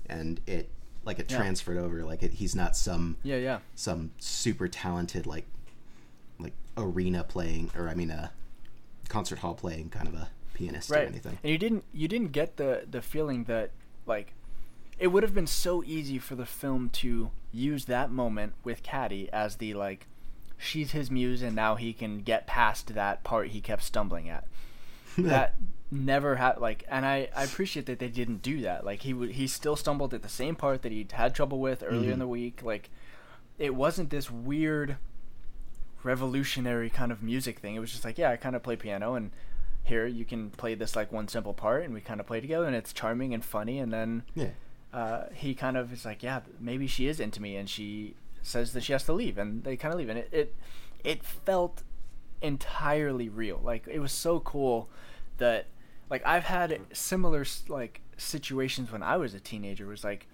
and 0.09 0.41
it 0.47 0.69
like 1.05 1.19
it 1.19 1.31
Yeah. 1.31 1.37
transferred 1.39 1.79
over 1.79 2.03
like 2.05 2.23
it, 2.23 2.33
he's 2.35 2.55
not 2.57 2.77
some 2.77 3.17
Yeah, 3.23 3.37
yeah. 3.37 3.59
some 3.75 4.11
super 4.19 4.67
talented 4.69 5.27
like 5.27 5.47
like 6.39 6.55
arena 6.77 7.23
playing 7.25 7.71
or 7.77 7.89
I 7.89 7.95
mean 7.95 8.11
a 8.11 8.31
concert 9.09 9.39
hall 9.39 9.55
playing 9.55 9.89
kind 9.91 10.09
of 10.09 10.15
a 10.15 10.29
pianist 10.57 10.91
or 10.91 10.95
right. 10.95 11.09
anything. 11.09 11.39
and 11.43 11.53
you 11.53 11.59
didn't 11.59 11.85
you 11.93 12.09
didn't 12.09 12.33
get 12.33 12.57
the 12.57 12.85
the 12.91 13.01
feeling 13.03 13.45
that 13.45 13.71
like 14.07 14.33
it 14.99 15.09
would 15.09 15.23
have 15.23 15.35
been 15.35 15.47
so 15.47 15.85
easy 15.85 16.19
for 16.19 16.35
the 16.35 16.47
film 16.47 16.89
to 16.89 17.31
use 17.53 17.85
that 17.85 18.11
moment 18.11 18.55
with 18.65 18.83
Caddie 18.83 19.29
as 19.33 19.57
the 19.57 19.75
like 19.75 20.07
she's 20.59 20.93
his 20.93 21.11
muse 21.11 21.43
and 21.43 21.55
now 21.55 21.75
he 21.75 21.93
can 21.93 22.19
get 22.21 22.47
past 22.47 22.95
that 22.95 23.23
part 23.23 23.49
he 23.49 23.61
kept 23.61 23.83
stumbling 23.83 24.29
at. 24.31 24.45
That 25.19 25.55
never 25.91 26.37
had 26.37 26.59
like 26.59 26.85
and 26.89 27.07
I, 27.07 27.29
I 27.35 27.45
appreciate 27.45 27.87
that 27.87 27.99
they 27.99 28.09
didn't 28.09 28.43
do 28.43 28.61
that. 28.63 28.85
Like 28.85 29.01
he 29.03 29.15
would 29.15 29.31
he 29.33 29.47
still 29.47 29.77
stumbled 29.77 30.13
at 30.13 30.23
the 30.23 30.29
same 30.29 30.57
part 30.57 30.83
that 30.83 30.93
he 30.93 31.07
had 31.13 31.35
trouble 31.35 31.59
with 31.61 31.83
earlier 31.87 32.11
in 32.11 32.17
Mhm. 32.17 32.21
the 32.21 32.29
week. 32.29 32.61
Like 32.63 32.91
it 33.59 33.75
wasn't 33.75 34.11
this 34.11 34.31
weird 34.31 34.97
revolutionary 36.03 36.91
kind 36.91 37.11
of 37.11 37.23
music 37.23 37.59
thing. 37.59 37.75
It 37.75 37.81
was 37.81 37.91
just 37.93 38.05
like 38.05 38.19
yeah 38.19 38.31
i 38.31 38.37
kind 38.37 38.55
of 38.57 38.63
play 38.63 38.77
piano 38.77 39.15
and 39.15 39.31
here 39.87 40.07
you 40.07 40.25
can 40.25 40.51
play 40.51 40.75
this 40.75 40.97
like 40.97 41.13
one 41.13 41.29
simple 41.29 41.55
part 41.55 41.85
and 41.85 41.95
we 41.95 42.01
kind 42.01 42.21
of 42.21 42.27
play 42.27 42.41
together 42.41 42.67
and 42.67 42.75
it's 42.75 42.93
charming 42.93 43.33
and 43.33 43.45
funny 43.45 43.79
and 43.79 43.93
then 43.93 44.23
yeah. 44.35 44.49
uh, 44.93 45.25
he 45.33 45.55
kind 45.55 45.77
of 45.77 45.93
is 45.93 46.05
like 46.05 46.23
yeah 46.23 46.41
maybe 46.61 46.87
she 46.87 47.07
is 47.07 47.21
into 47.21 47.41
me 47.41 47.57
and 47.57 47.69
she 47.71 48.15
says 48.43 48.73
that 48.73 48.83
she 48.83 48.93
has 48.93 49.05
to 49.05 49.13
leave 49.13 49.39
and 49.39 49.65
they 49.65 49.77
kind 49.77 49.93
of 49.93 49.99
leave 49.99 50.09
and 50.09 50.19
it, 50.19 50.29
it 50.33 50.55
it 51.05 51.25
felt 51.25 51.83
entirely 52.43 53.29
real 53.29 53.61
like 53.63 53.87
it 53.87 53.99
was 53.99 54.13
so 54.13 54.41
cool 54.41 54.89
that 55.39 55.67
like 56.11 56.25
i've 56.27 56.45
had 56.45 56.81
similar 56.93 57.45
like 57.69 58.01
situations 58.17 58.91
when 58.91 59.03
i 59.03 59.17
was 59.17 59.35
a 59.35 59.41
teenager 59.41 59.85
it 59.87 59.89
was 59.89 60.05
like 60.05 60.27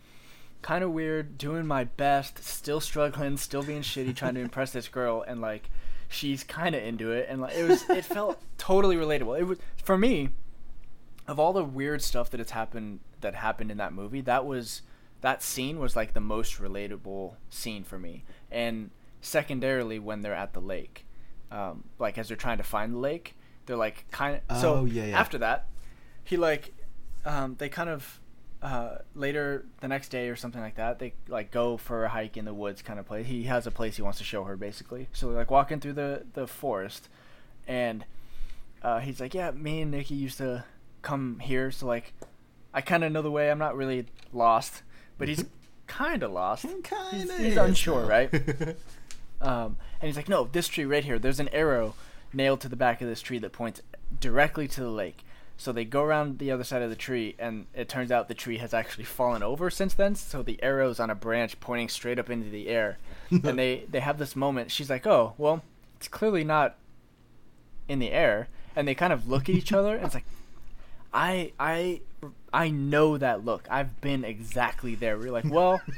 kind 0.62 0.84
of 0.84 0.92
weird 0.92 1.36
doing 1.36 1.66
my 1.66 1.84
best 1.84 2.42
still 2.42 2.80
struggling 2.80 3.36
still 3.36 3.62
being 3.62 3.82
shitty 3.82 4.14
trying 4.14 4.34
to 4.34 4.40
impress 4.48 4.72
this 4.72 4.88
girl 4.88 5.24
and 5.26 5.40
like 5.40 5.70
she's 6.12 6.44
kind 6.44 6.74
of 6.74 6.82
into 6.82 7.10
it 7.10 7.26
and 7.28 7.40
like 7.40 7.54
it 7.54 7.68
was 7.68 7.88
it 7.90 8.04
felt 8.04 8.40
totally 8.58 8.96
relatable 8.96 9.38
it 9.38 9.44
was 9.44 9.58
for 9.76 9.96
me 9.98 10.28
of 11.26 11.38
all 11.38 11.52
the 11.52 11.64
weird 11.64 12.02
stuff 12.02 12.30
that 12.30 12.38
has 12.40 12.50
happened 12.50 13.00
that 13.20 13.34
happened 13.34 13.70
in 13.70 13.76
that 13.78 13.92
movie 13.92 14.20
that 14.20 14.44
was 14.44 14.82
that 15.20 15.42
scene 15.42 15.78
was 15.78 15.94
like 15.96 16.12
the 16.14 16.20
most 16.20 16.58
relatable 16.60 17.34
scene 17.50 17.84
for 17.84 17.98
me 17.98 18.24
and 18.50 18.90
secondarily 19.20 19.98
when 19.98 20.20
they're 20.20 20.34
at 20.34 20.52
the 20.52 20.60
lake 20.60 21.06
um, 21.50 21.84
like 21.98 22.18
as 22.18 22.28
they're 22.28 22.36
trying 22.36 22.56
to 22.58 22.64
find 22.64 22.94
the 22.94 22.98
lake 22.98 23.36
they're 23.66 23.76
like 23.76 24.04
kind 24.10 24.40
of 24.48 24.56
so 24.60 24.74
Oh, 24.78 24.84
yeah, 24.84 25.06
yeah. 25.06 25.20
after 25.20 25.38
that 25.38 25.66
he 26.24 26.36
like 26.36 26.72
um, 27.24 27.54
they 27.58 27.68
kind 27.68 27.88
of 27.88 28.18
uh, 28.62 28.98
later 29.16 29.66
the 29.80 29.88
next 29.88 30.10
day 30.10 30.28
or 30.28 30.36
something 30.36 30.60
like 30.60 30.76
that 30.76 31.00
they 31.00 31.14
like 31.26 31.50
go 31.50 31.76
for 31.76 32.04
a 32.04 32.08
hike 32.08 32.36
in 32.36 32.44
the 32.44 32.54
woods 32.54 32.80
kind 32.80 33.00
of 33.00 33.06
place. 33.06 33.26
He 33.26 33.44
has 33.44 33.66
a 33.66 33.72
place 33.72 33.96
he 33.96 34.02
wants 34.02 34.18
to 34.18 34.24
show 34.24 34.44
her 34.44 34.56
basically. 34.56 35.08
So 35.12 35.26
they're 35.26 35.36
like 35.36 35.50
walking 35.50 35.80
through 35.80 35.94
the 35.94 36.24
the 36.34 36.46
forest 36.46 37.08
and 37.66 38.04
uh, 38.82 39.00
he's 39.00 39.20
like 39.20 39.34
yeah 39.34 39.50
me 39.50 39.82
and 39.82 39.90
Nicky 39.90 40.14
used 40.14 40.38
to 40.38 40.64
come 41.02 41.40
here 41.40 41.72
so 41.72 41.86
like 41.86 42.12
i 42.72 42.80
kind 42.80 43.02
of 43.02 43.10
know 43.10 43.22
the 43.22 43.30
way. 43.30 43.50
I'm 43.50 43.58
not 43.58 43.76
really 43.76 44.06
lost 44.32 44.82
but 45.18 45.26
he's 45.26 45.44
kind 45.88 46.22
of 46.22 46.30
lost. 46.30 46.62
Kinda. 46.62 47.10
He's, 47.10 47.36
he's 47.36 47.56
unsure 47.56 48.06
right? 48.06 48.32
Um, 49.40 49.76
and 50.00 50.06
he's 50.06 50.14
like 50.14 50.28
no 50.28 50.44
this 50.44 50.68
tree 50.68 50.84
right 50.84 51.04
here 51.04 51.18
there's 51.18 51.40
an 51.40 51.48
arrow 51.48 51.96
nailed 52.32 52.60
to 52.60 52.68
the 52.68 52.76
back 52.76 53.02
of 53.02 53.08
this 53.08 53.20
tree 53.20 53.38
that 53.40 53.50
points 53.50 53.80
directly 54.20 54.68
to 54.68 54.80
the 54.80 54.88
lake 54.88 55.24
so 55.62 55.70
they 55.70 55.84
go 55.84 56.02
around 56.02 56.40
the 56.40 56.50
other 56.50 56.64
side 56.64 56.82
of 56.82 56.90
the 56.90 56.96
tree, 56.96 57.36
and 57.38 57.66
it 57.72 57.88
turns 57.88 58.10
out 58.10 58.26
the 58.26 58.34
tree 58.34 58.58
has 58.58 58.74
actually 58.74 59.04
fallen 59.04 59.44
over 59.44 59.70
since 59.70 59.94
then. 59.94 60.16
So 60.16 60.42
the 60.42 60.60
arrow's 60.60 60.98
on 60.98 61.08
a 61.08 61.14
branch 61.14 61.60
pointing 61.60 61.88
straight 61.88 62.18
up 62.18 62.28
into 62.28 62.50
the 62.50 62.66
air, 62.68 62.98
and 63.30 63.56
they 63.58 63.84
they 63.88 64.00
have 64.00 64.18
this 64.18 64.34
moment. 64.34 64.72
She's 64.72 64.90
like, 64.90 65.06
"Oh, 65.06 65.34
well, 65.38 65.62
it's 65.96 66.08
clearly 66.08 66.42
not 66.42 66.76
in 67.88 68.00
the 68.00 68.10
air," 68.10 68.48
and 68.74 68.88
they 68.88 68.94
kind 68.96 69.12
of 69.12 69.28
look 69.28 69.48
at 69.48 69.54
each 69.54 69.72
other, 69.80 69.94
and 69.94 70.04
it's 70.04 70.14
like, 70.14 70.26
I 71.14 71.52
I 71.60 72.00
I 72.52 72.70
know 72.70 73.16
that 73.16 73.44
look. 73.44 73.66
I've 73.70 74.00
been 74.00 74.24
exactly 74.24 74.96
there. 74.96 75.16
We're 75.16 75.30
like, 75.32 75.48
well. 75.48 75.80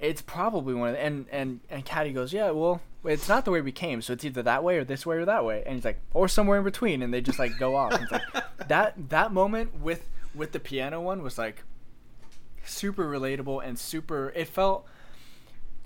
It's 0.00 0.20
probably 0.20 0.74
one 0.74 0.88
of 0.88 0.94
the, 0.96 1.00
and 1.00 1.26
and 1.30 1.60
and 1.70 1.84
Caddie 1.84 2.12
goes, 2.12 2.32
yeah, 2.32 2.50
well, 2.50 2.80
it's 3.04 3.28
not 3.28 3.44
the 3.44 3.50
way 3.50 3.60
we 3.60 3.72
came, 3.72 4.00
so 4.00 4.12
it's 4.12 4.24
either 4.24 4.42
that 4.42 4.62
way 4.62 4.78
or 4.78 4.84
this 4.84 5.04
way 5.04 5.16
or 5.16 5.24
that 5.24 5.44
way, 5.44 5.62
and 5.66 5.76
he's 5.76 5.84
like, 5.84 5.98
or 6.14 6.28
somewhere 6.28 6.58
in 6.58 6.64
between, 6.64 7.02
and 7.02 7.12
they 7.12 7.20
just 7.20 7.38
like 7.38 7.58
go 7.58 7.74
off. 7.76 7.92
And 7.92 8.02
it's 8.04 8.12
like 8.12 8.44
that 8.68 9.10
that 9.10 9.32
moment 9.32 9.80
with 9.80 10.08
with 10.34 10.52
the 10.52 10.60
piano 10.60 11.00
one 11.00 11.22
was 11.22 11.38
like 11.38 11.64
super 12.64 13.04
relatable 13.04 13.64
and 13.64 13.78
super. 13.78 14.32
It 14.36 14.48
felt 14.48 14.86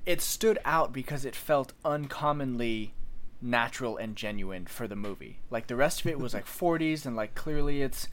it 0.04 0.20
stood 0.20 0.58
out 0.64 0.92
because 0.92 1.24
it 1.24 1.34
felt 1.34 1.72
uncommonly 1.84 2.92
natural 3.40 3.96
and 3.96 4.14
genuine 4.16 4.66
for 4.66 4.86
the 4.86 4.96
movie. 4.96 5.38
Like 5.50 5.66
the 5.66 5.76
rest 5.76 6.00
of 6.00 6.06
it 6.06 6.20
was 6.20 6.34
like 6.34 6.46
40s 6.46 7.06
and 7.06 7.16
like 7.16 7.34
clearly 7.34 7.82
it's 7.82 8.08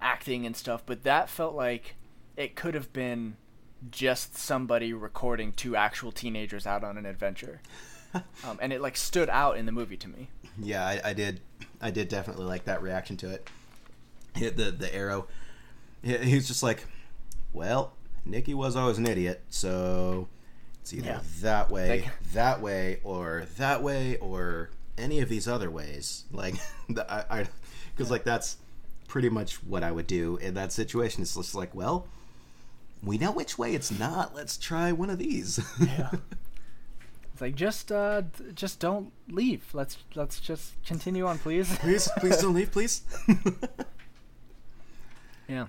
acting 0.00 0.46
and 0.46 0.56
stuff, 0.56 0.82
but 0.86 1.02
that 1.02 1.28
felt 1.28 1.54
like 1.54 1.96
it 2.36 2.54
could 2.54 2.74
have 2.74 2.92
been 2.92 3.36
just 3.90 4.36
somebody 4.36 4.92
recording 4.92 5.52
two 5.52 5.76
actual 5.76 6.12
teenagers 6.12 6.66
out 6.66 6.84
on 6.84 6.96
an 6.96 7.06
adventure. 7.06 7.60
Um, 8.48 8.58
and 8.62 8.72
it 8.72 8.80
like 8.80 8.96
stood 8.96 9.28
out 9.30 9.56
in 9.56 9.66
the 9.66 9.72
movie 9.72 9.96
to 9.96 10.08
me. 10.08 10.28
Yeah, 10.58 10.84
I, 10.86 11.00
I 11.04 11.12
did. 11.12 11.40
I 11.80 11.90
did 11.90 12.08
definitely 12.08 12.44
like 12.46 12.64
that 12.64 12.80
reaction 12.82 13.16
to 13.18 13.30
it. 13.30 13.48
Hit 14.34 14.56
the 14.56 14.70
the 14.70 14.94
arrow. 14.94 15.26
He, 16.02 16.16
he's 16.18 16.46
just 16.46 16.62
like, 16.62 16.84
well, 17.52 17.92
Nicky 18.24 18.54
was 18.54 18.76
always 18.76 18.98
an 18.98 19.06
idiot, 19.06 19.42
so 19.50 20.28
it's 20.80 20.92
either 20.94 21.06
Yeah. 21.08 21.20
that 21.40 21.70
way, 21.70 21.88
Like- 22.02 22.10
that 22.32 22.60
way, 22.60 23.00
or 23.04 23.46
that 23.56 23.82
way, 23.82 24.16
or 24.18 24.70
any 24.98 25.20
of 25.20 25.28
these 25.28 25.46
other 25.48 25.70
ways. 25.70 26.24
Like, 26.32 26.54
the, 26.88 27.04
I, 27.10 27.46
because 27.94 28.10
like 28.10 28.24
that's 28.24 28.56
pretty 29.08 29.28
much 29.28 29.62
what 29.64 29.82
I 29.82 29.90
would 29.92 30.06
do 30.06 30.36
in 30.38 30.54
that 30.54 30.72
situation. 30.72 31.22
It's 31.22 31.34
just 31.34 31.54
like, 31.54 31.74
well, 31.74 32.06
we 33.02 33.18
know 33.18 33.30
which 33.32 33.58
way 33.58 33.74
it's 33.74 33.90
not. 33.90 34.34
Let's 34.34 34.56
try 34.56 34.92
one 34.92 35.10
of 35.10 35.18
these. 35.18 35.60
Yeah. 35.80 36.10
It's 37.36 37.42
like 37.42 37.54
just 37.54 37.92
uh 37.92 38.22
d- 38.22 38.44
just 38.54 38.80
don't 38.80 39.12
leave. 39.28 39.62
Let's 39.74 39.98
let's 40.14 40.40
just 40.40 40.72
continue 40.86 41.26
on, 41.26 41.36
please. 41.36 41.76
please, 41.80 42.08
please 42.16 42.38
don't 42.40 42.54
leave, 42.54 42.72
please. 42.72 43.02
Yeah. 45.46 45.66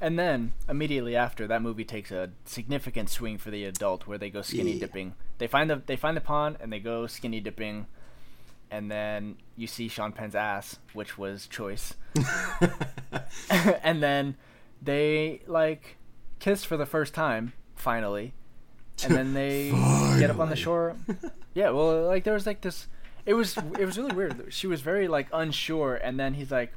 And 0.00 0.18
then 0.18 0.54
immediately 0.66 1.14
after 1.14 1.46
that 1.46 1.60
movie 1.60 1.84
takes 1.84 2.10
a 2.10 2.30
significant 2.46 3.10
swing 3.10 3.36
for 3.36 3.50
the 3.50 3.66
adult 3.66 4.06
where 4.06 4.16
they 4.16 4.30
go 4.30 4.40
skinny 4.40 4.72
Yeah. 4.72 4.80
dipping. 4.86 5.14
They 5.36 5.46
find 5.46 5.68
the 5.68 5.82
they 5.84 5.96
find 5.96 6.16
the 6.16 6.22
pond 6.22 6.56
and 6.58 6.72
they 6.72 6.80
go 6.80 7.06
skinny 7.06 7.40
dipping 7.40 7.86
and 8.70 8.90
then 8.90 9.36
you 9.56 9.66
see 9.66 9.88
Sean 9.88 10.10
Penn's 10.12 10.34
ass, 10.34 10.78
which 10.94 11.18
was 11.18 11.46
choice. 11.46 11.94
and 13.50 14.02
then 14.02 14.36
they 14.80 15.42
like 15.46 15.98
kiss 16.38 16.64
for 16.64 16.78
the 16.78 16.86
first 16.86 17.12
time 17.12 17.52
finally. 17.76 18.32
And 19.02 19.14
then 19.14 19.34
they 19.34 19.70
get 20.18 20.30
up 20.30 20.38
on 20.38 20.50
the 20.50 20.56
shore. 20.56 20.96
Yeah, 21.54 21.70
well 21.70 22.06
like 22.06 22.24
there 22.24 22.34
was 22.34 22.46
like 22.46 22.60
this 22.60 22.88
it 23.26 23.34
was 23.34 23.56
it 23.78 23.84
was 23.84 23.98
really 23.98 24.14
weird. 24.14 24.46
She 24.50 24.66
was 24.66 24.80
very 24.80 25.08
like 25.08 25.28
unsure 25.32 25.94
and 25.94 26.18
then 26.18 26.34
he's 26.34 26.50
like 26.50 26.72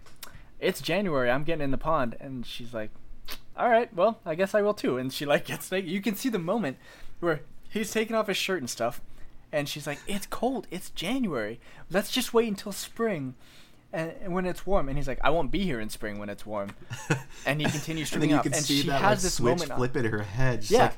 it's 0.59 0.81
January. 0.81 1.29
I'm 1.29 1.43
getting 1.43 1.63
in 1.63 1.71
the 1.71 1.77
pond, 1.77 2.15
and 2.19 2.45
she's 2.45 2.73
like, 2.73 2.91
"All 3.55 3.69
right, 3.69 3.93
well, 3.93 4.19
I 4.25 4.35
guess 4.35 4.55
I 4.55 4.61
will 4.61 4.73
too." 4.73 4.97
And 4.97 5.11
she 5.13 5.25
like 5.25 5.45
gets 5.45 5.71
naked. 5.71 5.89
You 5.89 6.01
can 6.01 6.15
see 6.15 6.29
the 6.29 6.39
moment 6.39 6.77
where 7.19 7.41
he's 7.69 7.91
taking 7.91 8.15
off 8.15 8.27
his 8.27 8.37
shirt 8.37 8.59
and 8.59 8.69
stuff, 8.69 9.01
and 9.51 9.69
she's 9.69 9.85
like, 9.87 9.99
"It's 10.07 10.25
cold. 10.25 10.67
It's 10.71 10.89
January. 10.89 11.59
Let's 11.89 12.11
just 12.11 12.33
wait 12.33 12.47
until 12.47 12.71
spring." 12.71 13.35
And, 13.93 14.13
and 14.21 14.33
when 14.33 14.45
it's 14.45 14.65
warm, 14.65 14.89
and 14.89 14.97
he's 14.97 15.07
like, 15.07 15.19
"I 15.23 15.29
won't 15.29 15.51
be 15.51 15.59
here 15.59 15.79
in 15.79 15.89
spring 15.89 16.17
when 16.17 16.29
it's 16.29 16.45
warm." 16.45 16.71
And 17.45 17.61
he 17.61 17.69
continues 17.69 18.11
and 18.13 18.21
then 18.21 18.29
you 18.29 18.35
up, 18.35 18.43
can 18.43 18.53
and 18.53 18.63
see 18.63 18.81
she 18.81 18.87
that 18.87 19.01
has 19.01 19.09
like, 19.09 19.19
this 19.19 19.33
switch 19.35 19.59
moment. 19.59 19.73
flip 19.77 19.95
in 19.95 20.05
her 20.05 20.23
head. 20.23 20.63
She's 20.63 20.71
yeah, 20.71 20.83
like, 20.83 20.97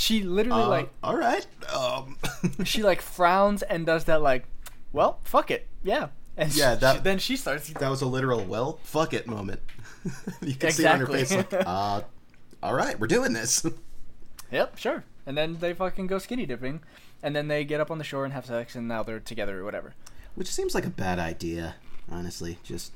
She 0.00 0.22
literally 0.22 0.62
Uh, 0.62 0.68
like 0.68 0.90
all 1.02 1.14
right. 1.14 1.46
Um, 1.74 2.16
she 2.64 2.82
like 2.82 3.02
frowns 3.02 3.60
and 3.62 3.84
does 3.84 4.04
that 4.04 4.22
like, 4.22 4.46
well, 4.92 5.20
fuck 5.24 5.50
it, 5.50 5.68
yeah. 5.82 6.08
And 6.38 6.50
Yeah, 6.54 6.74
she- 6.74 6.80
that- 6.80 7.04
then 7.04 7.18
she 7.18 7.36
starts. 7.36 7.68
that 7.68 7.90
was 7.90 8.00
a 8.00 8.06
literal 8.06 8.42
well, 8.44 8.78
fuck 8.82 9.12
it 9.12 9.26
moment. 9.26 9.60
you 10.40 10.54
can 10.54 10.70
see 10.72 10.84
it 10.84 10.88
on 10.88 11.00
her 11.00 11.06
face 11.06 11.30
like, 11.34 11.52
uh, 11.66 12.00
all 12.62 12.72
right, 12.74 12.98
we're 12.98 13.08
doing 13.08 13.34
this. 13.34 13.66
Yep, 14.50 14.78
sure. 14.78 15.04
And 15.26 15.36
then 15.36 15.58
they 15.60 15.74
fucking 15.74 16.06
go 16.06 16.16
skinny 16.18 16.46
dipping, 16.46 16.80
and 17.22 17.36
then 17.36 17.48
they 17.48 17.62
get 17.64 17.78
up 17.80 17.90
on 17.90 17.98
the 17.98 18.04
shore 18.04 18.24
and 18.24 18.32
have 18.32 18.46
sex, 18.46 18.74
and 18.74 18.88
now 18.88 19.02
they're 19.02 19.20
together 19.20 19.60
or 19.60 19.64
whatever. 19.64 19.92
Which 20.34 20.48
seems 20.48 20.74
like 20.74 20.86
a 20.86 20.90
bad 20.90 21.18
idea, 21.18 21.74
honestly. 22.10 22.56
Just 22.64 22.92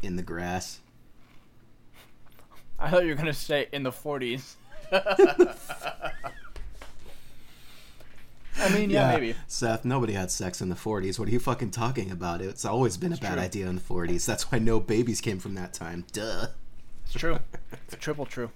in 0.00 0.16
the 0.16 0.22
grass. 0.22 0.80
I 2.78 2.90
thought 2.90 3.02
you 3.02 3.10
were 3.10 3.16
gonna 3.16 3.32
say 3.34 3.68
in 3.72 3.82
the 3.82 3.92
forties. 3.92 4.56
I 8.60 8.70
mean, 8.70 8.90
yeah, 8.90 9.12
maybe. 9.12 9.36
Seth, 9.46 9.84
nobody 9.84 10.14
had 10.14 10.30
sex 10.32 10.60
in 10.60 10.68
the 10.68 10.74
40s. 10.74 11.18
What 11.18 11.28
are 11.28 11.30
you 11.30 11.38
fucking 11.38 11.70
talking 11.70 12.10
about? 12.10 12.40
It's 12.42 12.64
always 12.64 12.96
been 12.96 13.12
a 13.12 13.16
bad 13.16 13.34
true. 13.34 13.42
idea 13.42 13.68
in 13.68 13.76
the 13.76 13.80
40s. 13.82 14.26
That's 14.26 14.50
why 14.50 14.58
no 14.58 14.80
babies 14.80 15.20
came 15.20 15.38
from 15.38 15.54
that 15.54 15.72
time. 15.72 16.04
Duh. 16.12 16.48
It's 17.04 17.12
true. 17.14 17.38
It's 17.72 17.96
triple 17.96 18.26
true. 18.26 18.50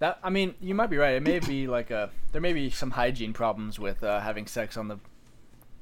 That 0.00 0.18
I 0.22 0.28
mean, 0.30 0.54
you 0.60 0.74
might 0.74 0.90
be 0.90 0.96
right. 0.98 1.14
It 1.14 1.22
may 1.22 1.38
be 1.38 1.66
like 1.66 1.90
a 1.90 2.10
there 2.32 2.40
may 2.40 2.52
be 2.52 2.68
some 2.68 2.90
hygiene 2.90 3.32
problems 3.32 3.78
with 3.78 4.02
uh, 4.04 4.20
having 4.20 4.46
sex 4.46 4.76
on 4.76 4.88
the 4.88 4.98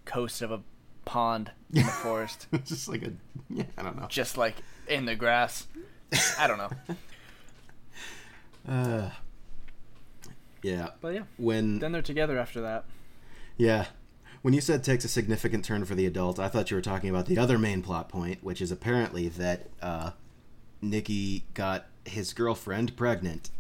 coast 0.05 0.41
of 0.43 0.53
a 0.53 0.61
pond 1.05 1.51
in 1.73 1.83
the 1.85 1.91
forest, 1.91 2.47
It's 2.53 2.69
just 2.69 2.89
like 2.89 3.03
a. 3.03 3.13
Yeah, 3.51 3.65
I 3.77 3.83
don't 3.83 3.97
know. 3.99 4.07
just 4.09 4.37
like 4.37 4.57
in 4.87 5.07
the 5.07 5.15
grass. 5.17 5.67
I 6.39 6.47
don't 6.47 6.59
know, 6.59 6.71
Uh, 8.69 9.11
yeah. 10.63 10.91
but 11.01 11.15
yeah. 11.15 11.23
When. 11.37 11.79
Then 11.79 11.93
they're 11.93 12.03
together 12.03 12.39
after 12.39 12.61
that. 12.61 12.85
Yeah. 13.57 13.87
When 14.43 14.55
you 14.55 14.61
said 14.61 14.83
takes 14.83 15.05
a 15.05 15.09
significant 15.09 15.65
turn 15.65 15.85
for 15.85 15.95
the 15.95 16.07
adult, 16.07 16.39
I 16.39 16.49
thought 16.49 16.71
you 16.71 16.77
were 16.77 16.83
talking 16.83 17.11
about 17.11 17.27
the 17.27 17.39
other 17.39 17.59
main 17.59 17.83
plot 17.83 18.09
point, 18.09 18.43
which 18.43 18.61
is 18.61 18.73
apparently 18.73 19.29
that 19.29 19.69
uh, 19.81 20.11
Nicky 20.81 21.45
got 21.55 21.87
his 22.05 22.33
girlfriend 22.33 22.97
pregnant. 22.97 23.51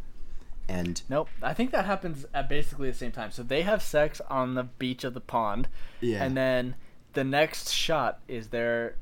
And 0.68 1.02
Nope. 1.08 1.28
I 1.42 1.54
think 1.54 1.70
that 1.72 1.84
happens 1.84 2.24
at 2.34 2.48
basically 2.48 2.90
the 2.90 2.96
same 2.96 3.12
time. 3.12 3.30
So 3.30 3.42
they 3.42 3.62
have 3.62 3.82
sex 3.82 4.20
on 4.28 4.54
the 4.54 4.64
beach 4.64 5.04
of 5.04 5.14
the 5.14 5.20
pond, 5.20 5.68
yeah, 6.00 6.22
and 6.22 6.36
then 6.36 6.76
the 7.12 7.24
next 7.24 7.70
shot 7.70 8.20
is 8.28 8.48
their 8.48 8.96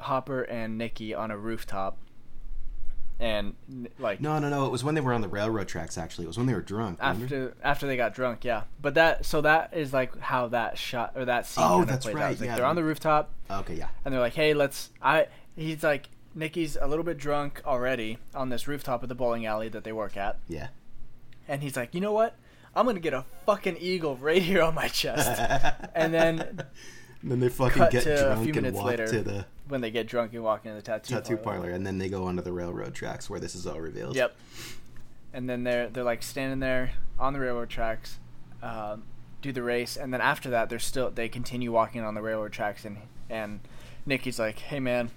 Hopper 0.00 0.42
and 0.42 0.76
Nicky 0.78 1.14
on 1.14 1.30
a 1.30 1.36
rooftop, 1.36 1.98
and 3.22 3.54
like 4.00 4.20
no, 4.20 4.38
no, 4.40 4.48
no. 4.48 4.66
It 4.66 4.72
was 4.72 4.82
when 4.82 4.96
they 4.96 5.00
were 5.00 5.12
on 5.12 5.20
the 5.20 5.28
railroad 5.28 5.68
tracks. 5.68 5.96
Actually, 5.96 6.24
it 6.24 6.28
was 6.28 6.36
when 6.36 6.46
they 6.48 6.54
were 6.54 6.60
drunk. 6.60 6.98
remember? 7.00 7.24
after 7.24 7.54
after 7.62 7.86
they 7.86 7.96
got 7.96 8.14
drunk, 8.14 8.44
yeah. 8.44 8.64
But 8.80 8.94
that 8.94 9.24
so 9.24 9.40
that 9.42 9.72
is 9.74 9.92
like 9.92 10.18
how 10.18 10.48
that 10.48 10.76
shot 10.76 11.12
or 11.14 11.24
that 11.26 11.46
scene 11.46 11.64
Oh, 11.66 11.84
that's 11.84 12.04
right, 12.06 12.16
out. 12.16 12.40
Like 12.40 12.40
yeah. 12.48 12.56
they're 12.56 12.64
on 12.66 12.74
the 12.76 12.82
rooftop 12.82 13.32
Okay, 13.48 13.74
yeah. 13.76 13.88
and 14.04 14.12
they're 14.12 14.20
like, 14.20 14.34
"Hey, 14.34 14.54
let's." 14.54 14.90
I 15.00 15.28
he's 15.54 15.84
like 15.84 16.08
Nicky's 16.34 16.76
a 16.80 16.86
little 16.88 17.04
bit 17.04 17.16
drunk 17.16 17.62
already 17.64 18.18
on 18.34 18.48
this 18.48 18.66
rooftop 18.66 19.02
of 19.04 19.08
the 19.08 19.14
bowling 19.14 19.46
alley 19.46 19.68
that 19.68 19.84
they 19.84 19.92
work 19.92 20.16
at, 20.16 20.38
Yeah. 20.48 20.68
and 21.46 21.62
he's 21.62 21.76
like, 21.76 21.94
"You 21.94 22.00
know 22.00 22.12
what? 22.12 22.34
I'm 22.74 22.86
gonna 22.86 23.00
get 23.00 23.14
a 23.14 23.24
fucking 23.46 23.76
eagle 23.78 24.16
right 24.16 24.42
here 24.42 24.62
on 24.62 24.74
my 24.74 24.88
chest." 24.88 25.30
and 25.94 26.12
then 26.12 26.64
then 27.30 27.40
they 27.40 27.48
fucking 27.48 27.78
cut 27.78 27.92
get 27.92 28.02
to 28.04 28.14
a 28.14 28.24
drunk 28.24 28.42
few 28.44 28.52
and 28.52 28.56
minutes 28.62 28.76
walk 28.76 28.86
later. 28.86 29.06
to 29.06 29.22
the 29.22 29.46
when 29.68 29.80
they 29.80 29.90
get 29.90 30.06
drunk 30.06 30.32
and 30.34 30.42
walk 30.42 30.64
into 30.66 30.76
the 30.76 30.82
tattoo, 30.82 31.14
tattoo 31.14 31.36
parlor. 31.36 31.60
parlor, 31.60 31.70
and 31.74 31.86
then 31.86 31.98
they 31.98 32.08
go 32.08 32.24
onto 32.24 32.42
the 32.42 32.52
railroad 32.52 32.94
tracks 32.94 33.30
where 33.30 33.40
this 33.40 33.54
is 33.54 33.66
all 33.66 33.80
revealed. 33.80 34.16
Yep. 34.16 34.34
And 35.32 35.48
then 35.48 35.64
they're 35.64 35.88
they're 35.88 36.04
like 36.04 36.22
standing 36.22 36.60
there 36.60 36.92
on 37.18 37.32
the 37.32 37.40
railroad 37.40 37.70
tracks, 37.70 38.18
um, 38.62 39.04
do 39.40 39.52
the 39.52 39.62
race, 39.62 39.96
and 39.96 40.12
then 40.12 40.20
after 40.20 40.50
that 40.50 40.68
they're 40.68 40.78
still 40.78 41.10
they 41.10 41.28
continue 41.28 41.72
walking 41.72 42.02
on 42.02 42.14
the 42.14 42.22
railroad 42.22 42.52
tracks, 42.52 42.84
and 42.84 42.98
and 43.30 43.60
Nicky's 44.04 44.38
like, 44.38 44.58
hey 44.58 44.80
man, 44.80 45.10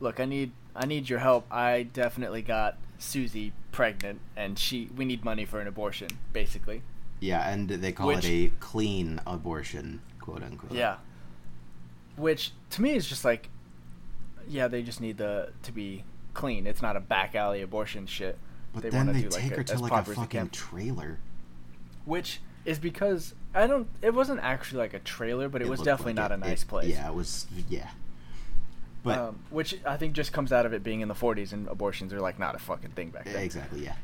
look, 0.00 0.20
I 0.20 0.26
need 0.26 0.52
I 0.74 0.86
need 0.86 1.08
your 1.08 1.18
help. 1.20 1.46
I 1.50 1.84
definitely 1.84 2.42
got 2.42 2.76
Susie 2.98 3.52
pregnant, 3.72 4.20
and 4.36 4.58
she 4.58 4.90
we 4.96 5.04
need 5.04 5.24
money 5.24 5.44
for 5.44 5.60
an 5.60 5.66
abortion, 5.66 6.08
basically. 6.32 6.82
Yeah, 7.18 7.48
and 7.50 7.68
they 7.68 7.92
call 7.92 8.08
Which- 8.08 8.26
it 8.26 8.28
a 8.28 8.48
clean 8.60 9.20
abortion, 9.26 10.02
quote 10.20 10.42
unquote. 10.42 10.72
Yeah. 10.72 10.96
Which 12.16 12.52
to 12.70 12.82
me 12.82 12.92
is 12.94 13.06
just 13.06 13.24
like, 13.24 13.48
yeah, 14.48 14.68
they 14.68 14.82
just 14.82 15.00
need 15.00 15.18
the 15.18 15.50
to 15.62 15.72
be 15.72 16.04
clean. 16.34 16.66
It's 16.66 16.82
not 16.82 16.96
a 16.96 17.00
back 17.00 17.34
alley 17.34 17.62
abortion 17.62 18.06
shit. 18.06 18.38
But 18.72 18.82
They 18.82 18.90
then 18.90 19.06
they 19.06 19.22
do, 19.22 19.28
like, 19.30 19.40
take 19.42 19.52
a- 19.52 19.56
her 19.56 19.62
to 19.64 19.78
like 19.78 19.92
a 19.92 20.14
fucking 20.14 20.50
trailer. 20.50 21.18
which 22.04 22.40
is 22.64 22.78
because 22.78 23.34
I 23.54 23.66
don't. 23.66 23.88
It 24.02 24.12
wasn't 24.14 24.40
actually 24.40 24.78
like 24.78 24.94
a 24.94 24.98
trailer, 24.98 25.48
but 25.48 25.62
it, 25.62 25.68
was 25.68 25.80
definitely 25.80 26.12
like 26.14 26.30
not 26.30 26.30
it. 26.32 26.34
a 26.34 26.36
nice 26.48 26.62
It- 26.62 26.68
place. 26.68 26.88
Yeah, 26.88 27.08
it 27.08 27.14
was. 27.14 27.46
Yeah. 27.68 27.88
But 29.02 29.18
um, 29.18 29.38
which 29.50 29.78
I 29.86 29.96
think 29.96 30.14
just 30.14 30.32
comes 30.32 30.52
out 30.52 30.66
of 30.66 30.72
it 30.72 30.82
being 30.82 31.00
in 31.00 31.06
the 31.08 31.14
40s 31.14 31.52
and 31.52 31.68
abortions 31.68 32.12
are 32.12 32.20
like 32.20 32.38
not 32.40 32.54
a 32.56 32.58
fucking 32.58 32.90
thing 32.90 33.10
back 33.10 33.24
then. 33.24 33.36
exactly, 33.36 33.84
yeah. 33.84 33.94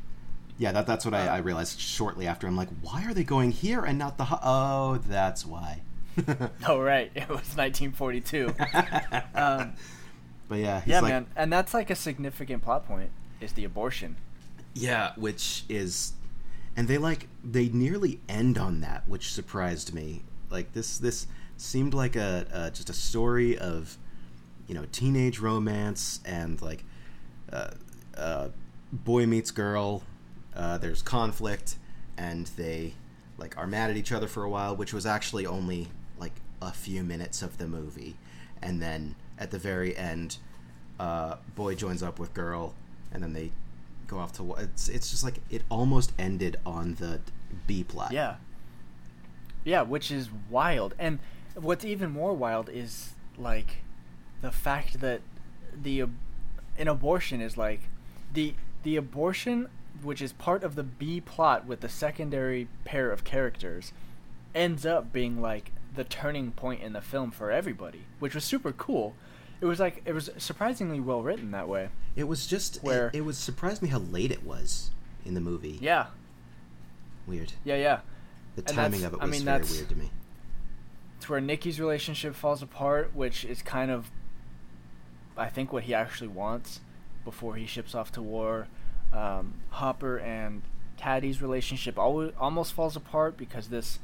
Yeah, 0.57 0.71
that, 0.71 0.87
that's 0.87 1.03
what 1.03 1.13
I, 1.13 1.27
I 1.27 1.39
Um, 1.39 1.45
realized 1.45 1.79
shortly 1.79 2.25
after. 2.25 2.47
I'm 2.47 2.55
like, 2.55 2.69
why 2.81 3.03
are 3.05 3.13
they 3.13 3.23
going 3.25 3.51
here 3.51 3.83
and 3.83 3.97
not 3.99 4.17
the? 4.17 4.25
Ho- 4.25 4.39
oh, 4.43 4.97
that's 5.07 5.45
why. 5.45 5.81
Oh 6.67 6.79
right, 6.79 7.11
it 7.15 7.27
was 7.27 7.55
1942. 7.55 8.47
um, 9.35 9.73
but 10.47 10.59
yeah, 10.59 10.81
he's 10.81 10.91
yeah, 10.91 10.99
like, 10.99 11.09
man, 11.09 11.27
and 11.35 11.51
that's 11.51 11.73
like 11.73 11.89
a 11.89 11.95
significant 11.95 12.63
plot 12.63 12.87
point 12.87 13.09
is 13.41 13.53
the 13.53 13.65
abortion. 13.65 14.15
Yeah, 14.73 15.13
which 15.15 15.63
is, 15.69 16.13
and 16.75 16.87
they 16.87 16.97
like 16.97 17.27
they 17.43 17.69
nearly 17.69 18.19
end 18.27 18.57
on 18.57 18.81
that, 18.81 19.07
which 19.07 19.31
surprised 19.31 19.93
me. 19.93 20.23
Like 20.49 20.73
this, 20.73 20.97
this 20.97 21.27
seemed 21.57 21.93
like 21.93 22.15
a, 22.15 22.45
a 22.51 22.71
just 22.71 22.89
a 22.89 22.93
story 22.93 23.57
of, 23.57 23.97
you 24.67 24.75
know, 24.75 24.85
teenage 24.91 25.39
romance 25.39 26.19
and 26.25 26.61
like, 26.61 26.83
uh, 27.51 27.71
uh, 28.17 28.49
boy 28.91 29.25
meets 29.25 29.51
girl. 29.51 30.03
Uh, 30.55 30.77
there's 30.77 31.01
conflict, 31.01 31.75
and 32.17 32.47
they 32.57 32.93
like 33.37 33.57
are 33.57 33.67
mad 33.67 33.89
at 33.89 33.97
each 33.97 34.11
other 34.11 34.27
for 34.27 34.43
a 34.43 34.49
while, 34.49 34.75
which 34.75 34.93
was 34.93 35.05
actually 35.05 35.45
only 35.45 35.87
a 36.67 36.71
few 36.71 37.03
minutes 37.03 37.41
of 37.41 37.57
the 37.57 37.67
movie, 37.67 38.15
and 38.61 38.81
then 38.81 39.15
at 39.37 39.51
the 39.51 39.57
very 39.57 39.95
end, 39.95 40.37
uh, 40.99 41.35
boy 41.55 41.75
joins 41.75 42.03
up 42.03 42.19
with 42.19 42.33
girl, 42.33 42.73
and 43.11 43.23
then 43.23 43.33
they 43.33 43.51
go 44.07 44.19
off 44.19 44.33
to 44.33 44.53
it's 44.55 44.89
it's 44.89 45.09
just 45.09 45.23
like 45.23 45.35
it 45.49 45.63
almost 45.69 46.11
ended 46.19 46.57
on 46.65 46.95
the 46.95 47.19
B 47.67 47.83
plot. 47.83 48.11
Yeah. 48.11 48.35
Yeah, 49.63 49.83
which 49.83 50.11
is 50.11 50.29
wild. 50.49 50.93
And 50.99 51.19
what's 51.55 51.85
even 51.85 52.11
more 52.11 52.33
wild 52.33 52.69
is 52.69 53.13
like 53.37 53.77
the 54.41 54.51
fact 54.51 54.99
that 54.99 55.21
the 55.73 56.01
an 56.77 56.87
abortion 56.87 57.41
is 57.41 57.57
like 57.57 57.81
the 58.33 58.53
the 58.83 58.95
abortion 58.95 59.69
which 60.01 60.21
is 60.21 60.33
part 60.33 60.63
of 60.63 60.75
the 60.75 60.83
B 60.83 61.21
plot 61.21 61.65
with 61.65 61.81
the 61.81 61.89
secondary 61.89 62.67
pair 62.83 63.11
of 63.11 63.23
characters 63.23 63.93
ends 64.53 64.85
up 64.85 65.13
being 65.13 65.39
like 65.41 65.71
the 65.95 66.03
turning 66.03 66.51
point 66.51 66.81
in 66.81 66.93
the 66.93 67.01
film 67.01 67.31
for 67.31 67.51
everybody, 67.51 68.03
which 68.19 68.33
was 68.35 68.43
super 68.43 68.71
cool. 68.71 69.15
It 69.61 69.65
was 69.65 69.79
like 69.79 70.01
it 70.05 70.13
was 70.13 70.29
surprisingly 70.37 70.99
well 70.99 71.21
written 71.21 71.51
that 71.51 71.67
way. 71.69 71.89
It 72.15 72.25
was 72.25 72.45
just 72.47 72.83
Where- 72.83 73.07
it, 73.07 73.15
it 73.15 73.21
was 73.21 73.37
surprised 73.37 73.81
me 73.81 73.89
how 73.89 73.99
late 73.99 74.31
it 74.31 74.43
was 74.43 74.91
in 75.25 75.33
the 75.35 75.41
movie. 75.41 75.77
Yeah. 75.81 76.07
Weird. 77.25 77.53
Yeah, 77.63 77.75
yeah. 77.77 77.99
The 78.55 78.63
And 78.67 78.75
timing 78.75 79.03
of 79.03 79.13
it 79.13 79.19
I 79.21 79.25
was 79.25 79.31
mean, 79.31 79.45
very 79.45 79.63
weird 79.63 79.89
to 79.89 79.95
me. 79.95 80.11
It's 81.17 81.29
where 81.29 81.39
Nicky's 81.39 81.79
relationship 81.79 82.35
falls 82.35 82.61
apart, 82.61 83.15
which 83.15 83.45
is 83.45 83.61
kind 83.61 83.89
of, 83.89 84.11
I 85.37 85.47
think, 85.47 85.71
what 85.71 85.83
he 85.83 85.93
actually 85.93 86.27
wants 86.27 86.81
before 87.23 87.55
he 87.55 87.65
ships 87.65 87.95
off 87.95 88.11
to 88.13 88.21
war. 88.21 88.67
Um, 89.13 89.53
Hopper 89.69 90.17
and 90.17 90.63
Caddie's 90.97 91.41
relationship 91.41 91.97
always, 91.97 92.33
almost 92.37 92.73
falls 92.73 92.95
apart 92.97 93.37
because 93.37 93.69
this 93.69 93.99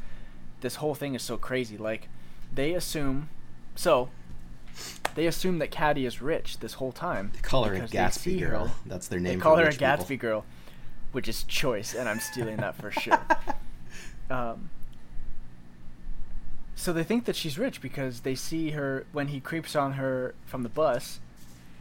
this 0.62 0.76
whole 0.76 0.96
thing 0.96 1.16
is 1.16 1.22
so 1.24 1.38
crazy. 1.38 1.78
Like, 1.78 2.08
they 2.54 2.74
assume, 2.74 3.30
so 3.76 4.10
they 5.16 5.26
assume 5.28 5.60
that 5.60 5.72
Caddie 5.72 6.06
is 6.06 6.22
rich 6.22 6.60
this 6.60 6.74
whole 6.74 6.92
time. 6.92 7.32
They 7.34 7.42
call 7.42 7.64
her 7.66 7.74
a 7.74 7.82
Gatsby 7.82 8.40
girl. 8.40 8.68
her- 8.68 8.74
That's 8.86 9.08
their 9.08 9.20
name. 9.20 9.38
They 9.40 9.42
call 9.42 9.54
for 9.56 9.62
her 9.62 9.64
a 9.64 9.68
rich 9.70 9.80
people. 9.80 9.88
Gatsby 9.98 10.20
girl, 10.20 10.46
which 11.12 11.28
is 11.28 11.44
choice, 11.44 11.94
and 11.94 12.08
I'm 12.10 12.20
stealing 12.20 12.58
that 12.58 12.76
for 12.76 12.92
sure. 13.00 13.20
Um, 14.30 14.70
so 16.76 16.94
they 16.94 17.04
think 17.04 17.26
that 17.26 17.36
she's 17.36 17.58
rich 17.60 17.82
because 17.82 18.22
they 18.22 18.36
see 18.36 18.72
her 18.72 19.06
when 19.12 19.28
he 19.30 19.40
creeps 19.40 19.76
on 19.76 19.94
her 19.94 20.34
from 20.46 20.64
the 20.64 20.70
bus. 20.70 21.20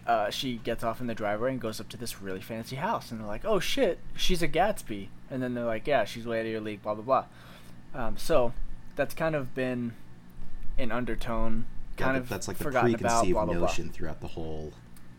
Uh, 0.07 0.31
she 0.31 0.57
gets 0.57 0.83
off 0.83 1.01
in 1.01 1.07
the 1.07 1.15
driveway 1.15 1.51
and 1.53 1.61
goes 1.61 1.81
up 1.81 1.89
to 1.91 1.97
this 1.97 2.21
really 2.23 2.41
fancy 2.41 2.77
house, 2.77 3.11
and 3.11 3.21
they're 3.21 3.27
like, 3.27 3.45
"Oh 3.45 3.61
shit, 3.61 3.99
she's 4.17 4.43
a 4.43 4.49
Gatsby." 4.49 5.09
And 5.31 5.43
then 5.43 5.53
they're 5.55 5.67
like, 5.67 5.87
"Yeah, 5.87 6.05
she's 6.05 6.27
way 6.27 6.41
out 6.41 6.47
of 6.47 6.51
your 6.51 6.63
league." 6.63 6.83
Blah 6.83 6.95
blah 6.95 7.05
blah. 7.95 8.05
Um, 8.07 8.17
so 8.17 8.55
that's 8.99 9.15
kind 9.15 9.35
of 9.35 9.55
been 9.55 9.95
an 10.77 10.93
undertone, 10.93 11.65
kind 11.97 12.13
but 12.15 12.23
of 12.23 12.29
that's 12.29 12.47
like 12.49 12.59
the 12.59 12.65
forgotten 12.65 12.95
about. 12.95 13.01
preconceived 13.01 13.33
Blah 13.35 13.45
blah 13.47 13.55
blah. 13.55 13.67
notion 13.67 13.89
throughout 13.91 14.21
the 14.21 14.29
whole 14.29 14.73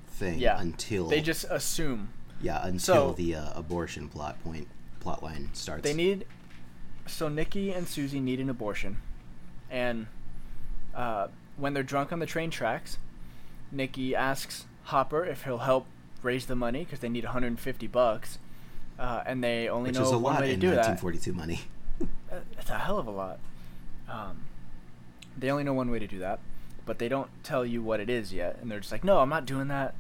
thing. 0.10 0.38
Yeah, 0.38 0.60
Until 0.62 1.08
They 1.08 1.22
just 1.22 1.46
assume 1.50 2.10
yeah 2.42 2.60
until 2.66 2.80
So- 3.10 3.14
the 3.14 3.36
uh, 3.36 3.52
abortion 3.56 4.08
plot 4.10 4.42
point 4.44 4.68
plot 5.00 5.24
line 5.24 5.50
starts. 5.54 5.82
They 5.84 5.94
need 5.96 6.26
so 7.08 7.28
Nicky 7.28 7.72
and 7.72 7.88
Susie 7.88 8.20
need 8.20 8.40
an 8.40 8.50
abortion, 8.52 8.98
and 9.72 10.06
uh, 10.94 11.28
when 11.58 11.74
they're 11.74 11.82
drunk 11.84 12.12
on 12.14 12.20
the 12.20 12.26
train 12.28 12.52
tracks, 12.52 12.98
Nicky 13.72 14.16
asks 14.16 14.66
Hopper 14.84 15.26
if 15.26 15.44
he'll 15.44 15.58
help 15.60 15.88
raise 16.22 16.46
the 16.46 16.56
money 16.56 16.84
because 16.84 17.00
they 17.00 17.10
need 17.10 17.24
150 17.24 17.88
bucks, 17.88 18.38
uh, 19.00 19.24
and 19.26 19.44
they 19.44 19.68
only 19.70 19.90
Which 19.90 19.98
know 19.98 20.04
is 20.04 20.12
a 20.12 20.20
one 20.20 20.34
lot 20.34 20.42
way 20.42 20.48
to 20.50 20.54
in 20.54 20.60
do 20.60 20.68
that. 20.72 20.86
1942 20.88 21.34
money. 21.34 21.62
Uh, 22.32 22.38
It's 22.60 22.70
a 22.70 22.78
hell 22.78 22.98
of 23.00 23.08
a 23.08 23.12
lot. 23.12 23.40
Um, 24.10 24.46
they 25.38 25.50
only 25.52 25.64
know 25.64 25.74
one 25.74 25.90
way 25.92 26.00
to 26.00 26.08
do 26.08 26.20
that, 26.20 26.40
but 26.86 27.00
they 27.00 27.08
don't 27.08 27.30
tell 27.44 27.66
you 27.66 27.82
what 27.82 28.00
it 28.00 28.10
is 28.10 28.34
yet, 28.34 28.58
and 28.62 28.70
they're 28.70 28.80
just 28.80 28.92
like, 28.92 29.04
"No, 29.04 29.20
I'm 29.20 29.30
not 29.30 29.46
doing 29.46 29.68
that." 29.70 29.94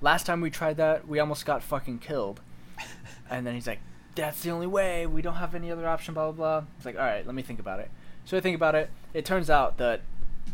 Last 0.00 0.26
time 0.26 0.40
we 0.40 0.50
tried 0.50 0.76
that, 0.76 1.08
we 1.08 1.18
almost 1.18 1.44
got 1.44 1.62
fucking 1.62 1.98
killed. 1.98 2.40
And 3.30 3.46
then 3.46 3.54
he's 3.54 3.66
like, 3.66 3.80
"That's 4.14 4.40
the 4.42 4.50
only 4.50 4.66
way. 4.66 5.06
We 5.06 5.20
don't 5.20 5.34
have 5.34 5.54
any 5.54 5.70
other 5.70 5.86
option." 5.86 6.14
Blah 6.14 6.32
blah 6.32 6.60
blah. 6.60 6.68
It's 6.78 6.86
like, 6.86 6.94
"All 6.96 7.02
right, 7.04 7.26
let 7.26 7.34
me 7.34 7.42
think 7.42 7.58
about 7.60 7.78
it." 7.80 7.90
So 8.24 8.36
I 8.38 8.40
think 8.40 8.56
about 8.56 8.74
it. 8.74 8.88
It 9.12 9.26
turns 9.26 9.50
out 9.50 9.76
that 9.78 10.00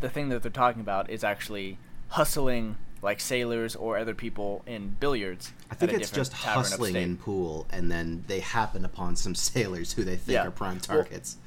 the 0.01 0.09
thing 0.09 0.27
that 0.29 0.41
they're 0.41 0.51
talking 0.51 0.81
about 0.81 1.09
is 1.09 1.23
actually 1.23 1.77
hustling 2.09 2.75
like 3.01 3.21
sailors 3.21 3.75
or 3.77 3.97
other 3.97 4.13
people 4.13 4.61
in 4.65 4.89
billiards. 4.99 5.53
I 5.71 5.75
think 5.75 5.93
it's 5.93 6.11
just 6.11 6.33
hustling 6.33 6.95
upstate. 6.95 7.03
in 7.03 7.15
pool, 7.17 7.65
and 7.71 7.89
then 7.89 8.25
they 8.27 8.41
happen 8.41 8.83
upon 8.83 9.15
some 9.15 9.35
sailors 9.51 9.93
who 9.93 10.03
they 10.03 10.17
think 10.17 10.33
Yeah. 10.33 10.47
are 10.47 10.51
prime 10.51 10.79
targets. 10.81 11.37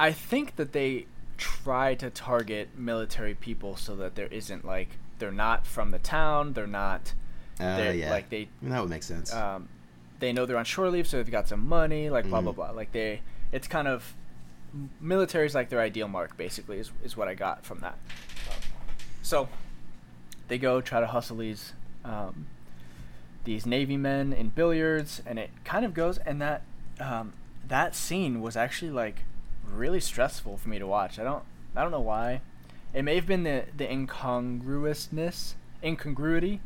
I 0.00 0.12
think 0.12 0.56
that 0.56 0.72
they 0.72 1.06
try 1.36 1.94
to 1.96 2.10
target 2.10 2.70
military 2.76 3.34
people 3.34 3.76
so 3.76 3.94
that 3.96 4.14
there 4.14 4.26
isn't 4.28 4.64
like 4.64 4.90
they're 5.18 5.30
not 5.32 5.66
from 5.66 5.90
the 5.90 5.98
town, 5.98 6.52
they're 6.52 6.66
not 6.66 7.12
Uh, 7.60 7.76
they're 7.76 7.94
yeah, 7.94 8.10
like 8.10 8.28
they 8.30 8.42
I 8.42 8.48
mean, 8.62 8.70
that 8.70 8.80
would 8.80 8.90
make 8.90 9.02
sense. 9.02 9.32
um, 9.32 9.68
they 10.20 10.32
know 10.32 10.46
they're 10.46 10.56
on 10.58 10.64
shore 10.64 10.88
leave, 10.90 11.06
so 11.06 11.16
they've 11.16 11.30
got 11.30 11.48
some 11.48 11.66
money, 11.68 12.10
like 12.10 12.28
blah 12.28 12.40
blah 12.40 12.52
Mhm. 12.52 12.56
blah. 12.56 12.70
Like 12.70 12.92
they, 12.92 13.20
it's 13.52 13.66
kind 13.68 13.88
of 13.88 14.14
military's 15.00 15.54
like 15.54 15.68
their 15.70 15.80
ideal 15.80 16.08
mark, 16.08 16.36
basically, 16.36 16.78
is 16.78 16.90
is 17.02 17.16
what 17.16 17.28
I 17.28 17.34
got 17.34 17.64
from 17.64 17.80
that. 17.80 17.96
So 19.22 19.48
they 20.48 20.58
go 20.58 20.80
try 20.80 21.00
to 21.00 21.06
hustle 21.06 21.36
these 21.38 21.72
um, 22.04 22.46
these 23.44 23.66
navy 23.66 23.96
men 23.96 24.32
in 24.32 24.48
billiards, 24.50 25.22
and 25.26 25.38
it 25.38 25.50
kind 25.64 25.84
of 25.84 25.94
goes. 25.94 26.18
And 26.18 26.40
that 26.42 26.62
um, 27.00 27.32
that 27.66 27.94
scene 27.94 28.40
was 28.40 28.56
actually 28.56 28.90
like 28.90 29.22
really 29.72 30.00
stressful 30.00 30.56
for 30.56 30.68
me 30.68 30.78
to 30.78 30.86
watch. 30.86 31.18
I 31.18 31.24
don't 31.24 31.44
I 31.76 31.82
don't 31.82 31.90
know 31.90 32.00
why. 32.00 32.40
It 32.94 33.02
may 33.02 33.14
have 33.16 33.26
been 33.26 33.42
the 33.44 33.64
the 33.76 33.90
incongruousness 33.90 35.54
incongruity 35.82 36.60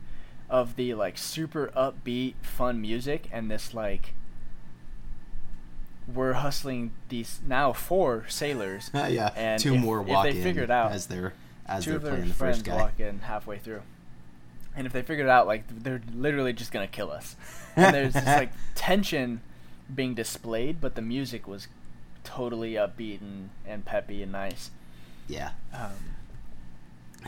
of 0.49 0.77
the 0.77 0.95
like 0.95 1.19
super 1.19 1.71
upbeat 1.77 2.35
fun 2.43 2.81
music 2.81 3.29
and 3.33 3.51
this 3.51 3.75
like 3.75 4.15
we're 6.13 6.33
hustling 6.35 6.93
these 7.09 7.41
now 7.47 7.73
four 7.73 8.25
sailors 8.29 8.91
yeah, 8.95 9.33
and 9.37 9.61
two 9.61 9.75
if- 9.75 9.81
more 9.81 10.01
if 10.07 10.23
they 10.23 10.31
in 10.31 10.43
figure 10.43 10.63
it 10.63 10.71
out, 10.71 10.93
as 10.93 11.07
they're 11.07 11.33
as 11.67 11.85
they're 11.85 12.01
playing 12.01 12.29
the 12.29 12.35
first 12.35 12.65
guy. 12.65 12.75
walk 12.77 12.99
in 13.01 13.21
halfway 13.21 13.59
through 13.59 13.83
and 14.75 14.87
if 14.87 14.93
they 14.93 15.03
figure 15.03 15.25
it 15.25 15.31
out 15.31 15.47
like 15.47 15.65
they're 15.83 16.03
literally 16.15 16.53
just 16.53 16.73
gonna 16.73 16.87
kill 16.87 17.11
us 17.11 17.37
and 17.77 17.95
there's 17.95 18.15
this 18.15 18.27
like 18.27 18.53
tension 18.75 19.41
being 19.95 20.15
displayed 20.15 20.81
but 20.81 20.95
the 20.95 21.03
music 21.03 21.47
was 21.47 21.69
totally 22.25 22.73
upbeat 22.75 23.21
and, 23.21 23.51
and 23.67 23.85
peppy 23.85 24.23
and 24.23 24.33
nice 24.33 24.71
Yeah, 25.29 25.51
um, 25.73 25.91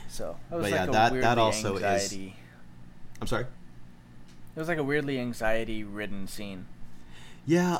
so 0.09 0.37
But 0.51 0.63
like 0.63 0.73
yeah, 0.73 0.87
that- 0.87 1.13
that 1.21 1.39
also 1.39 1.77
is- 1.77 2.13
I'm 3.21 3.27
sorry. 3.27 3.45
it 3.45 4.59
was 4.59 4.69
like 4.69 4.79
a 4.79 4.85
weirdly 4.85 5.19
anxiety 5.19 5.85
ridden 5.85 6.27
scene 6.27 6.67
Yeah, 7.47 7.79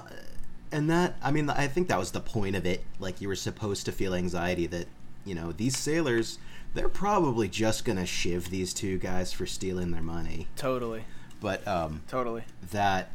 and 0.73 0.89
that 0.91 1.17
I 1.23 1.31
mean 1.31 1.49
I 1.51 1.67
think 1.69 1.89
that 1.89 1.99
was 1.99 2.13
the 2.13 2.21
point 2.21 2.57
of 2.57 2.67
it. 2.67 2.85
Like 2.99 3.21
you 3.21 3.29
were 3.29 3.37
supposed 3.37 3.85
to 3.87 3.93
feel 3.93 4.15
anxiety 4.15 4.67
that 4.69 4.87
you 5.25 5.35
know 5.35 5.53
these 5.53 5.77
sailors 5.77 6.39
they're 6.75 6.89
probably 6.89 7.49
just 7.49 7.85
gonna 7.85 8.05
shiv 8.07 8.51
these 8.51 8.75
two 8.75 8.99
guys 8.99 9.33
for 9.33 9.47
stealing 9.47 9.91
their 9.93 10.03
money. 10.03 10.49
totally 10.57 11.05
But 11.41 11.67
um, 11.69 12.03
totally 12.09 12.45
that 12.73 13.11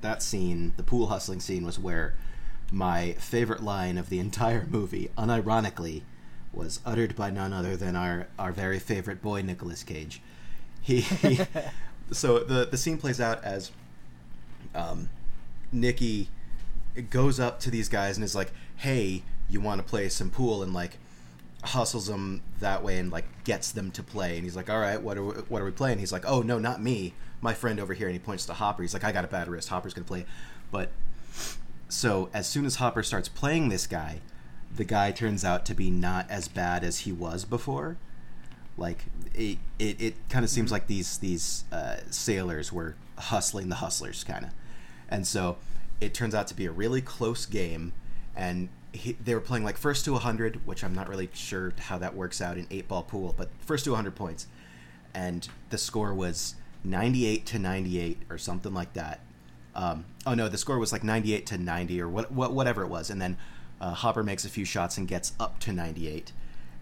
that 0.00 0.22
scene, 0.22 0.72
the 0.76 0.82
pool 0.82 1.06
hustling 1.08 1.38
scene, 1.40 1.64
was 1.64 1.78
where 1.78 2.14
my 2.72 3.12
favorite 3.12 3.62
line 3.62 3.98
of 3.98 4.08
the 4.08 4.18
entire 4.18 4.66
movie, 4.68 5.10
unironically, 5.16 6.02
was 6.52 6.80
uttered 6.84 7.14
by 7.14 7.30
none 7.30 7.52
other 7.52 7.76
than 7.76 7.94
our 7.94 8.26
our 8.38 8.50
very 8.50 8.78
favorite 8.78 9.22
boy 9.22 9.42
Nicolas 9.42 9.84
Cage. 9.84 10.20
He, 10.80 11.00
he 11.00 11.40
so 12.10 12.40
the 12.40 12.66
the 12.66 12.76
scene 12.76 12.98
plays 12.98 13.20
out 13.20 13.44
as 13.44 13.70
um, 14.74 15.10
Nicky 15.70 16.28
goes 17.10 17.38
up 17.38 17.60
to 17.60 17.70
these 17.70 17.88
guys 17.88 18.16
and 18.16 18.24
is 18.24 18.34
like, 18.34 18.52
"Hey, 18.76 19.22
you 19.48 19.60
want 19.60 19.80
to 19.80 19.86
play 19.86 20.08
some 20.08 20.30
pool?" 20.30 20.62
and 20.62 20.72
like 20.72 20.98
hustles 21.64 22.08
them 22.08 22.42
that 22.58 22.82
way 22.82 22.98
and 22.98 23.12
like 23.12 23.44
gets 23.44 23.70
them 23.70 23.90
to 23.92 24.02
play. 24.02 24.36
And 24.36 24.44
he's 24.44 24.56
like, 24.56 24.70
"All 24.70 24.80
right, 24.80 25.00
what 25.00 25.18
are 25.18 25.24
we, 25.24 25.34
what 25.34 25.62
are 25.62 25.64
we 25.66 25.72
playing?" 25.72 25.98
He's 25.98 26.12
like, 26.12 26.24
"Oh 26.26 26.40
no, 26.40 26.58
not 26.58 26.82
me, 26.82 27.12
my 27.42 27.52
friend 27.54 27.78
over 27.78 27.92
here." 27.94 28.08
And 28.08 28.14
he 28.14 28.18
points 28.18 28.46
to 28.46 28.54
Hopper. 28.54 28.82
He's 28.82 28.94
like, 28.94 29.04
"I 29.04 29.12
got 29.12 29.24
a 29.24 29.28
bad 29.28 29.48
wrist. 29.48 29.68
Hopper's 29.68 29.94
gonna 29.94 30.06
play." 30.06 30.24
But 30.70 30.90
so 31.92 32.30
as 32.32 32.48
soon 32.48 32.64
as 32.64 32.76
Hopper 32.76 33.02
starts 33.02 33.28
playing 33.28 33.68
this 33.68 33.86
guy, 33.86 34.20
the 34.74 34.84
guy 34.84 35.10
turns 35.12 35.44
out 35.44 35.66
to 35.66 35.74
be 35.74 35.90
not 35.90 36.30
as 36.30 36.48
bad 36.48 36.84
as 36.84 37.00
he 37.00 37.12
was 37.12 37.44
before. 37.44 37.98
Like 38.78 39.04
it, 39.34 39.58
it, 39.78 40.00
it 40.00 40.14
kind 40.30 40.42
of 40.42 40.50
seems 40.50 40.72
like 40.72 40.86
these 40.86 41.18
these 41.18 41.64
uh, 41.70 41.96
sailors 42.10 42.72
were 42.72 42.94
hustling 43.18 43.68
the 43.68 43.76
hustlers, 43.76 44.24
kind 44.24 44.46
of, 44.46 44.50
and 45.10 45.26
so 45.26 45.58
it 46.00 46.14
turns 46.14 46.34
out 46.34 46.46
to 46.46 46.54
be 46.54 46.64
a 46.64 46.72
really 46.72 47.02
close 47.02 47.44
game, 47.44 47.92
and 48.34 48.70
he, 48.92 49.12
they 49.12 49.34
were 49.34 49.40
playing 49.42 49.62
like 49.62 49.76
first 49.76 50.06
to 50.06 50.12
100, 50.12 50.66
which 50.66 50.82
I'm 50.82 50.94
not 50.94 51.08
really 51.08 51.28
sure 51.34 51.74
how 51.78 51.98
that 51.98 52.14
works 52.14 52.40
out 52.40 52.56
in 52.56 52.66
eight 52.70 52.88
ball 52.88 53.02
pool, 53.02 53.34
but 53.36 53.50
first 53.60 53.84
to 53.84 53.90
100 53.90 54.16
points, 54.16 54.46
and 55.12 55.46
the 55.68 55.76
score 55.76 56.14
was 56.14 56.54
98 56.84 57.44
to 57.46 57.58
98 57.58 58.22
or 58.30 58.38
something 58.38 58.72
like 58.72 58.94
that. 58.94 59.20
Um, 59.74 60.04
oh 60.26 60.34
no, 60.34 60.48
the 60.48 60.58
score 60.58 60.78
was 60.78 60.92
like 60.92 61.02
98 61.02 61.46
to 61.46 61.58
90 61.58 62.00
or 62.00 62.08
what, 62.08 62.30
what 62.30 62.52
whatever 62.52 62.82
it 62.82 62.88
was, 62.88 63.10
and 63.10 63.20
then 63.20 63.36
uh, 63.80 63.94
Hopper 63.94 64.22
makes 64.22 64.44
a 64.44 64.48
few 64.48 64.64
shots 64.64 64.96
and 64.96 65.08
gets 65.08 65.32
up 65.40 65.58
to 65.60 65.72
98, 65.72 66.32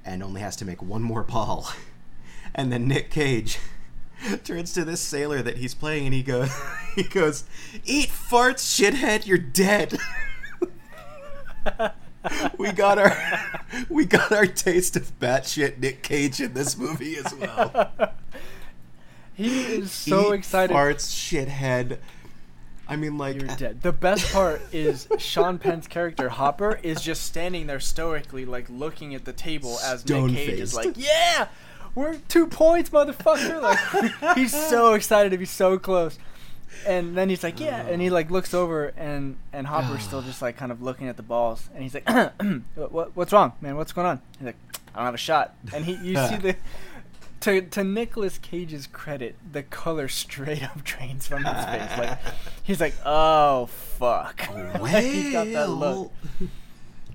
and 0.05 0.23
only 0.23 0.41
has 0.41 0.57
to 0.57 0.65
make 0.65 0.83
one 0.83 1.03
more 1.03 1.23
ball, 1.23 1.71
and 2.55 2.73
then 2.73 2.89
Nick 2.89 3.11
Cage 3.11 3.59
turns 4.45 4.73
to 4.75 4.85
this 4.85 5.01
sailor 5.01 5.43
that 5.43 5.59
he's 5.59 5.75
playing 5.75 6.07
and 6.07 6.15
he 6.15 6.23
goes, 6.23 6.51
he 6.97 7.05
goes, 7.05 7.45
"Eat 7.85 8.09
farts, 8.09 8.65
shithead, 8.65 9.27
you're 9.27 9.39
dead." 9.39 9.99
we 12.59 12.73
got 12.73 12.99
our 12.99 13.17
we 13.89 14.05
got 14.05 14.33
our 14.33 14.47
taste 14.47 14.97
of 14.97 15.19
batshit 15.21 15.79
Nick 15.79 16.03
Cage 16.03 16.41
in 16.41 16.55
this 16.55 16.77
movie 16.77 17.17
as 17.17 17.35
well. 17.35 17.93
he 19.35 19.63
is 19.63 19.93
so 19.93 20.33
Eat 20.33 20.39
excited 20.39 20.75
Farts, 20.75 21.09
shithead. 21.09 21.99
I 22.91 22.97
mean, 22.97 23.17
like, 23.17 23.41
You're 23.41 23.51
uh, 23.51 23.55
dead. 23.55 23.83
The 23.83 23.93
best 23.93 24.33
part 24.33 24.61
is 24.73 25.07
Sean 25.19 25.59
Penn's 25.59 25.87
character 25.87 26.29
Hopper 26.29 26.81
is 26.83 27.01
just 27.01 27.23
standing 27.23 27.69
there 27.69 27.79
stoically, 27.79 28.45
like 28.45 28.67
looking 28.69 29.15
at 29.15 29.25
the 29.25 29.33
table 29.33 29.79
as 29.85 30.07
Nick 30.09 30.35
Cage 30.35 30.59
is 30.59 30.75
like, 30.75 30.95
"Yeah, 30.97 31.47
we're 31.95 32.17
two 32.29 32.49
points, 32.49 32.91
motherfucker!" 32.91 33.63
Like 33.63 34.35
he's 34.37 34.53
so 34.53 34.95
excited 34.95 35.31
to 35.31 35.39
be 35.39 35.45
so 35.45 35.79
close. 35.79 36.19
And 36.85 37.17
then 37.17 37.29
he's 37.29 37.45
like, 37.45 37.61
"Yeah," 37.61 37.87
and 37.87 38.03
he 38.03 38.11
like 38.11 38.29
looks 38.31 38.55
over, 38.55 38.87
and 38.97 39.37
and 39.53 39.69
Hopper's 39.69 40.03
still 40.03 40.23
just 40.23 40.43
like 40.43 40.57
kind 40.57 40.73
of 40.73 40.83
looking 40.83 41.07
at 41.07 41.17
the 41.17 41.23
balls, 41.23 41.69
and 41.73 41.85
he's 41.85 41.95
like, 41.95 42.09
"What 42.75 43.15
what's 43.15 43.33
wrong, 43.33 43.53
man? 43.61 43.77
What's 43.77 43.93
going 43.93 44.09
on?" 44.09 44.21
He's 44.39 44.47
like, 44.47 44.57
"I 44.95 44.99
don't 44.99 45.05
have 45.07 45.15
a 45.15 45.19
shot." 45.19 45.55
And 45.73 45.85
he 45.85 45.95
you 45.95 46.17
see 46.17 46.37
the. 46.43 46.57
To, 47.41 47.63
to 47.63 47.85
Nicolas 47.85 48.37
Cage's 48.39 48.87
credit, 48.87 49.35
the 49.53 49.63
color 49.63 50.09
straight 50.09 50.63
up 50.63 50.85
drains 50.85 51.27
from 51.27 51.45
his 51.45 51.65
face. 51.65 51.99
Like 51.99 52.19
he's 52.63 52.81
like, 52.81 52.95
"Oh 53.05 53.67
fuck!" 53.67 54.43
Like, 54.81 55.05
he's 55.05 55.33
got 55.33 55.47
that 55.53 55.71
look. 55.71 56.13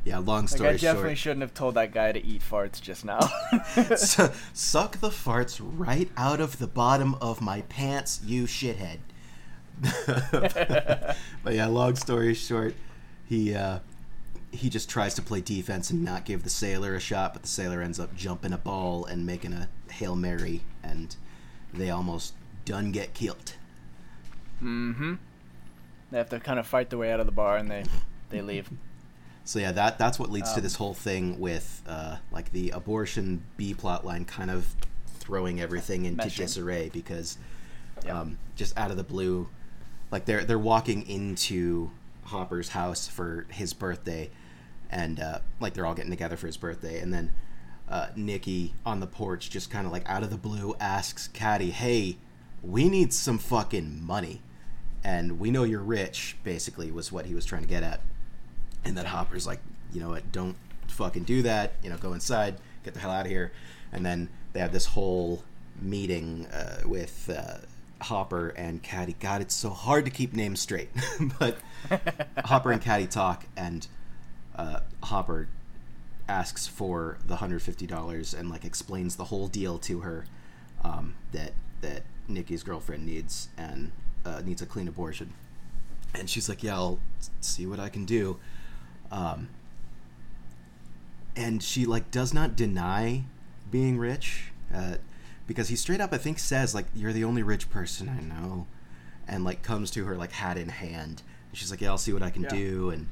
Yeah, 0.03 0.19
long 0.19 0.41
Like 0.41 0.49
story 0.49 0.69
I 0.69 0.73
definitely 0.73 1.09
short. 1.09 1.17
shouldn't 1.17 1.41
have 1.41 1.53
told 1.55 1.73
that 1.75 1.91
guy 1.91 2.11
to 2.11 2.23
eat 2.23 2.43
farts 2.47 2.79
just 2.79 3.05
now. 3.05 3.21
Su- 3.95 4.29
suck 4.53 4.99
the 4.99 5.09
farts 5.09 5.59
right 5.59 6.11
out 6.15 6.39
of 6.39 6.59
the 6.59 6.67
bottom 6.67 7.15
of 7.15 7.41
my 7.41 7.61
pants, 7.61 8.21
you 8.23 8.43
shithead. 8.43 8.99
but 9.81 11.53
yeah, 11.53 11.65
long 11.65 11.95
story 11.95 12.35
short, 12.35 12.75
he 13.25 13.55
uh, 13.55 13.79
he 14.55 14.69
just 14.69 14.89
tries 14.89 15.13
to 15.15 15.21
play 15.21 15.41
defense 15.41 15.89
and 15.89 16.03
not 16.03 16.25
give 16.25 16.43
the 16.43 16.49
sailor 16.49 16.95
a 16.95 16.99
shot, 16.99 17.33
but 17.33 17.41
the 17.43 17.47
sailor 17.47 17.81
ends 17.81 17.99
up 17.99 18.15
jumping 18.15 18.53
a 18.53 18.57
ball 18.57 19.05
and 19.05 19.25
making 19.25 19.53
a 19.53 19.69
hail 19.91 20.15
mary, 20.15 20.61
and 20.83 21.15
they 21.73 21.89
almost 21.89 22.33
done 22.65 22.91
get 22.91 23.13
killed. 23.13 23.53
mm-hmm. 24.61 25.15
They 26.11 26.17
have 26.17 26.29
to 26.29 26.39
kind 26.39 26.59
of 26.59 26.67
fight 26.67 26.89
their 26.89 26.99
way 26.99 27.11
out 27.11 27.19
of 27.19 27.25
the 27.25 27.31
bar, 27.31 27.57
and 27.57 27.69
they 27.69 27.83
they 28.29 28.41
leave. 28.41 28.69
So 29.43 29.59
yeah, 29.59 29.71
that 29.73 29.97
that's 29.97 30.17
what 30.17 30.31
leads 30.31 30.51
to 30.53 30.57
Um, 30.57 30.63
this 30.63 30.75
whole 30.75 30.93
thing 30.93 31.39
with 31.39 31.83
uh, 31.87 32.17
like 32.31 32.51
the 32.51 32.69
abortion 32.71 33.43
B 33.57 33.73
plot 33.73 34.05
line 34.05 34.25
kind 34.25 34.49
of 34.49 34.75
throwing 35.19 35.59
everything 35.59 36.05
into 36.05 36.25
Meshing. 36.27 36.37
disarray 36.37 36.89
because 36.89 37.37
Yeah. 38.05 38.21
um, 38.21 38.37
just 38.55 38.77
out 38.77 38.91
of 38.91 38.97
the 38.97 39.03
blue, 39.03 39.49
like 40.11 40.25
they're 40.25 40.43
they're 40.45 40.59
walking 40.59 41.07
into 41.07 41.91
Hopper's 42.25 42.69
house 42.69 43.07
for 43.07 43.45
his 43.51 43.73
birthday, 43.73 44.29
and 44.95 45.19
uh, 45.19 45.39
like 45.59 45.73
they're 45.73 45.85
all 45.85 45.93
getting 45.93 46.09
together 46.09 46.37
for 46.37 46.47
his 46.47 46.55
birthday, 46.55 46.99
and 47.01 47.13
then 47.13 47.33
uh, 47.89 48.07
Nicky 48.15 48.73
on 48.85 49.01
the 49.01 49.07
porch 49.07 49.49
just 49.49 49.69
kind 49.69 49.85
of 49.85 49.91
like 49.91 50.09
out 50.09 50.23
of 50.23 50.29
the 50.29 50.37
blue 50.37 50.73
asks 50.79 51.27
Caddie, 51.27 51.71
"Hey, 51.71 52.15
we 52.63 52.87
need 52.87 53.13
some 53.13 53.37
fucking 53.37 54.01
money, 54.01 54.41
and 55.03 55.37
we 55.37 55.51
know 55.51 55.63
you're 55.63 55.81
rich." 55.83 56.37
Basically, 56.45 56.91
was 56.91 57.11
what 57.11 57.25
he 57.25 57.35
was 57.35 57.43
trying 57.43 57.63
to 57.63 57.67
get 57.67 57.83
at, 57.83 57.99
and 58.85 58.97
then 58.97 59.05
Hopper's 59.05 59.45
like, 59.45 59.59
"You 59.91 59.99
know 59.99 60.09
what? 60.09 60.31
Don't 60.31 60.55
fucking 60.87 61.23
do 61.23 61.41
that. 61.41 61.73
You 61.83 61.89
know, 61.89 61.97
go 61.97 62.13
inside, 62.13 62.55
get 62.85 62.93
the 62.93 63.01
hell 63.01 63.11
out 63.11 63.25
of 63.25 63.31
here." 63.31 63.51
And 63.91 64.05
then 64.05 64.29
they 64.53 64.61
have 64.61 64.71
this 64.71 64.85
whole 64.85 65.43
meeting 65.79 66.47
uh, 66.47 66.81
with. 66.85 67.29
Uh, 67.29 67.57
Hopper 68.01 68.49
and 68.49 68.83
Caddie. 68.83 69.15
God, 69.21 69.41
it's 69.41 69.55
so 69.55 69.69
hard 69.69 70.03
to 70.03 70.11
keep 70.11 70.33
names 70.33 70.59
straight. 70.59 70.89
but 71.39 71.57
Hopper 72.45 72.73
and 72.73 72.81
Caddie 72.81 73.07
talk, 73.07 73.45
and 73.55 73.87
uh, 74.55 74.79
Hopper 75.03 75.47
asks 76.27 76.65
for 76.67 77.17
the 77.25 77.35
hundred 77.37 77.61
fifty 77.61 77.85
dollars 77.85 78.33
and 78.33 78.49
like 78.49 78.65
explains 78.65 79.15
the 79.15 79.25
whole 79.25 79.47
deal 79.47 79.77
to 79.77 79.99
her 79.99 80.25
um, 80.83 81.15
that 81.31 81.53
that 81.81 82.03
Nicky's 82.27 82.63
girlfriend 82.63 83.05
needs 83.05 83.49
and 83.57 83.91
uh, 84.25 84.41
needs 84.43 84.61
a 84.61 84.65
clean 84.65 84.87
abortion. 84.87 85.33
And 86.13 86.29
she's 86.29 86.47
like, 86.49 86.63
"Yeah, 86.63 86.75
I'll 86.75 86.99
see 87.41 87.65
what 87.67 87.79
I 87.79 87.89
can 87.89 88.05
do." 88.05 88.37
Um, 89.11 89.49
and 91.35 91.61
she 91.61 91.85
like 91.85 92.11
does 92.11 92.33
not 92.33 92.55
deny 92.55 93.23
being 93.71 93.97
rich. 93.97 94.51
Uh, 94.73 94.95
because 95.47 95.67
he 95.67 95.75
straight 95.75 96.01
up 96.01 96.11
I 96.11 96.17
think 96.17 96.39
says 96.39 96.73
like 96.73 96.85
you're 96.95 97.13
the 97.13 97.23
only 97.23 97.43
rich 97.43 97.69
person 97.69 98.09
I 98.09 98.21
know, 98.21 98.67
and 99.27 99.43
like 99.43 99.61
comes 99.61 99.91
to 99.91 100.05
her 100.05 100.15
like 100.15 100.31
hat 100.31 100.57
in 100.57 100.69
hand. 100.69 101.21
And 101.49 101.57
she's 101.57 101.69
like, 101.69 101.81
yeah, 101.81 101.89
I'll 101.89 101.97
see 101.97 102.13
what 102.13 102.23
I 102.23 102.29
can 102.29 102.43
Yeah. 102.43 102.49
do, 102.49 102.89
and 102.89 103.07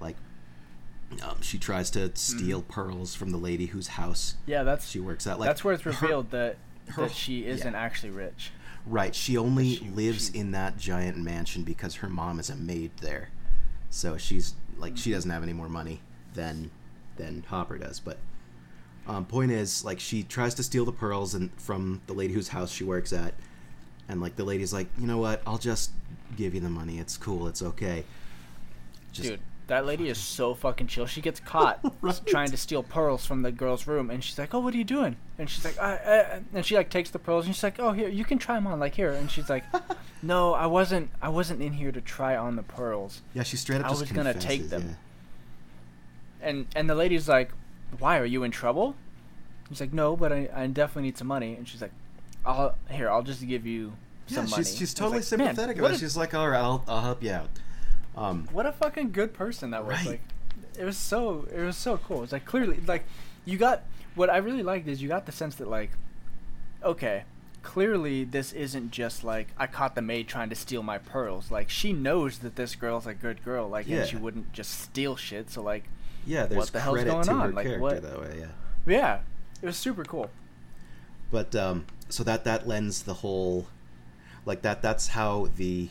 like 0.00 0.16
um, 1.22 1.40
she 1.42 1.58
tries 1.58 1.90
to 1.90 2.10
steal 2.16 2.60
Mm-hmm. 2.62 2.72
pearls 2.72 3.14
from 3.14 3.30
the 3.30 3.36
lady 3.38 3.66
whose 3.66 3.88
house 3.88 4.34
Yeah, 4.46 4.62
that's 4.62 4.88
she 4.90 5.00
works 5.00 5.26
at. 5.26 5.38
Like 5.38 5.48
that's 5.48 5.62
where 5.64 5.74
it's 5.74 5.82
her- 5.82 5.90
revealed 5.90 6.30
that 6.30 6.56
her- 6.88 7.02
that 7.08 7.12
she 7.14 7.46
isn't 7.46 7.72
yeah. 7.72 7.78
actually 7.80 8.10
rich. 8.10 8.50
Right, 8.86 9.14
she 9.14 9.36
only 9.36 9.76
She- 9.76 9.88
lives 9.90 10.30
she- 10.32 10.38
in 10.38 10.50
that 10.52 10.76
giant 10.76 11.16
mansion 11.18 11.62
because 11.62 11.96
her 11.96 12.08
mom 12.08 12.38
is 12.38 12.50
a 12.50 12.56
maid 12.56 12.90
there. 13.00 13.30
So 13.90 14.16
she's 14.18 14.54
like 14.78 14.96
she 14.96 15.10
doesn't 15.12 15.30
have 15.30 15.42
any 15.42 15.52
more 15.52 15.68
money 15.68 16.00
than 16.34 16.70
than 17.16 17.44
Hopper 17.48 17.78
does. 17.78 18.00
But 18.00 18.18
um, 19.06 19.24
point 19.26 19.52
is, 19.52 19.84
like 19.84 20.00
she 20.00 20.22
tries 20.22 20.54
to 20.54 20.62
steal 20.62 20.84
the 20.84 20.92
pearls 20.92 21.34
and 21.34 21.50
from 21.60 22.00
the 22.06 22.12
lady 22.14 22.32
whose 22.34 22.48
house 22.48 22.70
she 22.72 22.84
works 22.84 23.12
at, 23.12 23.34
and 24.08 24.20
like 24.20 24.36
the 24.36 24.44
lady's 24.44 24.72
like, 24.72 24.88
you 24.98 25.06
know 25.06 25.18
what? 25.18 25.42
I'll 25.46 25.58
just 25.58 25.90
give 26.36 26.54
you 26.54 26.60
the 26.60 26.70
money. 26.70 26.98
It's 26.98 27.16
cool. 27.16 27.46
It's 27.46 27.62
okay. 27.62 28.04
Just, 29.12 29.28
Dude, 29.28 29.40
that 29.66 29.86
lady 29.86 30.08
is 30.08 30.18
so 30.18 30.54
fucking 30.54 30.86
chill. 30.88 31.06
She 31.06 31.20
gets 31.20 31.40
caught 31.40 31.80
Right. 32.02 32.20
trying 32.26 32.50
to 32.50 32.56
steal 32.56 32.82
pearls 32.82 33.24
from 33.24 33.42
the 33.42 33.50
girl's 33.52 33.86
room, 33.86 34.10
and 34.10 34.22
she's 34.22 34.38
like, 34.38 34.52
"Oh, 34.54 34.60
what 34.60 34.74
are 34.74 34.76
you 34.76 34.84
doing?" 34.84 35.16
And 35.38 35.48
she's 35.48 35.64
like, 35.64 35.78
I, 35.78 35.94
I, 35.94 36.40
and 36.52 36.64
she 36.66 36.76
like 36.76 36.90
takes 36.90 37.10
the 37.10 37.18
pearls, 37.18 37.46
and 37.46 37.54
she's 37.54 37.62
like, 37.62 37.78
"Oh, 37.80 37.92
here, 37.92 38.08
you 38.08 38.24
can 38.24 38.38
try 38.38 38.54
them 38.56 38.66
on, 38.66 38.78
like 38.78 38.94
here." 38.94 39.10
And 39.12 39.30
she's 39.30 39.48
like, 39.48 39.64
"No, 40.22 40.52
I 40.54 40.66
wasn't. 40.66 41.10
I 41.22 41.28
wasn't 41.30 41.62
in 41.62 41.72
here 41.74 41.92
to 41.92 42.00
try 42.00 42.36
on 42.36 42.56
the 42.56 42.62
pearls." 42.62 43.22
yeah, 43.32 43.42
she 43.42 43.56
straight 43.56 43.80
up 43.80 43.86
I 43.86 43.88
just 43.90 44.00
was 44.02 44.12
gonna 44.12 44.34
take 44.34 44.68
them. 44.68 44.96
And 46.40 46.66
and 46.76 46.88
the 46.90 46.94
lady's 46.94 47.28
like, 47.28 47.52
"Why 47.98 48.18
are 48.18 48.26
you 48.26 48.42
in 48.42 48.50
trouble?" 48.50 48.94
He's 49.68 49.80
like, 49.80 49.92
"No, 49.92 50.16
but 50.16 50.32
I, 50.32 50.48
I 50.54 50.66
definitely 50.66 51.04
need 51.04 51.16
some 51.18 51.26
money." 51.28 51.54
And 51.54 51.66
she's 51.66 51.80
like, 51.80 51.92
"I'll 52.44 52.76
here. 52.90 53.08
I'll 53.10 53.22
just 53.22 53.46
give 53.46 53.64
you 53.66 53.94
Yeah, 54.28 54.36
some 54.36 54.44
yeah 54.44 54.50
money." 54.50 54.64
she's, 54.64 54.76
she's 54.76 54.94
totally 54.94 55.18
like, 55.18 55.24
sympathetic 55.24 55.78
about 55.78 55.92
it. 55.92 56.00
She's 56.00 56.16
like, 56.18 56.34
all 56.34 56.48
right, 56.50 56.60
I'll, 56.60 56.84
I'll 56.86 57.00
help 57.00 57.22
you 57.22 57.32
out. 57.32 57.48
Um, 58.16 58.48
what 58.52 58.64
a 58.66 58.72
fucking 58.72 59.10
good 59.12 59.32
person 59.34 59.70
that 59.70 59.84
was 59.84 59.96
Right. 59.98 60.06
like 60.06 60.20
it 60.78 60.84
was 60.84 60.96
so 60.96 61.46
it 61.54 61.60
was 61.60 61.76
so 61.76 61.96
cool 61.98 62.22
it's 62.22 62.32
like 62.32 62.44
clearly 62.44 62.78
like 62.86 63.04
you 63.44 63.56
got 63.58 63.82
what 64.14 64.28
i 64.30 64.36
really 64.38 64.62
liked 64.62 64.86
is 64.88 65.00
you 65.02 65.08
got 65.08 65.26
the 65.26 65.32
sense 65.32 65.54
that 65.56 65.68
like 65.68 65.90
okay 66.82 67.24
clearly 67.62 68.24
this 68.24 68.52
isn't 68.52 68.90
just 68.90 69.24
like 69.24 69.48
i 69.56 69.66
caught 69.66 69.94
the 69.94 70.02
maid 70.02 70.28
trying 70.28 70.48
to 70.50 70.54
steal 70.54 70.82
my 70.82 70.98
pearls 70.98 71.50
like 71.50 71.70
she 71.70 71.92
knows 71.92 72.38
that 72.38 72.56
this 72.56 72.74
girl's 72.74 73.06
a 73.06 73.14
good 73.14 73.42
girl 73.44 73.68
like 73.68 73.86
Yeah. 73.88 74.00
and 74.00 74.08
she 74.08 74.16
wouldn't 74.16 74.52
just 74.52 74.78
steal 74.80 75.16
shit 75.16 75.50
so 75.50 75.62
like 75.62 75.84
yeah, 76.26 76.46
there's 76.46 76.58
What 76.58 76.72
the 76.72 76.80
hell's 76.80 77.04
going 77.04 77.22
to 77.24 77.34
her 77.34 77.40
on? 77.42 77.54
Like, 77.54 77.66
character 77.66 77.80
what- 77.82 78.02
that 78.02 78.20
way. 78.20 78.36
Yeah. 78.38 78.46
yeah 78.86 79.18
it 79.62 79.66
was 79.66 79.76
super 79.76 80.04
cool 80.04 80.30
but 81.30 81.54
um, 81.54 81.86
so 82.08 82.22
that 82.24 82.44
that 82.44 82.66
lends 82.66 83.02
the 83.02 83.14
whole 83.14 83.66
like 84.46 84.62
that 84.62 84.82
that's 84.82 85.08
how 85.08 85.48
the 85.56 85.88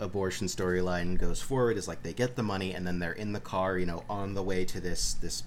abortion 0.00 0.46
storyline 0.46 1.18
goes 1.18 1.42
forward 1.42 1.76
is 1.76 1.88
like 1.88 2.02
they 2.02 2.12
get 2.12 2.36
the 2.36 2.42
money 2.42 2.72
and 2.72 2.86
then 2.86 2.98
they're 2.98 3.12
in 3.12 3.32
the 3.32 3.40
car 3.40 3.78
you 3.78 3.86
know 3.86 4.04
on 4.08 4.34
the 4.34 4.42
way 4.42 4.64
to 4.64 4.80
this 4.80 5.14
this 5.14 5.42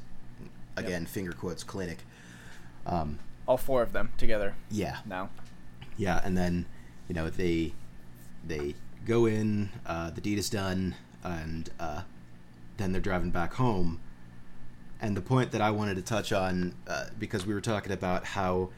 again 0.76 1.06
finger 1.06 1.32
quotes 1.32 1.64
clinic. 1.64 2.00
Um, 2.86 3.20
all 3.48 3.58
four 3.58 3.82
of 3.82 3.94
them 3.94 4.12
together 4.18 4.56
yeah. 4.70 4.98
now. 5.06 5.30
Yeah 5.98 6.22
and 6.24 6.38
then 6.38 6.66
you 7.08 7.16
know 7.16 7.30
they 7.30 7.74
they 8.46 8.76
go 9.06 9.26
in 9.26 9.70
uh, 9.86 10.10
the 10.12 10.22
deed 10.22 10.38
is 10.38 10.50
done 10.50 10.96
and 11.24 11.70
uh, 11.80 12.02
then 12.78 12.92
they're 12.92 13.02
driving 13.02 13.32
back 13.32 13.54
home. 13.54 14.00
And 15.04 15.18
the 15.18 15.22
point 15.22 15.52
that 15.52 15.62
i 15.62 15.72
wanted 15.72 15.96
to 15.96 16.04
touch 16.04 16.32
on 16.32 16.76
uh, 16.88 17.06
because 17.18 17.46
we 17.46 17.54
were 17.54 17.62
talking 17.62 17.92
about 17.92 18.26
how 18.26 18.70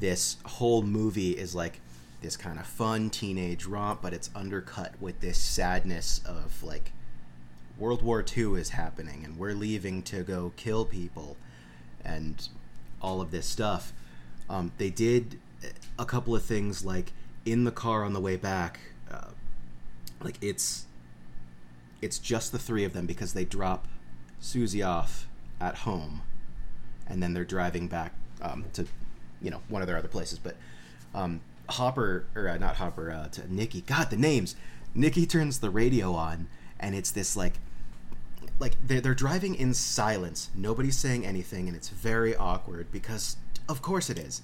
this 0.00 0.36
whole 0.44 0.82
movie 0.82 1.32
is 1.32 1.54
like 1.54 1.80
this 2.26 2.36
kind 2.36 2.58
of 2.58 2.66
fun 2.66 3.08
teenage 3.08 3.66
romp 3.66 4.02
but 4.02 4.12
it's 4.12 4.30
undercut 4.34 4.92
with 5.00 5.20
this 5.20 5.38
sadness 5.38 6.20
of 6.26 6.62
like 6.62 6.90
world 7.78 8.02
war 8.02 8.24
ii 8.36 8.54
is 8.54 8.70
happening 8.70 9.24
and 9.24 9.38
we're 9.38 9.54
leaving 9.54 10.02
to 10.02 10.22
go 10.24 10.52
kill 10.56 10.84
people 10.84 11.36
and 12.04 12.48
all 13.02 13.20
of 13.20 13.30
this 13.30 13.46
stuff. 13.46 13.92
Um, 14.48 14.72
they 14.78 14.90
did 14.90 15.38
a 15.98 16.04
couple 16.04 16.34
of 16.34 16.42
things 16.42 16.84
like 16.84 17.12
in 17.44 17.64
the 17.64 17.70
car 17.70 18.04
on 18.04 18.12
the 18.12 18.20
way 18.20 18.36
back 18.36 18.80
uh, 19.10 19.30
like 20.20 20.36
it's 20.40 20.86
it's 22.02 22.18
just 22.18 22.52
the 22.52 22.58
three 22.58 22.84
of 22.84 22.92
them 22.92 23.06
because 23.06 23.32
they 23.32 23.44
drop 23.44 23.86
Susie 24.40 24.82
off 24.82 25.28
at 25.60 25.76
home 25.78 26.22
and 27.06 27.22
then 27.22 27.34
they're 27.34 27.44
driving 27.44 27.88
back 27.88 28.12
um, 28.42 28.64
to 28.72 28.86
you 29.40 29.50
know 29.50 29.60
one 29.68 29.80
of 29.82 29.88
their 29.88 29.96
other 29.96 30.08
places 30.08 30.38
but 30.38 30.56
um, 31.14 31.40
Hopper 31.70 32.26
or 32.34 32.48
uh, 32.48 32.58
not 32.58 32.76
Hopper 32.76 33.10
uh, 33.10 33.28
to 33.28 33.52
Nicky 33.52 33.80
god 33.80 34.10
the 34.10 34.16
names. 34.16 34.56
Nicky 34.94 35.26
turns 35.26 35.60
the 35.60 35.70
radio 35.70 36.12
on 36.14 36.48
and 36.80 36.94
it's 36.94 37.10
this 37.10 37.36
like 37.36 37.54
like 38.58 38.76
they're, 38.86 39.00
they're 39.00 39.14
driving 39.14 39.54
in 39.54 39.74
silence. 39.74 40.50
Nobody's 40.54 40.96
saying 40.96 41.26
anything 41.26 41.68
and 41.68 41.76
it's 41.76 41.88
very 41.88 42.34
awkward 42.34 42.90
because 42.90 43.36
of 43.68 43.82
course 43.82 44.08
it 44.10 44.18
is. 44.18 44.42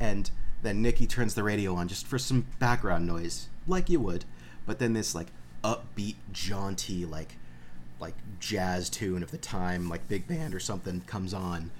And 0.00 0.30
then 0.62 0.82
Nicky 0.82 1.06
turns 1.06 1.34
the 1.34 1.42
radio 1.42 1.74
on 1.74 1.88
just 1.88 2.06
for 2.06 2.18
some 2.18 2.46
background 2.58 3.06
noise 3.06 3.48
like 3.66 3.88
you 3.88 4.00
would. 4.00 4.24
But 4.66 4.78
then 4.78 4.94
this 4.94 5.14
like 5.14 5.28
upbeat 5.62 6.16
jaunty 6.32 7.04
like 7.04 7.36
like 8.00 8.14
jazz 8.40 8.90
tune 8.90 9.22
of 9.22 9.30
the 9.30 9.38
time 9.38 9.88
like 9.88 10.08
big 10.08 10.26
band 10.26 10.54
or 10.54 10.60
something 10.60 11.02
comes 11.02 11.34
on. 11.34 11.70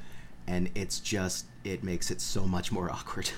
And 0.46 0.70
it's 0.74 1.00
just 1.00 1.46
it 1.64 1.82
makes 1.82 2.10
it 2.10 2.20
so 2.20 2.46
much 2.46 2.70
more 2.70 2.90
awkward 2.92 3.30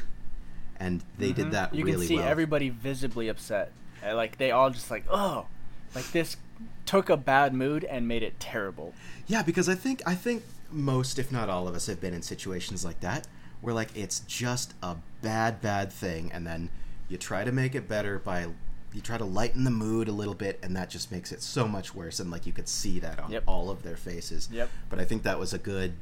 and 0.79 1.03
they 1.18 1.33
did 1.33 1.47
Mhm. 1.47 1.51
that 1.53 1.74
you 1.74 1.85
really 1.85 1.99
can 2.07 2.09
see 2.09 2.16
well 2.16 2.29
everybody 2.29 2.68
visibly 2.68 3.29
upset 3.29 3.72
Uh, 4.07 4.14
like 4.14 4.37
they 4.39 4.51
all 4.51 4.70
just 4.70 4.91
like 4.91 5.05
oh 5.11 5.47
like 5.95 6.11
this 6.12 6.37
took 6.85 7.09
a 7.11 7.16
bad 7.16 7.53
mood 7.55 7.83
and 7.85 8.07
made 8.07 8.22
it 8.22 8.39
terrible 8.39 8.93
Yeah, 9.27 9.43
because 9.43 9.68
I 9.68 9.74
think 9.74 10.03
I 10.07 10.14
think 10.14 10.43
most, 10.70 11.18
if 11.18 11.31
not 11.33 11.49
all 11.49 11.66
of 11.68 11.74
us, 11.74 11.87
have 11.87 12.01
been 12.01 12.14
in 12.14 12.22
situations 12.22 12.85
like 12.85 13.01
that 13.01 13.27
where 13.61 13.74
like 13.74 13.97
it's 13.97 14.20
just 14.20 14.74
a 14.83 14.97
bad, 15.22 15.61
bad 15.61 15.91
thing, 15.93 16.31
and 16.33 16.47
then 16.47 16.68
you 17.09 17.16
try 17.16 17.43
to 17.45 17.51
make 17.53 17.74
it 17.74 17.89
better 17.89 18.18
by 18.18 18.47
you 18.93 19.01
try 19.03 19.18
to 19.18 19.24
lighten 19.24 19.64
the 19.64 19.70
mood 19.70 20.09
a 20.09 20.12
little 20.12 20.35
bit, 20.35 20.59
and 20.62 20.74
that 20.77 20.89
just 20.91 21.11
makes 21.12 21.31
it 21.33 21.43
so 21.43 21.66
much 21.68 21.95
worse. 21.95 22.20
And 22.20 22.31
like 22.31 22.47
you 22.47 22.53
could 22.53 22.68
see 22.68 22.99
that 23.01 23.18
on 23.18 23.31
Yep. 23.33 23.43
all 23.47 23.68
of 23.70 23.83
their 23.83 23.97
faces. 23.97 24.49
Yep. 24.53 24.70
But 24.91 24.99
I 25.01 25.05
think 25.05 25.22
that 25.24 25.39
was 25.39 25.53
a 25.53 25.59
good 25.59 25.93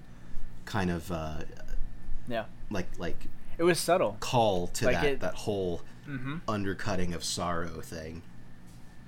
kind 0.66 0.91
of 0.91 1.11
uh, 1.12 1.43
yeah 2.29 2.45
like 2.70 2.87
like 2.99 3.16
it 3.59 3.62
was 3.62 3.78
subtle 3.78 4.16
call 4.20 4.66
to 4.68 4.86
Like 4.86 4.96
that 4.96 5.05
it- 5.05 5.20
that 5.20 5.34
whole 5.34 5.82
mm-hmm. 6.09 6.38
undercutting 6.48 7.12
of 7.14 7.24
sorrow 7.24 7.80
thing. 7.80 8.22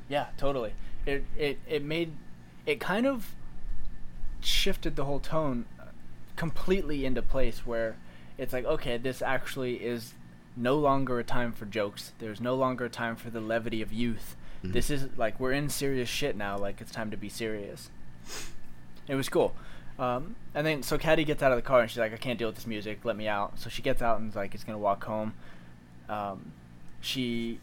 Yeah, 0.08 0.26
totally. 0.36 0.72
It 1.04 1.24
it 1.36 1.58
it 1.68 1.84
made 1.84 2.12
it 2.66 2.80
kind 2.80 3.06
of 3.06 3.34
shifted 4.40 4.96
the 4.96 5.04
whole 5.04 5.20
tone 5.20 5.64
completely 6.36 7.04
into 7.06 7.22
place 7.22 7.66
where 7.66 7.96
it's 8.38 8.52
like 8.52 8.64
okay, 8.64 8.96
this 8.96 9.22
actually 9.22 9.76
is 9.76 10.14
no 10.56 10.76
longer 10.76 11.18
a 11.18 11.24
time 11.24 11.52
for 11.52 11.66
jokes. 11.66 12.12
There's 12.18 12.40
no 12.40 12.54
longer 12.54 12.86
a 12.86 12.90
time 12.90 13.16
for 13.16 13.30
the 13.30 13.40
levity 13.40 13.82
of 13.82 13.92
youth. 13.92 14.36
Mhm. 14.64 14.72
This 14.72 14.90
is 14.90 15.08
like 15.16 15.38
we're 15.40 15.52
in 15.52 15.68
serious 15.68 16.08
shit 16.08 16.36
now. 16.36 16.56
Like 16.58 16.80
it's 16.80 16.90
time 16.92 17.10
to 17.10 17.16
be 17.16 17.28
serious. 17.28 17.90
It 19.08 19.14
was 19.14 19.28
cool. 19.28 19.54
Um, 19.98 20.36
and 20.54 20.66
then 20.66 20.82
so 20.82 20.98
Caddie 20.98 21.24
gets 21.24 21.42
out 21.42 21.52
of 21.52 21.56
the 21.56 21.62
car 21.62 21.80
and 21.80 21.90
she's 21.90 21.98
like, 21.98 22.12
I 22.12 22.16
can't 22.16 22.38
deal 22.38 22.48
with 22.48 22.56
this 22.56 22.66
music. 22.66 23.00
Let 23.04 23.16
me 23.16 23.28
out. 23.28 23.58
So 23.58 23.70
she 23.70 23.80
gets 23.82 24.02
out 24.02 24.20
and 24.20 24.28
is 24.30 24.36
like, 24.36 24.54
is 24.54 24.62
gonna 24.64 24.78
walk 24.78 25.04
home. 25.04 25.34
Um, 26.08 26.52
she 27.00 27.58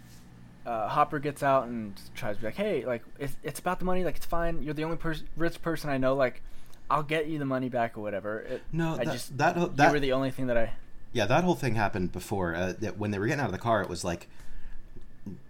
uh, 0.66 0.88
Hopper 0.88 1.20
gets 1.20 1.44
out 1.44 1.68
and 1.68 1.94
tries 2.16 2.36
to 2.38 2.42
be 2.42 2.48
like, 2.48 2.56
"Hey, 2.56 2.86
like 2.86 3.04
it's, 3.20 3.36
it's 3.44 3.60
about 3.60 3.80
the 3.80 3.86
money. 3.86 4.04
Like 4.04 4.16
it's 4.16 4.26
fine. 4.26 4.64
You're 4.64 4.74
the 4.74 4.84
only 4.84 4.98
pers- 4.98 5.24
rich 5.36 5.62
person 5.62 5.90
I 5.90 5.98
know. 5.98 6.16
Like 6.16 6.42
I'll 6.90 7.04
get 7.04 7.28
you 7.28 7.38
the 7.40 7.46
money 7.46 7.70
back 7.70 7.98
or 7.98 8.02
whatever." 8.02 8.40
It, 8.40 8.62
No, 8.72 8.94
I 8.94 9.04
that- 9.06 9.14
just 9.14 9.38
that- 9.38 9.58
you 9.58 9.72
that- 9.76 9.92
were 9.92 10.00
the 10.00 10.14
only 10.14 10.32
thing 10.32 10.48
that 10.48 10.58
I. 10.58 10.72
Yeah, 11.12 11.26
that 11.28 11.44
whole 11.44 11.56
thing 11.56 11.76
happened 11.76 12.12
before. 12.12 12.56
Uh, 12.56 12.74
that 12.80 12.98
when 12.98 13.12
they 13.12 13.20
were 13.20 13.28
getting 13.28 13.42
out 13.42 13.46
of 13.48 13.52
the 13.52 13.58
car, 13.60 13.82
it 13.84 13.90
was 13.90 14.04
like, 14.04 14.28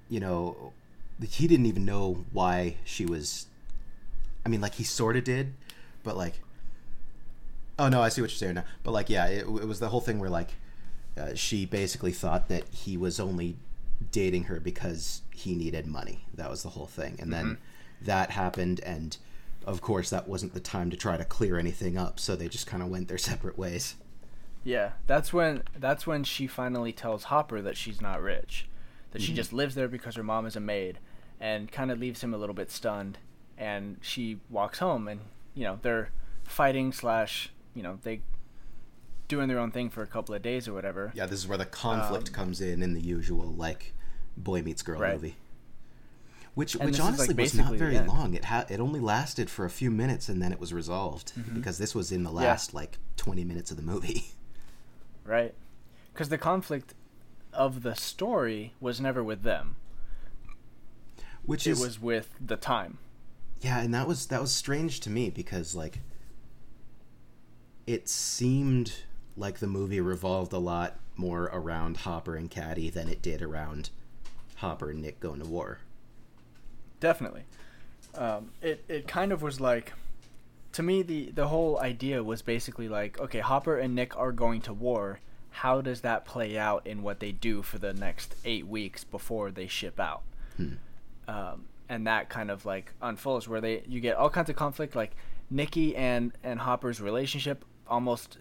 you 0.09 0.19
know, 0.19 0.73
he 1.29 1.47
didn't 1.47 1.67
even 1.67 1.85
know 1.85 2.25
why 2.33 2.75
she 2.83 3.05
was. 3.05 3.45
I 4.45 4.49
mean, 4.49 4.59
like 4.59 4.73
he 4.75 4.83
sort 4.83 5.15
of 5.15 5.23
did, 5.23 5.53
but 6.03 6.17
like, 6.17 6.33
oh 7.83 7.89
no, 7.89 8.01
I 8.01 8.09
see 8.09 8.21
what 8.21 8.29
you're 8.31 8.37
saying 8.37 8.55
now. 8.55 8.63
But 8.83 8.91
like, 8.91 9.09
yeah, 9.09 9.27
it, 9.27 9.41
it 9.41 9.67
was 9.67 9.79
the 9.79 9.89
whole 9.89 10.01
thing 10.01 10.19
where 10.19 10.29
like, 10.29 10.49
uh, 11.17 11.33
she 11.35 11.65
basically 11.65 12.11
thought 12.11 12.47
that 12.49 12.67
he 12.69 12.97
was 12.97 13.19
only 13.19 13.57
dating 14.11 14.45
her 14.45 14.59
because 14.59 15.21
he 15.33 15.55
needed 15.55 15.85
money. 15.87 16.25
That 16.33 16.49
was 16.49 16.63
the 16.63 16.69
whole 16.69 16.87
thing, 16.87 17.17
and 17.19 17.31
then 17.31 17.57
that 18.01 18.31
happened, 18.31 18.79
and 18.81 19.15
of 19.65 19.81
course, 19.81 20.09
that 20.09 20.27
wasn't 20.27 20.53
the 20.53 20.59
time 20.59 20.89
to 20.89 20.97
try 20.97 21.15
to 21.17 21.23
clear 21.25 21.57
anything 21.57 21.97
up. 21.97 22.19
So 22.19 22.35
they 22.35 22.47
just 22.49 22.67
kind 22.67 22.81
of 22.83 22.89
went 22.89 23.07
their 23.07 23.17
separate 23.31 23.57
ways. 23.57 23.95
Yeah, 24.63 24.91
that's 25.07 25.33
when 25.33 25.63
that's 25.77 26.07
when 26.07 26.23
she 26.23 26.47
finally 26.47 26.91
tells 26.93 27.25
Hopper 27.25 27.61
that 27.61 27.77
she's 27.77 28.01
not 28.01 28.21
rich, 28.21 28.67
that 29.11 29.21
she 29.21 29.33
Mhm. 29.33 29.35
just 29.35 29.53
lives 29.53 29.75
there 29.75 29.87
because 29.89 30.15
her 30.15 30.23
mom 30.23 30.45
is 30.45 30.55
a 30.55 30.59
maid, 30.61 30.99
and 31.39 31.71
kind 31.71 31.91
of 31.91 31.99
leaves 31.99 32.23
him 32.23 32.33
a 32.33 32.37
little 32.37 32.55
bit 32.55 32.71
stunned. 32.71 33.17
And 33.57 33.97
she 34.01 34.39
walks 34.49 34.79
home, 34.79 35.07
and 35.07 35.21
you 35.53 35.63
know 35.65 35.79
they're 35.81 36.09
fighting 36.43 36.91
slash 36.91 37.51
you 37.73 37.83
know 37.83 37.99
they 38.03 38.21
doing 39.27 39.47
their 39.47 39.59
own 39.59 39.71
thing 39.71 39.89
for 39.89 40.03
a 40.03 40.07
couple 40.07 40.35
of 40.35 40.41
days 40.41 40.67
or 40.67 40.73
whatever. 40.73 41.11
Yeah, 41.15 41.25
this 41.25 41.39
is 41.39 41.47
where 41.47 41.57
the 41.57 41.65
conflict 41.65 42.29
Um, 42.29 42.33
comes 42.33 42.61
in 42.61 42.83
in 42.83 42.93
the 42.93 43.01
usual 43.01 43.47
like 43.53 43.93
boy 44.37 44.61
meets 44.61 44.81
girl 44.81 44.99
Right. 44.99 45.13
movie. 45.13 45.37
Which 46.55 46.75
And 46.75 46.85
which 46.85 46.95
is, 46.95 46.99
like, 46.99 47.07
honestly 47.07 47.33
was 47.35 47.55
not 47.55 47.73
very 47.75 47.99
long. 47.99 48.35
It 48.35 48.45
had 48.45 48.69
it 48.69 48.79
only 48.79 48.99
lasted 48.99 49.49
for 49.49 49.65
a 49.65 49.69
few 49.71 49.89
minutes 49.89 50.29
and 50.29 50.39
then 50.41 50.51
it 50.51 50.59
was 50.59 50.71
resolved 50.73 51.33
Mhm. 51.35 51.55
because 51.55 51.77
this 51.79 51.95
was 51.95 52.11
in 52.11 52.23
the 52.23 52.29
Yeah. 52.31 52.35
last 52.49 52.73
like 52.75 52.99
20 53.17 53.43
minutes 53.43 53.71
of 53.71 53.77
the 53.77 53.83
movie. 53.83 54.25
right? 55.25 55.55
Because 56.13 56.29
the 56.29 56.37
conflict 56.37 56.93
of 57.53 57.81
the 57.81 57.95
story 57.95 58.73
was 58.79 58.99
never 59.01 59.23
with 59.23 59.41
them; 59.41 59.77
Which 61.45 61.65
it 61.67 61.71
is 61.71 61.79
was 61.79 61.99
with 61.99 62.29
the 62.39 62.55
time. 62.57 62.99
yeah, 63.61 63.79
and 63.81 63.93
that 63.93 64.07
was 64.07 64.27
that 64.27 64.41
was 64.41 64.51
strange 64.53 64.99
to 65.01 65.09
me 65.09 65.29
because 65.31 65.73
like 65.75 65.99
it 67.85 68.07
seemed 68.07 68.93
like 69.35 69.59
the 69.59 69.67
movie 69.67 69.99
revolved 69.99 70.53
a 70.53 70.59
lot 70.59 70.99
more 71.15 71.43
around 71.51 71.97
Hopper 71.97 72.35
and 72.35 72.49
Caddie 72.49 72.89
than 72.89 73.09
it 73.09 73.21
did 73.21 73.41
around 73.41 73.89
Hopper 74.55 74.91
and 74.91 75.01
Nick 75.01 75.19
going 75.19 75.39
to 75.39 75.47
war. 75.47 75.79
Definitely. 76.99 77.43
Um, 78.15 78.51
it 78.61 78.83
it 78.87 79.07
kind 79.07 79.31
of 79.31 79.41
was 79.41 79.59
like, 79.59 79.93
to 80.73 80.83
me 80.83 81.01
the 81.01 81.31
the 81.31 81.47
whole 81.47 81.79
idea 81.79 82.23
was 82.23 82.41
basically 82.41 82.87
like, 82.87 83.19
okay, 83.19 83.39
Hopper 83.39 83.77
and 83.77 83.95
Nick 83.95 84.17
are 84.17 84.31
going 84.31 84.61
to 84.61 84.73
war. 84.73 85.19
How 85.49 85.81
does 85.81 86.01
that 86.01 86.25
play 86.25 86.57
out 86.57 86.87
in 86.87 87.03
what 87.03 87.19
they 87.19 87.31
do 87.31 87.61
for 87.61 87.77
the 87.77 87.93
next 87.93 88.35
eight 88.45 88.65
weeks 88.65 89.03
before 89.03 89.51
they 89.51 89.67
ship 89.67 89.99
out? 89.99 90.23
Hmm. 90.57 90.73
Um, 91.27 91.65
and 91.89 92.07
that 92.07 92.29
kind 92.29 92.49
of 92.49 92.65
like 92.65 92.93
unfolds 93.01 93.47
where 93.47 93.61
they 93.61 93.83
you 93.87 93.99
get 93.99 94.15
all 94.15 94.29
kinds 94.29 94.49
of 94.49 94.55
conflict. 94.55 94.95
Like 94.95 95.11
Nicky 95.49 95.95
and 95.95 96.31
and 96.43 96.59
Hopper's 96.59 97.01
relationship 97.01 97.65
almost 97.87 98.37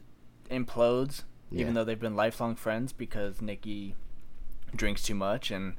implodes, 0.50 1.24
even 1.50 1.74
though 1.74 1.84
they've 1.84 2.00
been 2.00 2.16
lifelong 2.16 2.54
friends 2.56 2.92
because 2.92 3.40
Nicky 3.42 3.94
drinks 4.74 5.02
too 5.02 5.14
much 5.14 5.50
and 5.50 5.74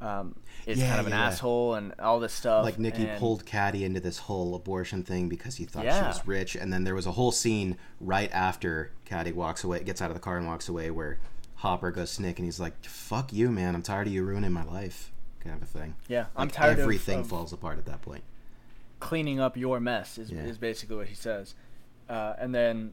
um, 0.00 0.34
is 0.66 0.78
Yeah, 0.80 0.88
kind 0.88 1.00
of 1.00 1.06
an 1.06 1.12
yeah, 1.12 1.18
yeah. 1.20 1.26
asshole 1.26 1.74
and 1.74 1.94
all 2.00 2.18
this 2.18 2.32
stuff. 2.32 2.64
like 2.64 2.78
Nicky 2.78 3.06
and- 3.06 3.20
pulled 3.20 3.46
Caddie 3.46 3.84
into 3.84 4.00
this 4.00 4.18
whole 4.18 4.54
abortion 4.54 5.02
thing 5.04 5.28
because 5.28 5.56
he 5.56 5.64
thought 5.64 5.82
she 5.84 5.88
was 5.88 6.26
rich, 6.26 6.56
and 6.56 6.72
then 6.72 6.82
there 6.84 6.94
was 6.94 7.06
a 7.06 7.12
whole 7.12 7.30
scene 7.30 7.76
right 8.00 8.30
after 8.32 8.90
Caddie 9.04 9.32
walks 9.32 9.62
away, 9.64 9.82
gets 9.84 10.02
out 10.02 10.10
of 10.10 10.14
the 10.14 10.20
car 10.20 10.38
and 10.38 10.46
walks 10.46 10.68
away, 10.68 10.90
where 10.90 11.18
Hopper 11.56 11.92
goes 11.92 12.16
to 12.16 12.22
Nick 12.22 12.38
and 12.40 12.44
he's 12.46 12.58
like, 12.58 12.84
"Fuck 12.84 13.32
you, 13.32 13.50
man! 13.52 13.76
I'm 13.76 13.82
tired 13.82 14.08
of 14.08 14.12
you 14.12 14.24
ruining 14.24 14.52
my 14.52 14.64
life," 14.64 15.12
kind 15.38 15.54
of 15.54 15.62
a 15.62 15.66
thing. 15.66 15.94
Yeah, 16.08 16.26
I'm 16.36 16.50
tired 16.50 16.80
Everything 16.80 17.20
of, 17.20 17.28
falls 17.28 17.52
apart 17.52 17.78
at 17.78 17.86
that 17.86 18.02
point. 18.02 18.24
cleaning 18.98 19.38
up 19.38 19.56
your 19.56 19.78
mess 19.78 20.18
is, 20.18 20.30
Yeah. 20.32 20.40
is 20.42 20.58
basically 20.58 20.96
what 20.96 21.06
he 21.08 21.14
says. 21.14 21.54
Uh, 22.12 22.34
and 22.38 22.54
then, 22.54 22.92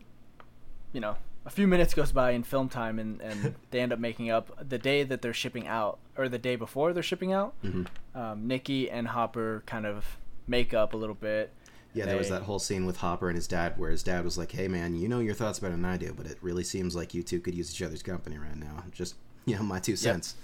you 0.93 1.01
know, 1.01 1.15
a 1.45 1.49
few 1.49 1.67
minutes 1.67 1.93
goes 1.93 2.11
by 2.11 2.31
in 2.31 2.43
film 2.43 2.69
time, 2.69 2.99
and, 2.99 3.19
and 3.21 3.55
they 3.71 3.79
end 3.81 3.91
up 3.91 3.99
making 3.99 4.29
up 4.29 4.51
the 4.69 4.77
day 4.77 5.03
that 5.03 5.21
they're 5.21 5.33
shipping 5.33 5.67
out, 5.67 5.99
or 6.17 6.29
the 6.29 6.37
day 6.37 6.55
before 6.55 6.93
they're 6.93 7.03
shipping 7.03 7.33
out. 7.33 7.53
hmm 7.61 7.83
Um, 8.15 8.47
Nicky 8.47 8.89
and 8.89 9.07
Hopper 9.09 9.63
kind 9.65 9.85
of 9.85 10.17
make 10.47 10.73
up 10.73 10.93
a 10.93 10.97
little 10.97 11.15
bit. 11.15 11.51
Yeah, 11.93 12.05
there 12.05 12.17
was 12.17 12.29
that 12.29 12.43
whole 12.43 12.59
scene 12.59 12.85
with 12.85 12.97
Hopper 12.97 13.29
and 13.29 13.35
his 13.35 13.47
dad, 13.47 13.77
where 13.77 13.89
his 13.89 14.03
dad 14.03 14.23
was 14.23 14.37
like, 14.37 14.51
"Hey, 14.51 14.67
man, 14.67 14.95
you 14.95 15.07
know 15.09 15.19
your 15.19 15.33
thoughts 15.33 15.57
better 15.59 15.75
than 15.75 15.85
I 15.85 15.97
do, 15.97 16.13
but 16.15 16.27
it 16.27 16.37
really 16.41 16.63
seems 16.63 16.95
like 16.95 17.13
you 17.15 17.23
two 17.23 17.39
could 17.39 17.55
use 17.55 17.71
each 17.73 17.81
other's 17.81 18.03
company 18.03 18.37
right 18.37 18.55
now. 18.55 18.83
Just, 18.91 19.15
you 19.45 19.55
know, 19.55 19.63
my 19.63 19.79
two 19.79 19.95
cents." 19.95 20.35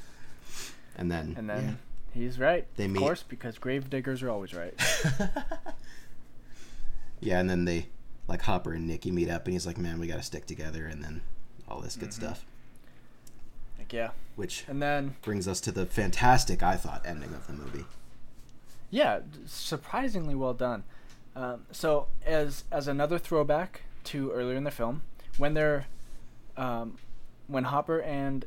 And 0.98 1.12
then, 1.12 1.36
And 1.38 1.48
then 1.50 1.78
he's 2.14 2.40
right, 2.40 2.66
They 2.78 2.86
of 2.86 2.92
meet- 2.92 3.00
course, 3.00 3.22
because 3.24 3.58
grave 3.60 3.90
diggers 3.90 4.24
are 4.24 4.30
always 4.30 4.54
right. 4.54 4.74
yeah. 5.20 5.28
yeah, 7.20 7.40
and 7.40 7.50
then 7.50 7.66
they 7.66 7.88
like 8.28 8.42
Hopper 8.44 8.74
and 8.74 8.88
Nicky 8.88 9.12
meet 9.12 9.30
up, 9.30 9.46
and 9.46 9.54
he's 9.54 9.66
like, 9.68 9.78
"Man, 9.78 10.00
we 10.00 10.08
got 10.08 10.18
to 10.18 10.24
stick 10.24 10.46
together," 10.46 10.86
and 10.86 11.04
then 11.04 11.22
all 11.68 11.80
this 11.82 11.96
good 11.96 12.10
Mhm. 12.10 12.14
stuff, 12.14 12.46
like, 13.78 13.92
yeah. 13.94 14.12
which 14.36 14.66
And 14.68 14.82
then, 14.82 15.16
brings 15.22 15.48
us 15.48 15.60
to 15.62 15.72
the 15.72 15.86
fantastic, 15.86 16.62
I 16.64 16.76
thought, 16.78 17.06
ending 17.06 17.34
of 17.34 17.48
the 17.48 17.54
movie. 17.54 17.86
yeah, 18.90 19.20
surprisingly 19.46 20.36
well 20.36 20.54
done. 20.54 20.84
Um, 21.36 21.66
so 21.72 22.08
as 22.26 22.64
as 22.72 22.88
another 22.88 23.18
throwback 23.20 23.82
to 24.06 24.32
earlier 24.32 24.56
in 24.56 24.64
the 24.64 24.72
film, 24.72 25.02
when 25.38 25.54
they're 25.54 25.88
um, 26.58 26.98
when 27.48 27.66
Hopper 27.66 28.00
and 28.02 28.46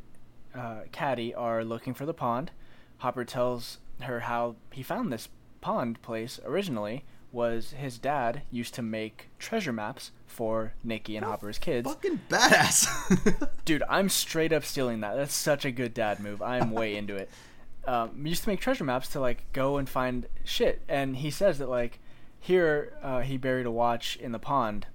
uh, 0.54 0.80
Caddie 0.92 1.34
are 1.34 1.62
looking 1.64 1.92
for 1.94 2.06
the 2.06 2.14
pond, 2.14 2.50
Hopper 2.98 3.24
tells 3.24 3.78
her 4.00 4.20
how 4.20 4.56
he 4.72 4.82
found 4.82 5.12
this 5.12 5.28
pond 5.60 6.00
place 6.02 6.40
originally 6.44 7.04
was 7.32 7.72
his 7.72 7.98
dad 7.98 8.42
used 8.50 8.74
to 8.74 8.82
make 8.82 9.28
treasure 9.38 9.72
maps 9.72 10.12
for 10.26 10.72
Nicky 10.82 11.16
and 11.16 11.24
Hopper's 11.26 11.58
kids. 11.58 11.88
Fucking 11.88 12.20
badass. 12.28 13.48
Dude, 13.64 13.82
I'm 13.88 14.08
straight 14.08 14.52
up 14.52 14.64
stealing 14.64 15.00
that. 15.00 15.16
That's 15.16 15.34
such 15.34 15.64
a 15.64 15.70
good 15.70 15.92
dad 15.94 16.20
move. 16.20 16.40
I'm 16.40 16.70
way 16.70 16.96
into 16.96 17.16
it. 17.16 17.30
Um, 17.86 18.26
used 18.26 18.42
to 18.42 18.50
make 18.50 18.60
treasure 18.60 18.84
maps 18.84 19.08
to 19.10 19.20
like 19.20 19.50
go 19.54 19.78
and 19.78 19.88
find 19.88 20.26
shit, 20.44 20.82
and 20.90 21.16
he 21.16 21.30
says 21.30 21.56
that 21.58 21.70
like 21.70 22.00
here 22.38 22.92
uh, 23.02 23.20
he 23.20 23.38
buried 23.38 23.64
a 23.64 23.70
watch 23.70 24.16
in 24.16 24.32
the 24.32 24.38
pond, 24.38 24.86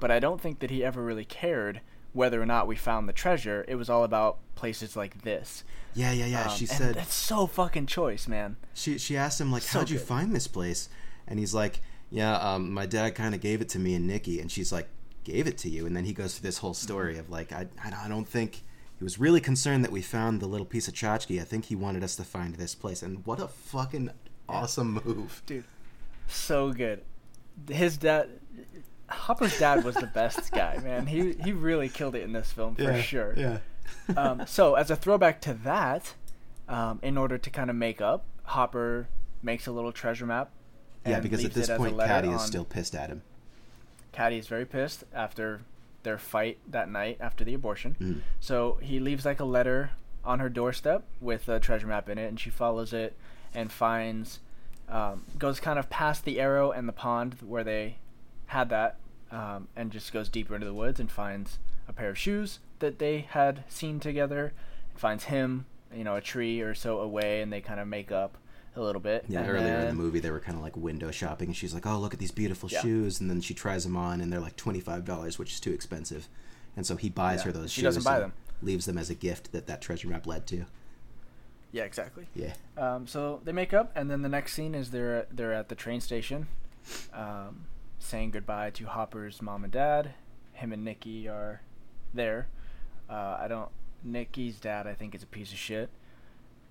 but 0.00 0.10
I 0.10 0.18
don't 0.18 0.40
think 0.40 0.60
that 0.60 0.70
he 0.70 0.82
ever 0.82 1.02
really 1.02 1.26
cared 1.26 1.82
whether 2.14 2.40
or 2.40 2.46
not 2.46 2.66
we 2.66 2.74
found 2.74 3.06
the 3.06 3.12
treasure. 3.12 3.66
It 3.68 3.74
was 3.74 3.90
all 3.90 4.02
about 4.02 4.38
places 4.54 4.96
like 4.96 5.24
this. 5.24 5.62
yeah, 5.92 6.10
yeah, 6.12 6.24
yeah. 6.24 6.44
Um, 6.44 6.56
she 6.56 6.64
and 6.64 6.70
said 6.70 6.94
that's 6.94 7.12
so 7.12 7.46
fucking 7.46 7.84
choice, 7.84 8.26
man. 8.26 8.56
she 8.72 8.96
she 8.96 9.14
asked 9.14 9.38
him 9.38 9.52
like, 9.52 9.60
So 9.62 9.80
"How'd 9.80 9.90
you 9.90 9.98
find 9.98 10.34
this 10.34 10.46
place?" 10.46 10.88
And 11.28 11.38
he's 11.38 11.54
like, 11.54 11.80
"Yeah, 12.10 12.36
um, 12.36 12.72
my 12.72 12.86
dad 12.86 13.14
kind 13.14 13.34
of 13.34 13.40
gave 13.40 13.60
it 13.60 13.68
to 13.70 13.78
me 13.78 13.94
and 13.94 14.06
Nicky." 14.06 14.40
And 14.40 14.50
she's 14.50 14.72
like, 14.72 14.88
"Gave 15.24 15.46
it 15.46 15.58
to 15.58 15.68
you?" 15.68 15.86
And 15.86 15.96
then 15.96 16.04
he 16.04 16.12
goes 16.12 16.38
through 16.38 16.46
this 16.48 16.58
whole 16.58 16.74
story 16.74 17.18
of 17.18 17.30
like, 17.30 17.52
I 17.52 17.66
I 17.82 18.08
don't- 18.08 18.28
think 18.28 18.62
he 18.98 19.04
was 19.04 19.18
really 19.18 19.40
concerned 19.40 19.84
that 19.84 19.92
we 19.92 20.00
found 20.02 20.40
the 20.40 20.46
little 20.46 20.64
piece 20.66 20.88
of 20.88 20.94
tchotchke. 20.94 21.40
I 21.40 21.44
think 21.44 21.66
he 21.66 21.76
wanted 21.76 22.02
us 22.02 22.16
to 22.16 22.24
find 22.24 22.54
this 22.54 22.74
place. 22.74 23.02
And 23.02 23.26
what 23.26 23.40
a 23.40 23.48
fucking 23.48 24.10
awesome 24.48 25.00
move. 25.04 25.42
Dude, 25.46 25.64
so 26.28 26.72
good. 26.72 27.02
His 27.68 27.96
dad, 27.98 28.28
Hopper's 29.08 29.58
dad 29.58 29.84
was 29.84 29.96
the 29.96 30.06
best 30.06 30.50
guy, 30.62 30.78
man. 30.82 31.06
He 31.06 31.32
he 31.44 31.52
really 31.52 31.88
killed 31.88 32.14
it 32.14 32.22
in 32.22 32.32
this 32.32 32.52
film 32.52 32.74
for 32.76 33.00
sure. 33.02 33.34
Yeah. 33.36 33.58
um, 34.16 34.46
so 34.46 34.74
as 34.74 34.90
a 34.90 34.96
throwback 34.96 35.40
to 35.42 35.54
that, 35.64 36.14
um, 36.68 36.98
in 37.02 37.16
order 37.18 37.36
to 37.38 37.50
kind 37.50 37.70
of 37.70 37.76
make 37.76 38.00
up, 38.00 38.24
Hopper 38.44 39.08
makes 39.42 39.66
a 39.66 39.72
little 39.72 39.92
treasure 39.92 40.26
map. 40.26 40.50
Yeah, 41.06 41.20
because 41.20 41.44
at 41.44 41.52
this 41.52 41.68
it 41.68 41.72
as 41.72 41.76
a 41.76 41.78
point, 41.78 41.98
Caddie 41.98 42.28
is 42.28 42.42
still 42.42 42.64
pissed 42.64 42.94
at 42.94 43.10
him. 43.10 43.22
Caddie 44.12 44.38
is 44.38 44.46
very 44.46 44.64
pissed 44.64 45.04
after 45.14 45.60
their 46.02 46.18
fight 46.18 46.58
that 46.68 46.88
night 46.88 47.18
after 47.20 47.44
the 47.44 47.52
abortion. 47.52 47.96
Mm. 48.00 48.20
So 48.40 48.78
he 48.80 49.00
leaves 49.00 49.24
like 49.24 49.40
a 49.40 49.44
letter 49.44 49.90
on 50.24 50.38
her 50.40 50.48
doorstep 50.48 51.04
with 51.20 51.48
a 51.48 51.60
treasure 51.60 51.86
map 51.86 52.08
in 52.08 52.16
it, 52.16 52.28
and 52.28 52.38
she 52.38 52.48
follows 52.48 52.92
it 52.92 53.16
and 53.54 53.70
finds, 53.70 54.40
um, 54.88 55.24
goes 55.38 55.60
kind 55.60 55.78
of 55.78 55.90
past 55.90 56.24
the 56.24 56.40
arrow 56.40 56.70
and 56.70 56.88
the 56.88 56.92
pond 56.92 57.36
where 57.44 57.64
they 57.64 57.96
had 58.46 58.68
that, 58.70 58.96
um, 59.30 59.68
and 59.76 59.90
just 59.90 60.12
goes 60.12 60.28
deeper 60.28 60.54
into 60.54 60.66
the 60.66 60.74
woods 60.74 61.00
and 61.00 61.10
finds 61.10 61.58
a 61.88 61.92
pair 61.92 62.08
of 62.08 62.18
shoes 62.18 62.60
that 62.78 62.98
they 62.98 63.26
had 63.30 63.64
seen 63.68 64.00
together. 64.00 64.52
Finds 64.94 65.24
him, 65.24 65.66
you 65.94 66.04
know, 66.04 66.16
a 66.16 66.20
tree 66.20 66.60
or 66.60 66.74
so 66.74 67.00
away, 67.00 67.42
and 67.42 67.52
they 67.52 67.60
kind 67.60 67.80
of 67.80 67.86
make 67.86 68.10
up 68.10 68.38
a 68.76 68.80
little 68.82 69.00
bit. 69.00 69.24
Yeah, 69.28 69.40
And 69.40 69.50
earlier 69.50 69.78
in 69.78 69.88
the 69.88 69.94
movie, 69.94 70.20
they 70.20 70.30
were 70.30 70.40
kind 70.40 70.56
of 70.56 70.62
like 70.62 70.76
window 70.76 71.10
shopping, 71.10 71.48
and 71.48 71.56
she's 71.56 71.74
like, 71.74 71.86
"Oh, 71.86 71.98
look 71.98 72.12
at 72.14 72.20
these 72.20 72.30
beautiful 72.30 72.68
Yeah. 72.70 72.80
shoes," 72.82 73.20
and 73.20 73.28
then 73.30 73.40
she 73.40 73.54
tries 73.54 73.84
them 73.84 73.96
on, 73.96 74.20
and 74.20 74.32
they're 74.32 74.40
like 74.40 74.56
twenty 74.56 74.80
five 74.80 75.04
dollars, 75.04 75.38
which 75.38 75.52
is 75.54 75.60
too 75.60 75.72
expensive, 75.72 76.28
and 76.76 76.86
so 76.86 76.96
he 76.96 77.08
buys 77.08 77.40
Yeah, 77.40 77.46
her 77.46 77.52
those 77.52 77.70
she 77.72 77.80
shoes. 77.80 77.94
doesn't 77.94 78.04
buy 78.04 78.20
them. 78.20 78.32
Leaves 78.62 78.86
them 78.86 78.98
as 78.98 79.10
a 79.10 79.14
gift 79.14 79.52
that 79.52 79.66
that 79.66 79.80
treasure 79.82 80.08
map 80.08 80.26
led 80.26 80.46
to. 80.48 80.64
Yeah, 81.72 81.84
exactly. 81.84 82.26
Yeah. 82.34 82.54
Um, 82.78 83.06
so 83.06 83.40
they 83.44 83.52
make 83.52 83.74
up, 83.74 83.92
and 83.94 84.10
then 84.10 84.22
the 84.22 84.28
next 84.28 84.52
scene 84.54 84.74
is 84.74 84.90
they're 84.90 85.26
they're 85.30 85.52
at 85.52 85.68
the 85.68 85.74
train 85.74 86.00
station, 86.00 86.46
um, 87.12 87.66
saying 87.98 88.30
goodbye 88.30 88.70
to 88.70 88.84
Hopper's 88.86 89.42
mom 89.42 89.64
and 89.64 89.72
dad. 89.72 90.12
Him 90.52 90.72
and 90.72 90.84
Nicky 90.84 91.28
are 91.28 91.60
there. 92.14 92.48
Uh, 93.10 93.36
I 93.40 93.46
don't. 93.48 93.70
Nicky's 94.02 94.58
dad, 94.60 94.86
I 94.86 94.94
think, 94.94 95.14
is 95.14 95.22
a 95.22 95.26
piece 95.26 95.52
of 95.52 95.58
shit. 95.58 95.90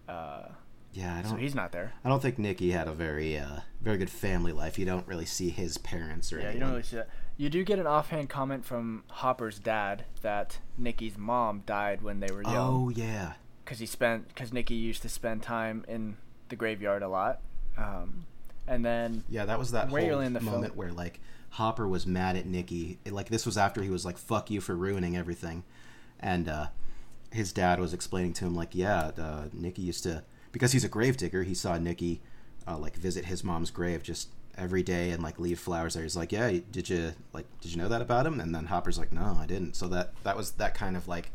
Uh, 0.08 0.48
Yeah, 0.96 1.18
I 1.18 1.22
don't. 1.24 1.32
so 1.32 1.38
he's 1.38 1.54
not 1.54 1.72
there. 1.74 1.94
I 2.04 2.10
don't 2.10 2.22
think 2.22 2.40
Nicky 2.40 2.72
had 2.72 2.88
a 2.88 2.94
very, 2.94 3.38
uh, 3.38 3.60
very 3.82 3.98
good 3.98 4.10
family 4.10 4.54
life. 4.54 4.80
You 4.80 4.86
don't 4.86 5.06
really 5.08 5.26
see 5.26 5.50
his 5.50 5.78
parents 5.78 6.32
or 6.32 6.40
Yeah, 6.40 6.52
you 6.54 6.60
don't 6.60 6.70
really 6.72 6.84
see 6.84 6.96
that. 6.96 7.10
You 7.38 7.50
do 7.50 7.64
get 7.66 7.80
an 7.80 7.86
offhand 7.88 8.30
comment 8.30 8.64
from 8.66 9.04
Hopper's 9.10 9.60
dad 9.60 10.06
that 10.22 10.60
Nicky's 10.78 11.18
mom 11.18 11.64
died 11.66 12.02
when 12.02 12.22
they 12.22 12.32
were 12.32 12.44
young. 12.44 12.56
Oh 12.56 12.90
yeah. 12.90 13.34
because 13.64 13.80
he 13.80 13.86
spent 13.86 14.30
because 14.30 14.54
Nicky 14.54 14.76
used 14.76 15.02
to 15.02 15.10
spend 15.10 15.44
time 15.44 15.84
in 15.90 16.16
the 16.48 16.56
graveyard 16.56 17.04
a 17.04 17.10
lot, 17.10 17.42
um, 17.78 18.26
and 18.68 18.86
then 18.86 19.26
Yeah, 19.28 19.44
that 19.46 19.60
was 19.60 19.72
that 19.72 19.90
whole 19.90 20.00
moment 20.00 20.44
film. 20.44 20.78
where 20.78 20.92
like 20.94 21.20
Hopper 21.50 21.88
was 21.88 22.08
mad 22.08 22.38
at 22.38 22.46
Nicky. 22.46 23.00
Like 23.06 23.28
this 23.28 23.46
was 23.46 23.58
after 23.58 23.84
he 23.84 23.90
was 23.90 24.06
like, 24.06 24.18
"Fuck 24.18 24.50
you 24.50 24.62
for 24.62 24.76
ruining 24.76 25.18
everything," 25.18 25.66
and 26.22 26.48
uh, 26.48 26.68
his 27.32 27.52
dad 27.52 27.82
was 27.82 27.94
explaining 27.94 28.32
to 28.34 28.46
him 28.46 28.56
like, 28.56 28.70
"Yeah, 28.74 29.12
uh, 29.18 29.44
Nicky 29.52 29.82
used 29.82 30.04
to 30.04 30.24
because 30.56 30.72
he's 30.72 30.86
a 30.86 30.88
gravedigger. 30.88 31.44
He 31.44 31.54
saw 31.54 31.78
Nicky 31.78 32.22
uh, 32.66 32.78
like 32.78 32.96
visit 32.96 33.26
his 33.26 33.44
mom's 33.44 33.72
grave 33.72 34.02
just 34.04 34.30
every 34.58 34.84
day 34.84 35.10
and 35.12 35.22
like 35.22 35.38
leave 35.38 35.60
flowers 35.60 35.96
there. 35.96 36.04
He's 36.04 36.16
like, 36.16 36.32
"Yeah, 36.32 36.60
did 36.72 36.88
you 36.90 37.12
like 37.34 37.46
did 37.60 37.74
you 37.74 37.78
know 37.78 37.90
that 37.90 38.02
about 38.02 38.26
him?" 38.26 38.40
And 38.40 38.56
then 38.56 38.68
Hopper's 38.68 38.98
like, 38.98 39.12
"No, 39.12 39.38
I 39.38 39.46
didn't." 39.46 39.76
So 39.76 39.90
that 39.90 40.14
that 40.24 40.38
was 40.38 40.52
that 40.52 40.74
kind 40.74 40.96
of 40.96 41.10
like 41.10 41.32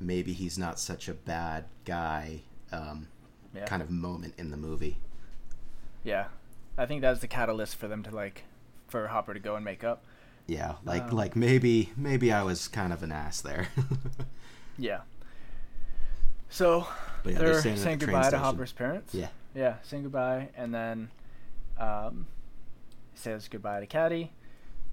maybe 0.00 0.32
he's 0.32 0.58
not 0.58 0.80
such 0.80 1.06
a 1.06 1.14
bad 1.14 1.66
guy 1.84 2.40
um, 2.72 3.06
yeah, 3.54 3.66
kind 3.66 3.80
of 3.82 3.88
moment 3.88 4.34
in 4.36 4.50
the 4.50 4.56
movie. 4.56 4.98
yeah, 6.02 6.26
I 6.76 6.86
think 6.86 7.02
that 7.02 7.10
was 7.10 7.20
the 7.20 7.28
catalyst 7.28 7.76
for 7.76 7.86
them 7.86 8.02
to 8.02 8.10
like 8.10 8.42
for 8.88 9.06
Hopper 9.06 9.32
to 9.32 9.38
go 9.38 9.54
and 9.54 9.64
make 9.64 9.84
up. 9.84 10.04
Yeah, 10.48 10.74
like 10.84 11.04
Um, 11.04 11.10
like 11.12 11.36
maybe 11.36 11.92
maybe 11.96 12.32
I 12.32 12.42
was 12.42 12.66
kind 12.66 12.92
of 12.92 13.04
an 13.04 13.12
ass 13.12 13.40
there. 13.40 13.68
Yeah. 14.76 15.02
So 16.54 16.86
yeah, 17.24 17.38
they're, 17.38 17.60
they're 17.60 17.76
saying 17.76 17.98
the 17.98 18.06
goodbye 18.06 18.30
to. 18.30 18.38
Hopper's 18.38 18.70
parents. 18.70 19.12
yeah, 19.12 19.26
Yeah, 19.56 19.74
saying 19.82 20.04
goodbye, 20.04 20.50
and 20.56 20.72
then 20.72 21.10
um, 21.80 22.26
he 23.12 23.18
says 23.18 23.48
goodbye 23.48 23.80
to 23.80 23.86
Caddie, 23.86 24.30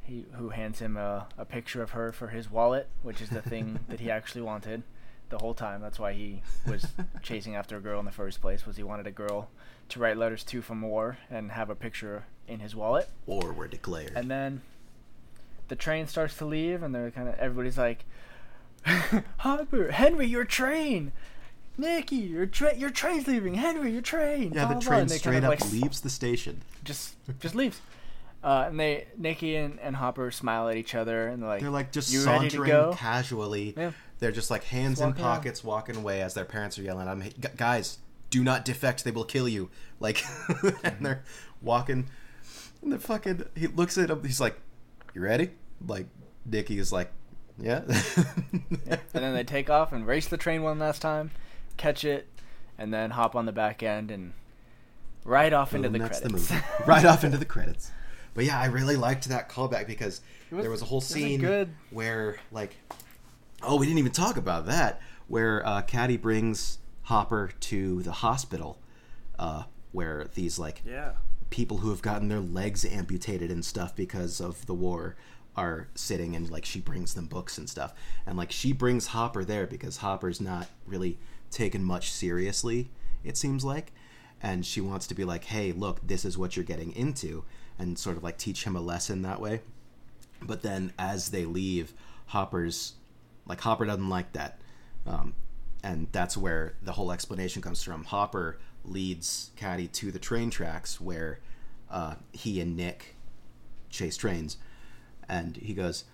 he 0.01 0.25
who 0.33 0.49
hands 0.49 0.79
him 0.79 0.97
a, 0.97 1.27
a 1.37 1.45
picture 1.45 1.83
of 1.83 1.91
her 1.91 2.11
for 2.11 2.29
his 2.29 2.49
wallet, 2.49 2.87
which 3.03 3.21
is 3.21 3.29
the 3.29 3.43
thing 3.43 3.79
that 3.89 3.99
he 3.99 4.09
actually 4.17 4.41
wanted 4.41 4.81
the 5.29 5.37
whole 5.37 5.53
time. 5.53 5.81
That's 5.81 5.99
why 5.99 6.13
he 6.13 6.41
was 6.65 6.87
chasing 7.21 7.55
after 7.55 7.77
a 7.77 7.79
girl 7.79 7.99
in 7.99 8.05
the 8.05 8.11
first 8.11 8.41
place. 8.41 8.65
Was 8.65 8.77
he 8.77 8.83
wanted 8.83 9.05
a 9.05 9.11
girl 9.11 9.51
to 9.89 9.99
write 9.99 10.17
letters 10.17 10.43
to 10.45 10.63
from 10.63 10.81
war 10.81 11.19
and 11.29 11.51
have 11.51 11.69
a 11.69 11.75
picture 11.75 12.25
in 12.47 12.59
his 12.59 12.75
wallet. 12.75 13.07
or 13.27 13.53
were 13.53 13.67
declared. 13.67 14.13
And 14.15 14.31
then 14.31 14.63
the 15.67 15.75
train 15.75 16.07
starts 16.07 16.37
to 16.37 16.45
leave, 16.45 16.81
and 16.81 16.95
they're 16.95 17.11
kind 17.11 17.29
of 17.29 17.35
everybody's 17.35 17.77
like, 17.77 18.03
"Hopper, 19.37 19.91
Henry, 19.91 20.25
your 20.25 20.43
train." 20.43 21.11
Nicky, 21.77 22.15
your 22.17 22.45
tra- 22.45 22.75
your 22.75 22.89
train's 22.89 23.27
leaving. 23.27 23.55
Henry, 23.55 23.91
your 23.91 24.01
train. 24.01 24.51
yeah, 24.53 24.65
blah, 24.65 24.67
the 24.67 24.67
blah, 24.67 24.73
blah," 24.73 24.79
train 24.81 24.99
and 25.01 25.11
straight 25.11 25.33
kind 25.33 25.45
of, 25.45 25.51
up 25.51 25.61
like, 25.61 25.71
leaves 25.71 26.01
the 26.01 26.09
station. 26.09 26.61
just 26.83 27.15
just 27.39 27.55
leaves. 27.55 27.79
Uh, 28.43 28.65
and 28.67 28.79
they 28.79 29.05
Nicky 29.17 29.55
and, 29.55 29.79
and 29.81 29.95
Hopper 29.95 30.31
smile 30.31 30.67
at 30.67 30.75
each 30.75 30.95
other 30.95 31.27
and 31.27 31.43
they're 31.43 31.49
like, 31.49 31.61
They're 31.61 31.69
like 31.69 31.91
just 31.91 32.11
"You 32.11 32.25
ready 32.25 32.49
to 32.49 32.57
sauntering 32.57 32.71
go?" 32.71 32.93
casually. 32.97 33.73
Yeah. 33.77 33.91
They're 34.19 34.31
just 34.31 34.49
like 34.49 34.63
hands 34.63 34.93
Just 34.97 35.01
in 35.01 35.07
walking 35.09 35.23
out. 35.25 35.35
pockets, 35.35 35.63
walking 35.63 35.95
away 35.95 36.21
as 36.21 36.33
their 36.33 36.45
parents 36.45 36.77
are 36.79 36.81
yelling. 36.83 37.07
"I'm 37.07 37.23
guys, 37.55 37.99
do 38.31 38.43
not 38.43 38.65
defect; 38.65 39.03
they 39.03 39.11
will 39.11 39.25
kill 39.25 39.47
you!" 39.47 39.69
Like, 39.99 40.23
and 40.83 41.05
they're 41.05 41.23
walking. 41.61 42.07
And 42.81 42.91
the 42.91 42.97
fucking 42.97 43.45
he 43.55 43.67
looks 43.67 43.95
at 43.99 44.09
him. 44.09 44.23
He's 44.23 44.41
like, 44.41 44.59
"You 45.13 45.21
ready?" 45.21 45.51
Like, 45.85 46.07
Nicky 46.43 46.79
is 46.79 46.91
like, 46.91 47.11
"Yeah." 47.59 47.81
and 47.85 48.99
then 49.13 49.35
they 49.35 49.43
take 49.43 49.69
off 49.69 49.93
and 49.93 50.07
race 50.07 50.27
the 50.27 50.37
train 50.37 50.63
one 50.63 50.79
last 50.79 51.03
time, 51.03 51.29
catch 51.81 52.05
it, 52.05 52.27
and 52.77 52.93
then 52.93 53.11
hop 53.11 53.35
on 53.35 53.45
the 53.45 53.51
back 53.51 53.81
end 53.81 54.11
and 54.11 54.33
right 55.25 55.51
off 55.51 55.73
into 55.73 55.89
Boom, 55.89 55.93
the 55.93 55.99
that's 56.07 56.19
credits. 56.19 56.47
the 56.47 56.63
right 56.85 57.05
off 57.05 57.23
into 57.23 57.37
the 57.37 57.45
credits. 57.45 57.91
But 58.33 58.45
yeah, 58.45 58.59
I 58.59 58.65
really 58.65 58.95
liked 58.95 59.27
that 59.29 59.49
callback 59.49 59.87
because 59.87 60.21
was- 60.51 60.61
there 60.61 60.71
was 60.71 60.81
a 60.81 60.85
whole 60.85 60.99
a 60.99 61.03
scene 61.03 61.75
where, 61.89 62.37
like, 62.51 62.75
oh, 63.61 63.77
we 63.77 63.87
didn't 63.87 63.99
even 63.99 64.11
talk 64.11 64.37
about 64.37 64.67
that. 64.67 65.01
Where 65.27 65.65
uh, 65.65 65.81
Caddie 65.81 66.17
brings 66.17 66.77
Hopper 67.03 67.51
to 67.61 68.03
the 68.03 68.11
hospital, 68.11 68.77
uh, 69.39 69.63
where 69.91 70.27
these 70.33 70.59
like 70.59 70.81
yeah. 70.85 71.13
people 71.49 71.77
who 71.77 71.89
have 71.89 72.01
gotten 72.01 72.27
their 72.27 72.39
legs 72.39 72.85
amputated 72.85 73.49
and 73.49 73.65
stuff 73.65 73.95
because 73.95 74.39
of 74.39 74.65
the 74.65 74.73
war 74.73 75.15
are 75.55 75.87
sitting 75.95 76.35
and 76.35 76.49
like 76.49 76.63
she 76.63 76.79
brings 76.79 77.13
them 77.13 77.25
books 77.25 77.57
and 77.57 77.69
stuff 77.69 77.93
and 78.25 78.37
like 78.37 78.53
she 78.53 78.71
brings 78.71 79.07
hopper 79.07 79.43
there 79.43 79.67
because 79.67 79.97
hopper's 79.97 80.39
not 80.39 80.67
really 80.87 81.17
taken 81.51 81.83
much 81.83 82.11
seriously 82.11 82.89
it 83.23 83.37
seems 83.37 83.63
like. 83.63 83.91
And 84.43 84.65
she 84.65 84.81
wants 84.81 85.07
to 85.07 85.15
be 85.15 85.23
like 85.23 85.45
hey 85.45 85.71
look 85.71 86.05
this 86.05 86.25
is 86.25 86.37
what 86.37 86.55
you're 86.55 86.65
getting 86.65 86.95
into 86.95 87.43
and 87.77 87.97
sort 87.97 88.17
of 88.17 88.23
like 88.23 88.37
teach 88.37 88.63
him 88.63 88.75
a 88.75 88.81
lesson 88.81 89.21
that 89.21 89.39
way. 89.39 89.61
But 90.41 90.63
then 90.63 90.93
as 90.97 91.29
they 91.29 91.45
leave 91.45 91.93
hopper's 92.27 92.93
like 93.45 93.61
hopper 93.61 93.85
doesn't 93.85 94.09
like 94.09 94.33
that. 94.33 94.59
Um, 95.05 95.33
and 95.83 96.07
that's 96.11 96.37
where 96.37 96.75
the 96.81 96.91
whole 96.93 97.11
explanation 97.11 97.61
comes 97.61 97.83
from. 97.83 98.03
Hopper 98.03 98.59
leads 98.83 99.51
Caddie 99.55 99.87
to 99.87 100.11
the 100.11 100.19
train 100.19 100.49
tracks 100.49 101.01
where 101.01 101.39
uh, 101.89 102.15
he 102.31 102.61
and 102.61 102.75
nick 102.75 103.15
chase 103.89 104.17
trains. 104.17 104.57
And 105.29 105.57
he 105.57 105.73
goes 105.73 106.05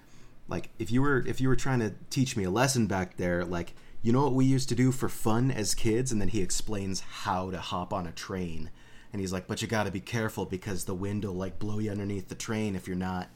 like 0.49 0.69
if 0.79 0.91
you 0.91 1.01
were 1.01 1.23
if 1.25 1.39
you 1.39 1.47
were 1.47 1.55
trying 1.55 1.79
to 1.79 1.93
teach 2.09 2.35
me 2.35 2.43
a 2.43 2.49
lesson 2.49 2.87
back 2.87 3.17
there 3.17 3.45
like 3.45 3.73
you 4.07 4.13
know 4.13 4.23
what 4.23 4.33
we 4.33 4.45
used 4.45 4.69
to 4.69 4.75
do 4.75 4.93
for 4.93 5.09
fun 5.09 5.51
as 5.51 5.75
kids? 5.75 6.13
And 6.13 6.21
then 6.21 6.29
he 6.29 6.41
explains 6.41 7.01
how 7.01 7.51
to 7.51 7.59
hop 7.59 7.91
on 7.91 8.07
a 8.07 8.13
train. 8.13 8.69
And 9.11 9.19
he's 9.19 9.33
like 9.33 9.47
but 9.47 9.61
you 9.61 9.67
got 9.67 9.83
to 9.83 9.91
be 9.91 9.99
careful 9.99 10.45
because 10.45 10.85
the 10.85 10.93
wind 10.93 11.25
will 11.25 11.33
like 11.33 11.59
blow 11.59 11.79
you 11.79 11.91
underneath 11.91 12.29
the 12.29 12.35
train 12.35 12.73
if 12.73 12.87
you're 12.87 12.95
not 12.95 13.27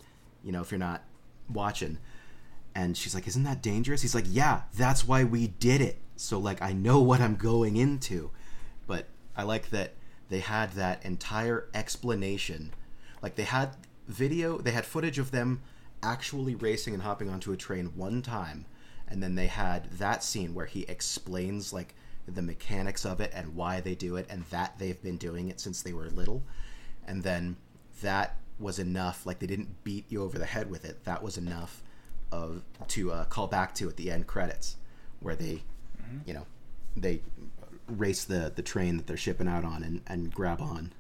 you 0.46 0.54
know 0.54 0.62
if 0.62 0.72
you're 0.72 0.80
not 0.80 1.04
watching. 1.50 1.98
And 2.74 2.96
she's 2.96 3.14
like 3.14 3.28
isn't 3.28 3.44
that 3.44 3.62
dangerous? 3.62 4.02
He's 4.02 4.16
like 4.16 4.24
yeah 4.30 4.62
that's 4.74 5.06
why 5.06 5.26
we 5.26 5.48
did 5.48 5.82
it. 5.82 5.98
So 6.16 6.40
like 6.40 6.62
i 6.62 6.72
know 6.72 7.02
what 7.02 7.20
i'm 7.20 7.36
going 7.36 7.76
into. 7.76 8.32
But 8.88 9.08
i 9.36 9.44
like 9.44 9.72
that 9.72 9.96
they 10.30 10.40
had 10.40 10.72
that 10.74 11.04
entire 11.04 11.68
explanation. 11.74 12.74
Like 13.22 13.36
they 13.36 13.44
had 13.44 13.76
video 14.08 14.58
they 14.58 14.72
had 14.72 14.86
footage 14.86 15.20
of 15.20 15.32
them 15.32 15.64
actually 16.02 16.56
racing 16.56 16.94
and 16.94 17.04
hopping 17.04 17.30
onto 17.30 17.52
a 17.52 17.58
train 17.58 17.92
one 17.98 18.22
time 18.22 18.66
and 19.12 19.22
then 19.22 19.36
they 19.36 19.48
had 19.48 19.92
that 19.92 20.24
scene 20.24 20.54
where 20.56 20.66
he 20.66 20.82
explains 20.84 21.72
like 21.74 21.94
the 22.28 22.42
mechanics 22.42 23.06
of 23.06 23.20
it 23.20 23.32
and 23.36 23.56
why 23.56 23.82
they 23.82 23.94
do 23.94 24.16
it 24.16 24.26
and 24.30 24.44
that 24.52 24.80
they've 24.80 25.02
been 25.04 25.18
doing 25.18 25.50
it 25.50 25.60
since 25.60 25.82
they 25.82 25.92
were 25.94 26.10
little 26.10 26.42
and 27.06 27.24
then 27.24 27.58
that 28.02 28.38
was 28.60 28.80
enough 28.80 29.26
like 29.26 29.40
they 29.40 29.48
didn't 29.48 29.84
beat 29.84 30.06
you 30.10 30.24
over 30.24 30.40
the 30.40 30.46
head 30.46 30.70
with 30.70 30.86
it 30.86 31.04
that 31.04 31.22
was 31.22 31.38
enough 31.38 31.84
of 32.32 32.62
to 32.88 33.12
uh, 33.12 33.26
call 33.26 33.48
back 33.48 33.76
to 33.76 33.90
at 33.90 33.98
the 33.98 34.10
end 34.10 34.26
credits 34.28 34.78
where 35.20 35.36
they 35.36 35.62
you 36.26 36.34
know 36.34 36.46
they 36.96 37.22
race 37.88 38.24
the 38.24 38.52
the 38.56 38.62
train 38.62 38.98
that 38.98 39.08
they're 39.08 39.18
shipping 39.18 39.48
out 39.48 39.66
on 39.66 39.84
and, 39.84 40.02
and 40.08 40.34
grab 40.34 40.62
on 40.62 40.92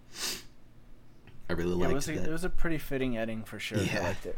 i 1.49 1.53
really 1.53 1.77
Yeah, 1.79 1.87
liked 1.87 1.91
it 1.91 1.95
was 1.95 2.07
a, 2.09 2.11
that 2.13 2.27
it 2.27 2.31
was 2.31 2.43
a 2.43 2.49
pretty 2.49 2.77
fitting 2.77 3.17
ending 3.17 3.43
for 3.43 3.59
sure. 3.59 3.77
Yeah. 3.79 3.99
I 3.99 4.03
liked 4.07 4.25
it. 4.25 4.37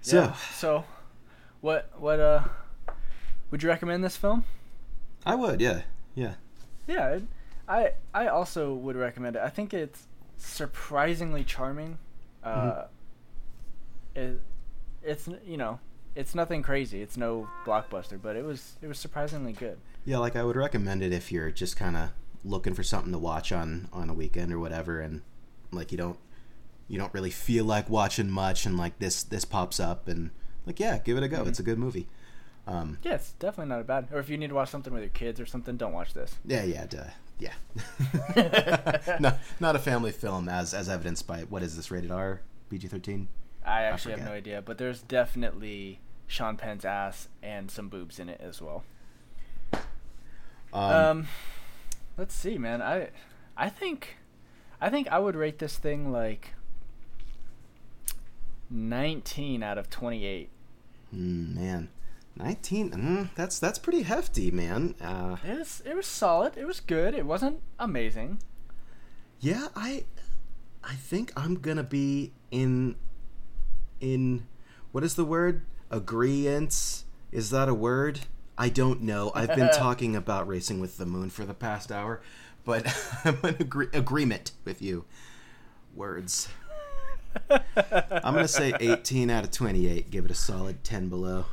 So 0.00 0.16
Yeah, 0.16 0.32
so, 0.54 0.84
what 1.60 1.90
what 1.98 2.20
uh, 2.20 2.44
would 3.50 3.62
you 3.62 3.68
recommend 3.68 4.02
this 4.04 4.16
film? 4.16 4.44
i 5.26 5.34
would 5.34 5.60
yeah 5.60 5.82
yeah 6.14 6.34
Yeah, 6.86 7.18
I 7.68 7.92
I 8.14 8.26
also 8.28 8.74
would 8.74 8.96
recommend 8.96 9.36
it. 9.36 9.42
I 9.42 9.48
think 9.50 9.72
it's 9.74 10.08
surprisingly 10.36 11.44
charming. 11.44 11.98
Uh, 12.42 12.84
it, 14.14 14.40
it's 15.02 15.28
you 15.44 15.56
know 15.56 15.78
it's 16.16 16.34
nothing 16.34 16.62
crazy. 16.62 17.00
It's 17.02 17.16
no 17.16 17.48
blockbuster, 17.64 18.20
but 18.20 18.34
it 18.36 18.44
was 18.44 18.76
it 18.82 18.86
was 18.88 18.98
surprisingly 18.98 19.52
good. 19.52 19.78
Yeah, 20.04 20.18
like 20.18 20.34
I 20.36 20.42
would 20.42 20.56
recommend 20.56 21.02
it 21.02 21.12
if 21.12 21.30
you're 21.30 21.50
just 21.50 21.76
kind 21.76 21.96
of 21.96 22.10
looking 22.44 22.74
for 22.74 22.82
something 22.82 23.12
to 23.12 23.18
watch 23.18 23.52
on 23.52 23.88
on 23.92 24.10
a 24.10 24.14
weekend 24.14 24.52
or 24.52 24.58
whatever, 24.58 25.00
and 25.00 25.22
like 25.70 25.92
you 25.92 25.98
don't 25.98 26.18
you 26.90 26.98
don't 26.98 27.14
really 27.14 27.30
feel 27.30 27.64
like 27.64 27.88
watching 27.88 28.28
much, 28.28 28.66
and 28.66 28.76
like 28.76 28.98
this 28.98 29.22
this 29.22 29.46
pops 29.46 29.80
up, 29.80 30.08
and 30.08 30.30
like 30.66 30.78
yeah, 30.78 30.98
give 30.98 31.16
it 31.16 31.22
a 31.22 31.28
go. 31.28 31.44
It's 31.44 31.60
a 31.60 31.62
good 31.62 31.78
movie. 31.78 32.06
Um, 32.66 32.98
Yeah, 33.02 33.14
it's 33.14 33.32
definitely 33.32 33.70
not 33.70 33.80
a 33.80 33.84
bad. 33.84 34.08
Or 34.12 34.18
if 34.18 34.28
you 34.28 34.36
need 34.36 34.48
to 34.48 34.54
watch 34.54 34.68
something 34.68 34.92
with 34.92 35.02
your 35.02 35.10
kids 35.10 35.40
or 35.40 35.46
something, 35.46 35.76
don't 35.76 35.92
watch 35.94 36.12
this. 36.12 36.36
yeah, 36.44 36.64
yeah, 36.64 36.84
duh, 36.86 37.04
yeah. 37.38 37.54
no, 39.20 39.32
not 39.60 39.76
a 39.76 39.78
family 39.78 40.12
film, 40.12 40.48
as 40.48 40.74
as 40.74 40.88
evidenced 40.88 41.26
by 41.26 41.40
what 41.42 41.62
is 41.62 41.76
this 41.76 41.90
rated 41.90 42.10
R, 42.10 42.40
PG 42.68 42.88
thirteen. 42.88 43.28
I 43.64 43.82
actually 43.82 44.14
have 44.14 44.24
no 44.24 44.32
idea, 44.32 44.60
but 44.62 44.78
there's 44.78 45.00
definitely 45.02 46.00
Sean 46.26 46.56
Penn's 46.56 46.84
ass 46.84 47.28
and 47.42 47.70
some 47.70 47.88
boobs 47.88 48.18
in 48.18 48.28
it 48.28 48.40
as 48.42 48.60
well. 48.60 48.84
Um, 50.72 50.82
Um, 50.82 51.28
let's 52.16 52.34
see, 52.34 52.58
man. 52.58 52.82
I 52.82 53.08
I 53.56 53.68
think 53.68 54.16
I 54.80 54.90
think 54.90 55.08
I 55.08 55.18
would 55.18 55.36
rate 55.36 55.58
this 55.58 55.76
thing 55.76 56.12
like 56.12 56.54
19 58.70 59.62
out 59.62 59.78
of 59.78 59.90
28. 59.90 60.48
mm, 61.14 61.54
man, 61.56 61.88
nineteen. 62.36 62.90
Mm, 62.90 63.28
that's 63.34 63.58
that's 63.58 63.78
pretty 63.78 64.02
hefty, 64.02 64.50
man. 64.50 64.94
Uh, 65.00 65.36
It 65.44 65.58
was 65.58 65.82
it 65.84 65.96
was 65.96 66.06
solid. 66.06 66.56
It 66.56 66.66
was 66.66 66.80
good. 66.80 67.14
It 67.14 67.26
wasn't 67.26 67.60
amazing. 67.78 68.38
yeah, 69.40 69.68
I 69.74 70.04
I 70.84 70.94
think 70.94 71.32
I'm 71.36 71.56
gonna 71.56 71.82
be 71.82 72.32
in 72.50 72.96
in 74.00 74.46
what 74.92 75.04
is 75.04 75.14
the 75.16 75.24
word? 75.24 75.62
Agreeance? 75.90 77.02
Is 77.32 77.50
that 77.50 77.68
a 77.68 77.74
word? 77.74 78.20
I 78.56 78.68
don't 78.68 79.02
know. 79.02 79.32
I've 79.34 79.54
been 79.54 79.70
talking 79.74 80.14
about 80.14 80.46
racing 80.46 80.80
with 80.80 80.96
the 80.96 81.06
moon 81.06 81.30
for 81.30 81.44
the 81.44 81.54
past 81.54 81.90
hour, 81.90 82.20
but 82.64 82.86
I'm 83.24 83.38
in 83.42 83.56
agree- 83.60 83.88
agreement 83.92 84.52
with 84.64 84.80
you. 84.82 85.04
Words. 85.94 86.48
I'm 87.50 88.34
gonna 88.34 88.48
say 88.48 88.72
18 88.78 89.30
out 89.30 89.44
of 89.44 89.50
28. 89.50 90.10
Give 90.10 90.24
it 90.24 90.30
a 90.30 90.34
solid 90.34 90.82
10 90.84 91.08
below. 91.08 91.46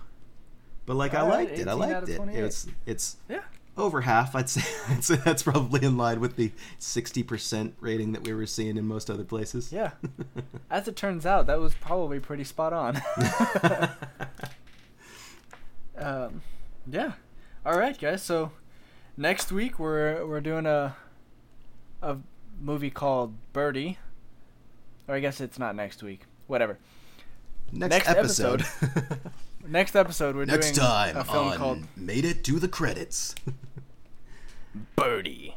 But 0.85 0.95
like 0.95 1.13
I 1.13 1.21
right, 1.21 1.47
liked 1.49 1.59
it. 1.59 1.67
I 1.67 1.73
liked 1.73 2.09
it. 2.09 2.19
It's 2.29 2.67
it's 2.85 3.17
Yeah. 3.29 3.41
over 3.77 4.01
half. 4.01 4.35
I'd 4.35 4.49
say, 4.49 4.61
I'd 4.93 5.03
say 5.03 5.15
that's 5.17 5.43
probably 5.43 5.85
in 5.85 5.97
line 5.97 6.19
with 6.19 6.35
the 6.37 6.51
60% 6.79 7.73
rating 7.79 8.13
that 8.13 8.23
we 8.25 8.33
were 8.33 8.45
seeing 8.45 8.77
in 8.77 8.87
most 8.87 9.09
other 9.09 9.23
places. 9.25 9.71
Yeah. 9.71 9.91
As 10.69 10.87
it 10.87 10.95
turns 10.95 11.25
out, 11.25 11.45
that 11.47 11.59
was 11.59 11.73
probably 11.75 12.19
pretty 12.19 12.43
spot 12.45 12.71
on. 12.73 13.01
um, 15.97 16.41
yeah. 16.89 17.13
All 17.65 17.77
right, 17.77 17.97
guys. 17.99 18.23
So 18.23 18.51
next 19.17 19.51
week 19.51 19.77
we're 19.79 20.25
we're 20.25 20.41
doing 20.41 20.65
a 20.65 20.95
a 22.01 22.17
movie 22.61 22.91
called 22.91 23.35
Birdy. 23.53 23.97
Or 25.07 25.15
I 25.15 25.19
guess 25.19 25.39
it's 25.41 25.57
not 25.57 25.75
next 25.75 26.03
week. 26.03 26.21
Whatever. 26.47 26.77
Next, 27.71 27.91
Next 27.91 28.09
episode. 28.09 28.65
Next 29.67 29.95
episode 29.95 30.35
we're 30.35 30.45
Next 30.45 30.71
doing 30.71 30.87
time 30.87 31.17
a 31.17 31.23
film 31.25 31.53
called 31.53 31.83
Made 31.97 32.23
It 32.23 32.43
to 32.45 32.59
the 32.59 32.69
Credits. 32.69 33.35
Birdy. 34.95 35.55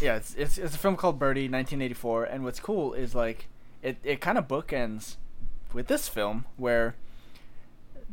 yeah, 0.00 0.16
it's, 0.16 0.34
it's 0.34 0.58
it's 0.58 0.74
a 0.74 0.78
film 0.78 0.96
called 0.96 1.18
Birdy, 1.18 1.42
1984, 1.42 2.24
and 2.24 2.44
what's 2.44 2.60
cool 2.60 2.92
is 2.92 3.14
like 3.14 3.48
it 3.82 3.96
it 4.04 4.20
kind 4.20 4.36
of 4.36 4.46
bookends 4.46 5.16
with 5.72 5.86
this 5.86 6.08
film 6.08 6.44
where 6.56 6.96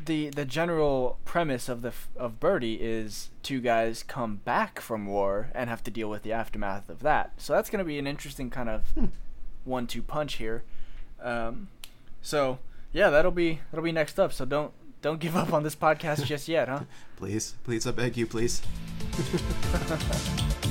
the 0.06 0.30
the 0.30 0.46
general 0.46 1.18
premise 1.26 1.68
of 1.68 1.82
the 1.82 1.94
of 2.16 2.40
Birdy 2.40 2.76
is 2.76 3.30
two 3.44 3.60
guys 3.60 4.04
come 4.04 4.38
back 4.38 4.80
from 4.80 5.06
war 5.08 5.50
and 5.54 5.70
have 5.70 5.84
to 5.84 5.92
deal 5.92 6.10
with 6.10 6.24
the 6.24 6.32
aftermath 6.32 6.90
of 6.90 7.02
that. 7.02 7.34
So 7.38 7.54
that's 7.54 7.70
going 7.70 7.80
to 7.80 7.86
be 7.86 8.00
an 8.00 8.08
interesting 8.08 8.50
kind 8.50 8.70
of 8.70 8.90
hmm. 8.92 9.06
One-two 9.64 10.02
punch 10.02 10.36
here. 10.36 10.64
Um, 11.22 11.70
so 12.22 12.60
yeah, 12.92 13.10
that'll 13.10 13.32
be 13.32 13.60
that'll 13.72 13.84
be 13.84 13.92
next 13.92 14.20
up. 14.20 14.34
So 14.34 14.46
don't 14.46 14.72
don't 15.02 15.20
give 15.20 15.36
up 15.36 15.54
on 15.54 15.64
this 15.64 15.76
podcast 15.76 16.26
just 16.26 16.48
yet, 16.48 16.68
huh? 16.68 16.82
please, 17.16 17.56
please, 17.64 17.88
I 17.88 17.92
beg 17.92 18.18
you, 18.18 18.28
please. 18.28 18.62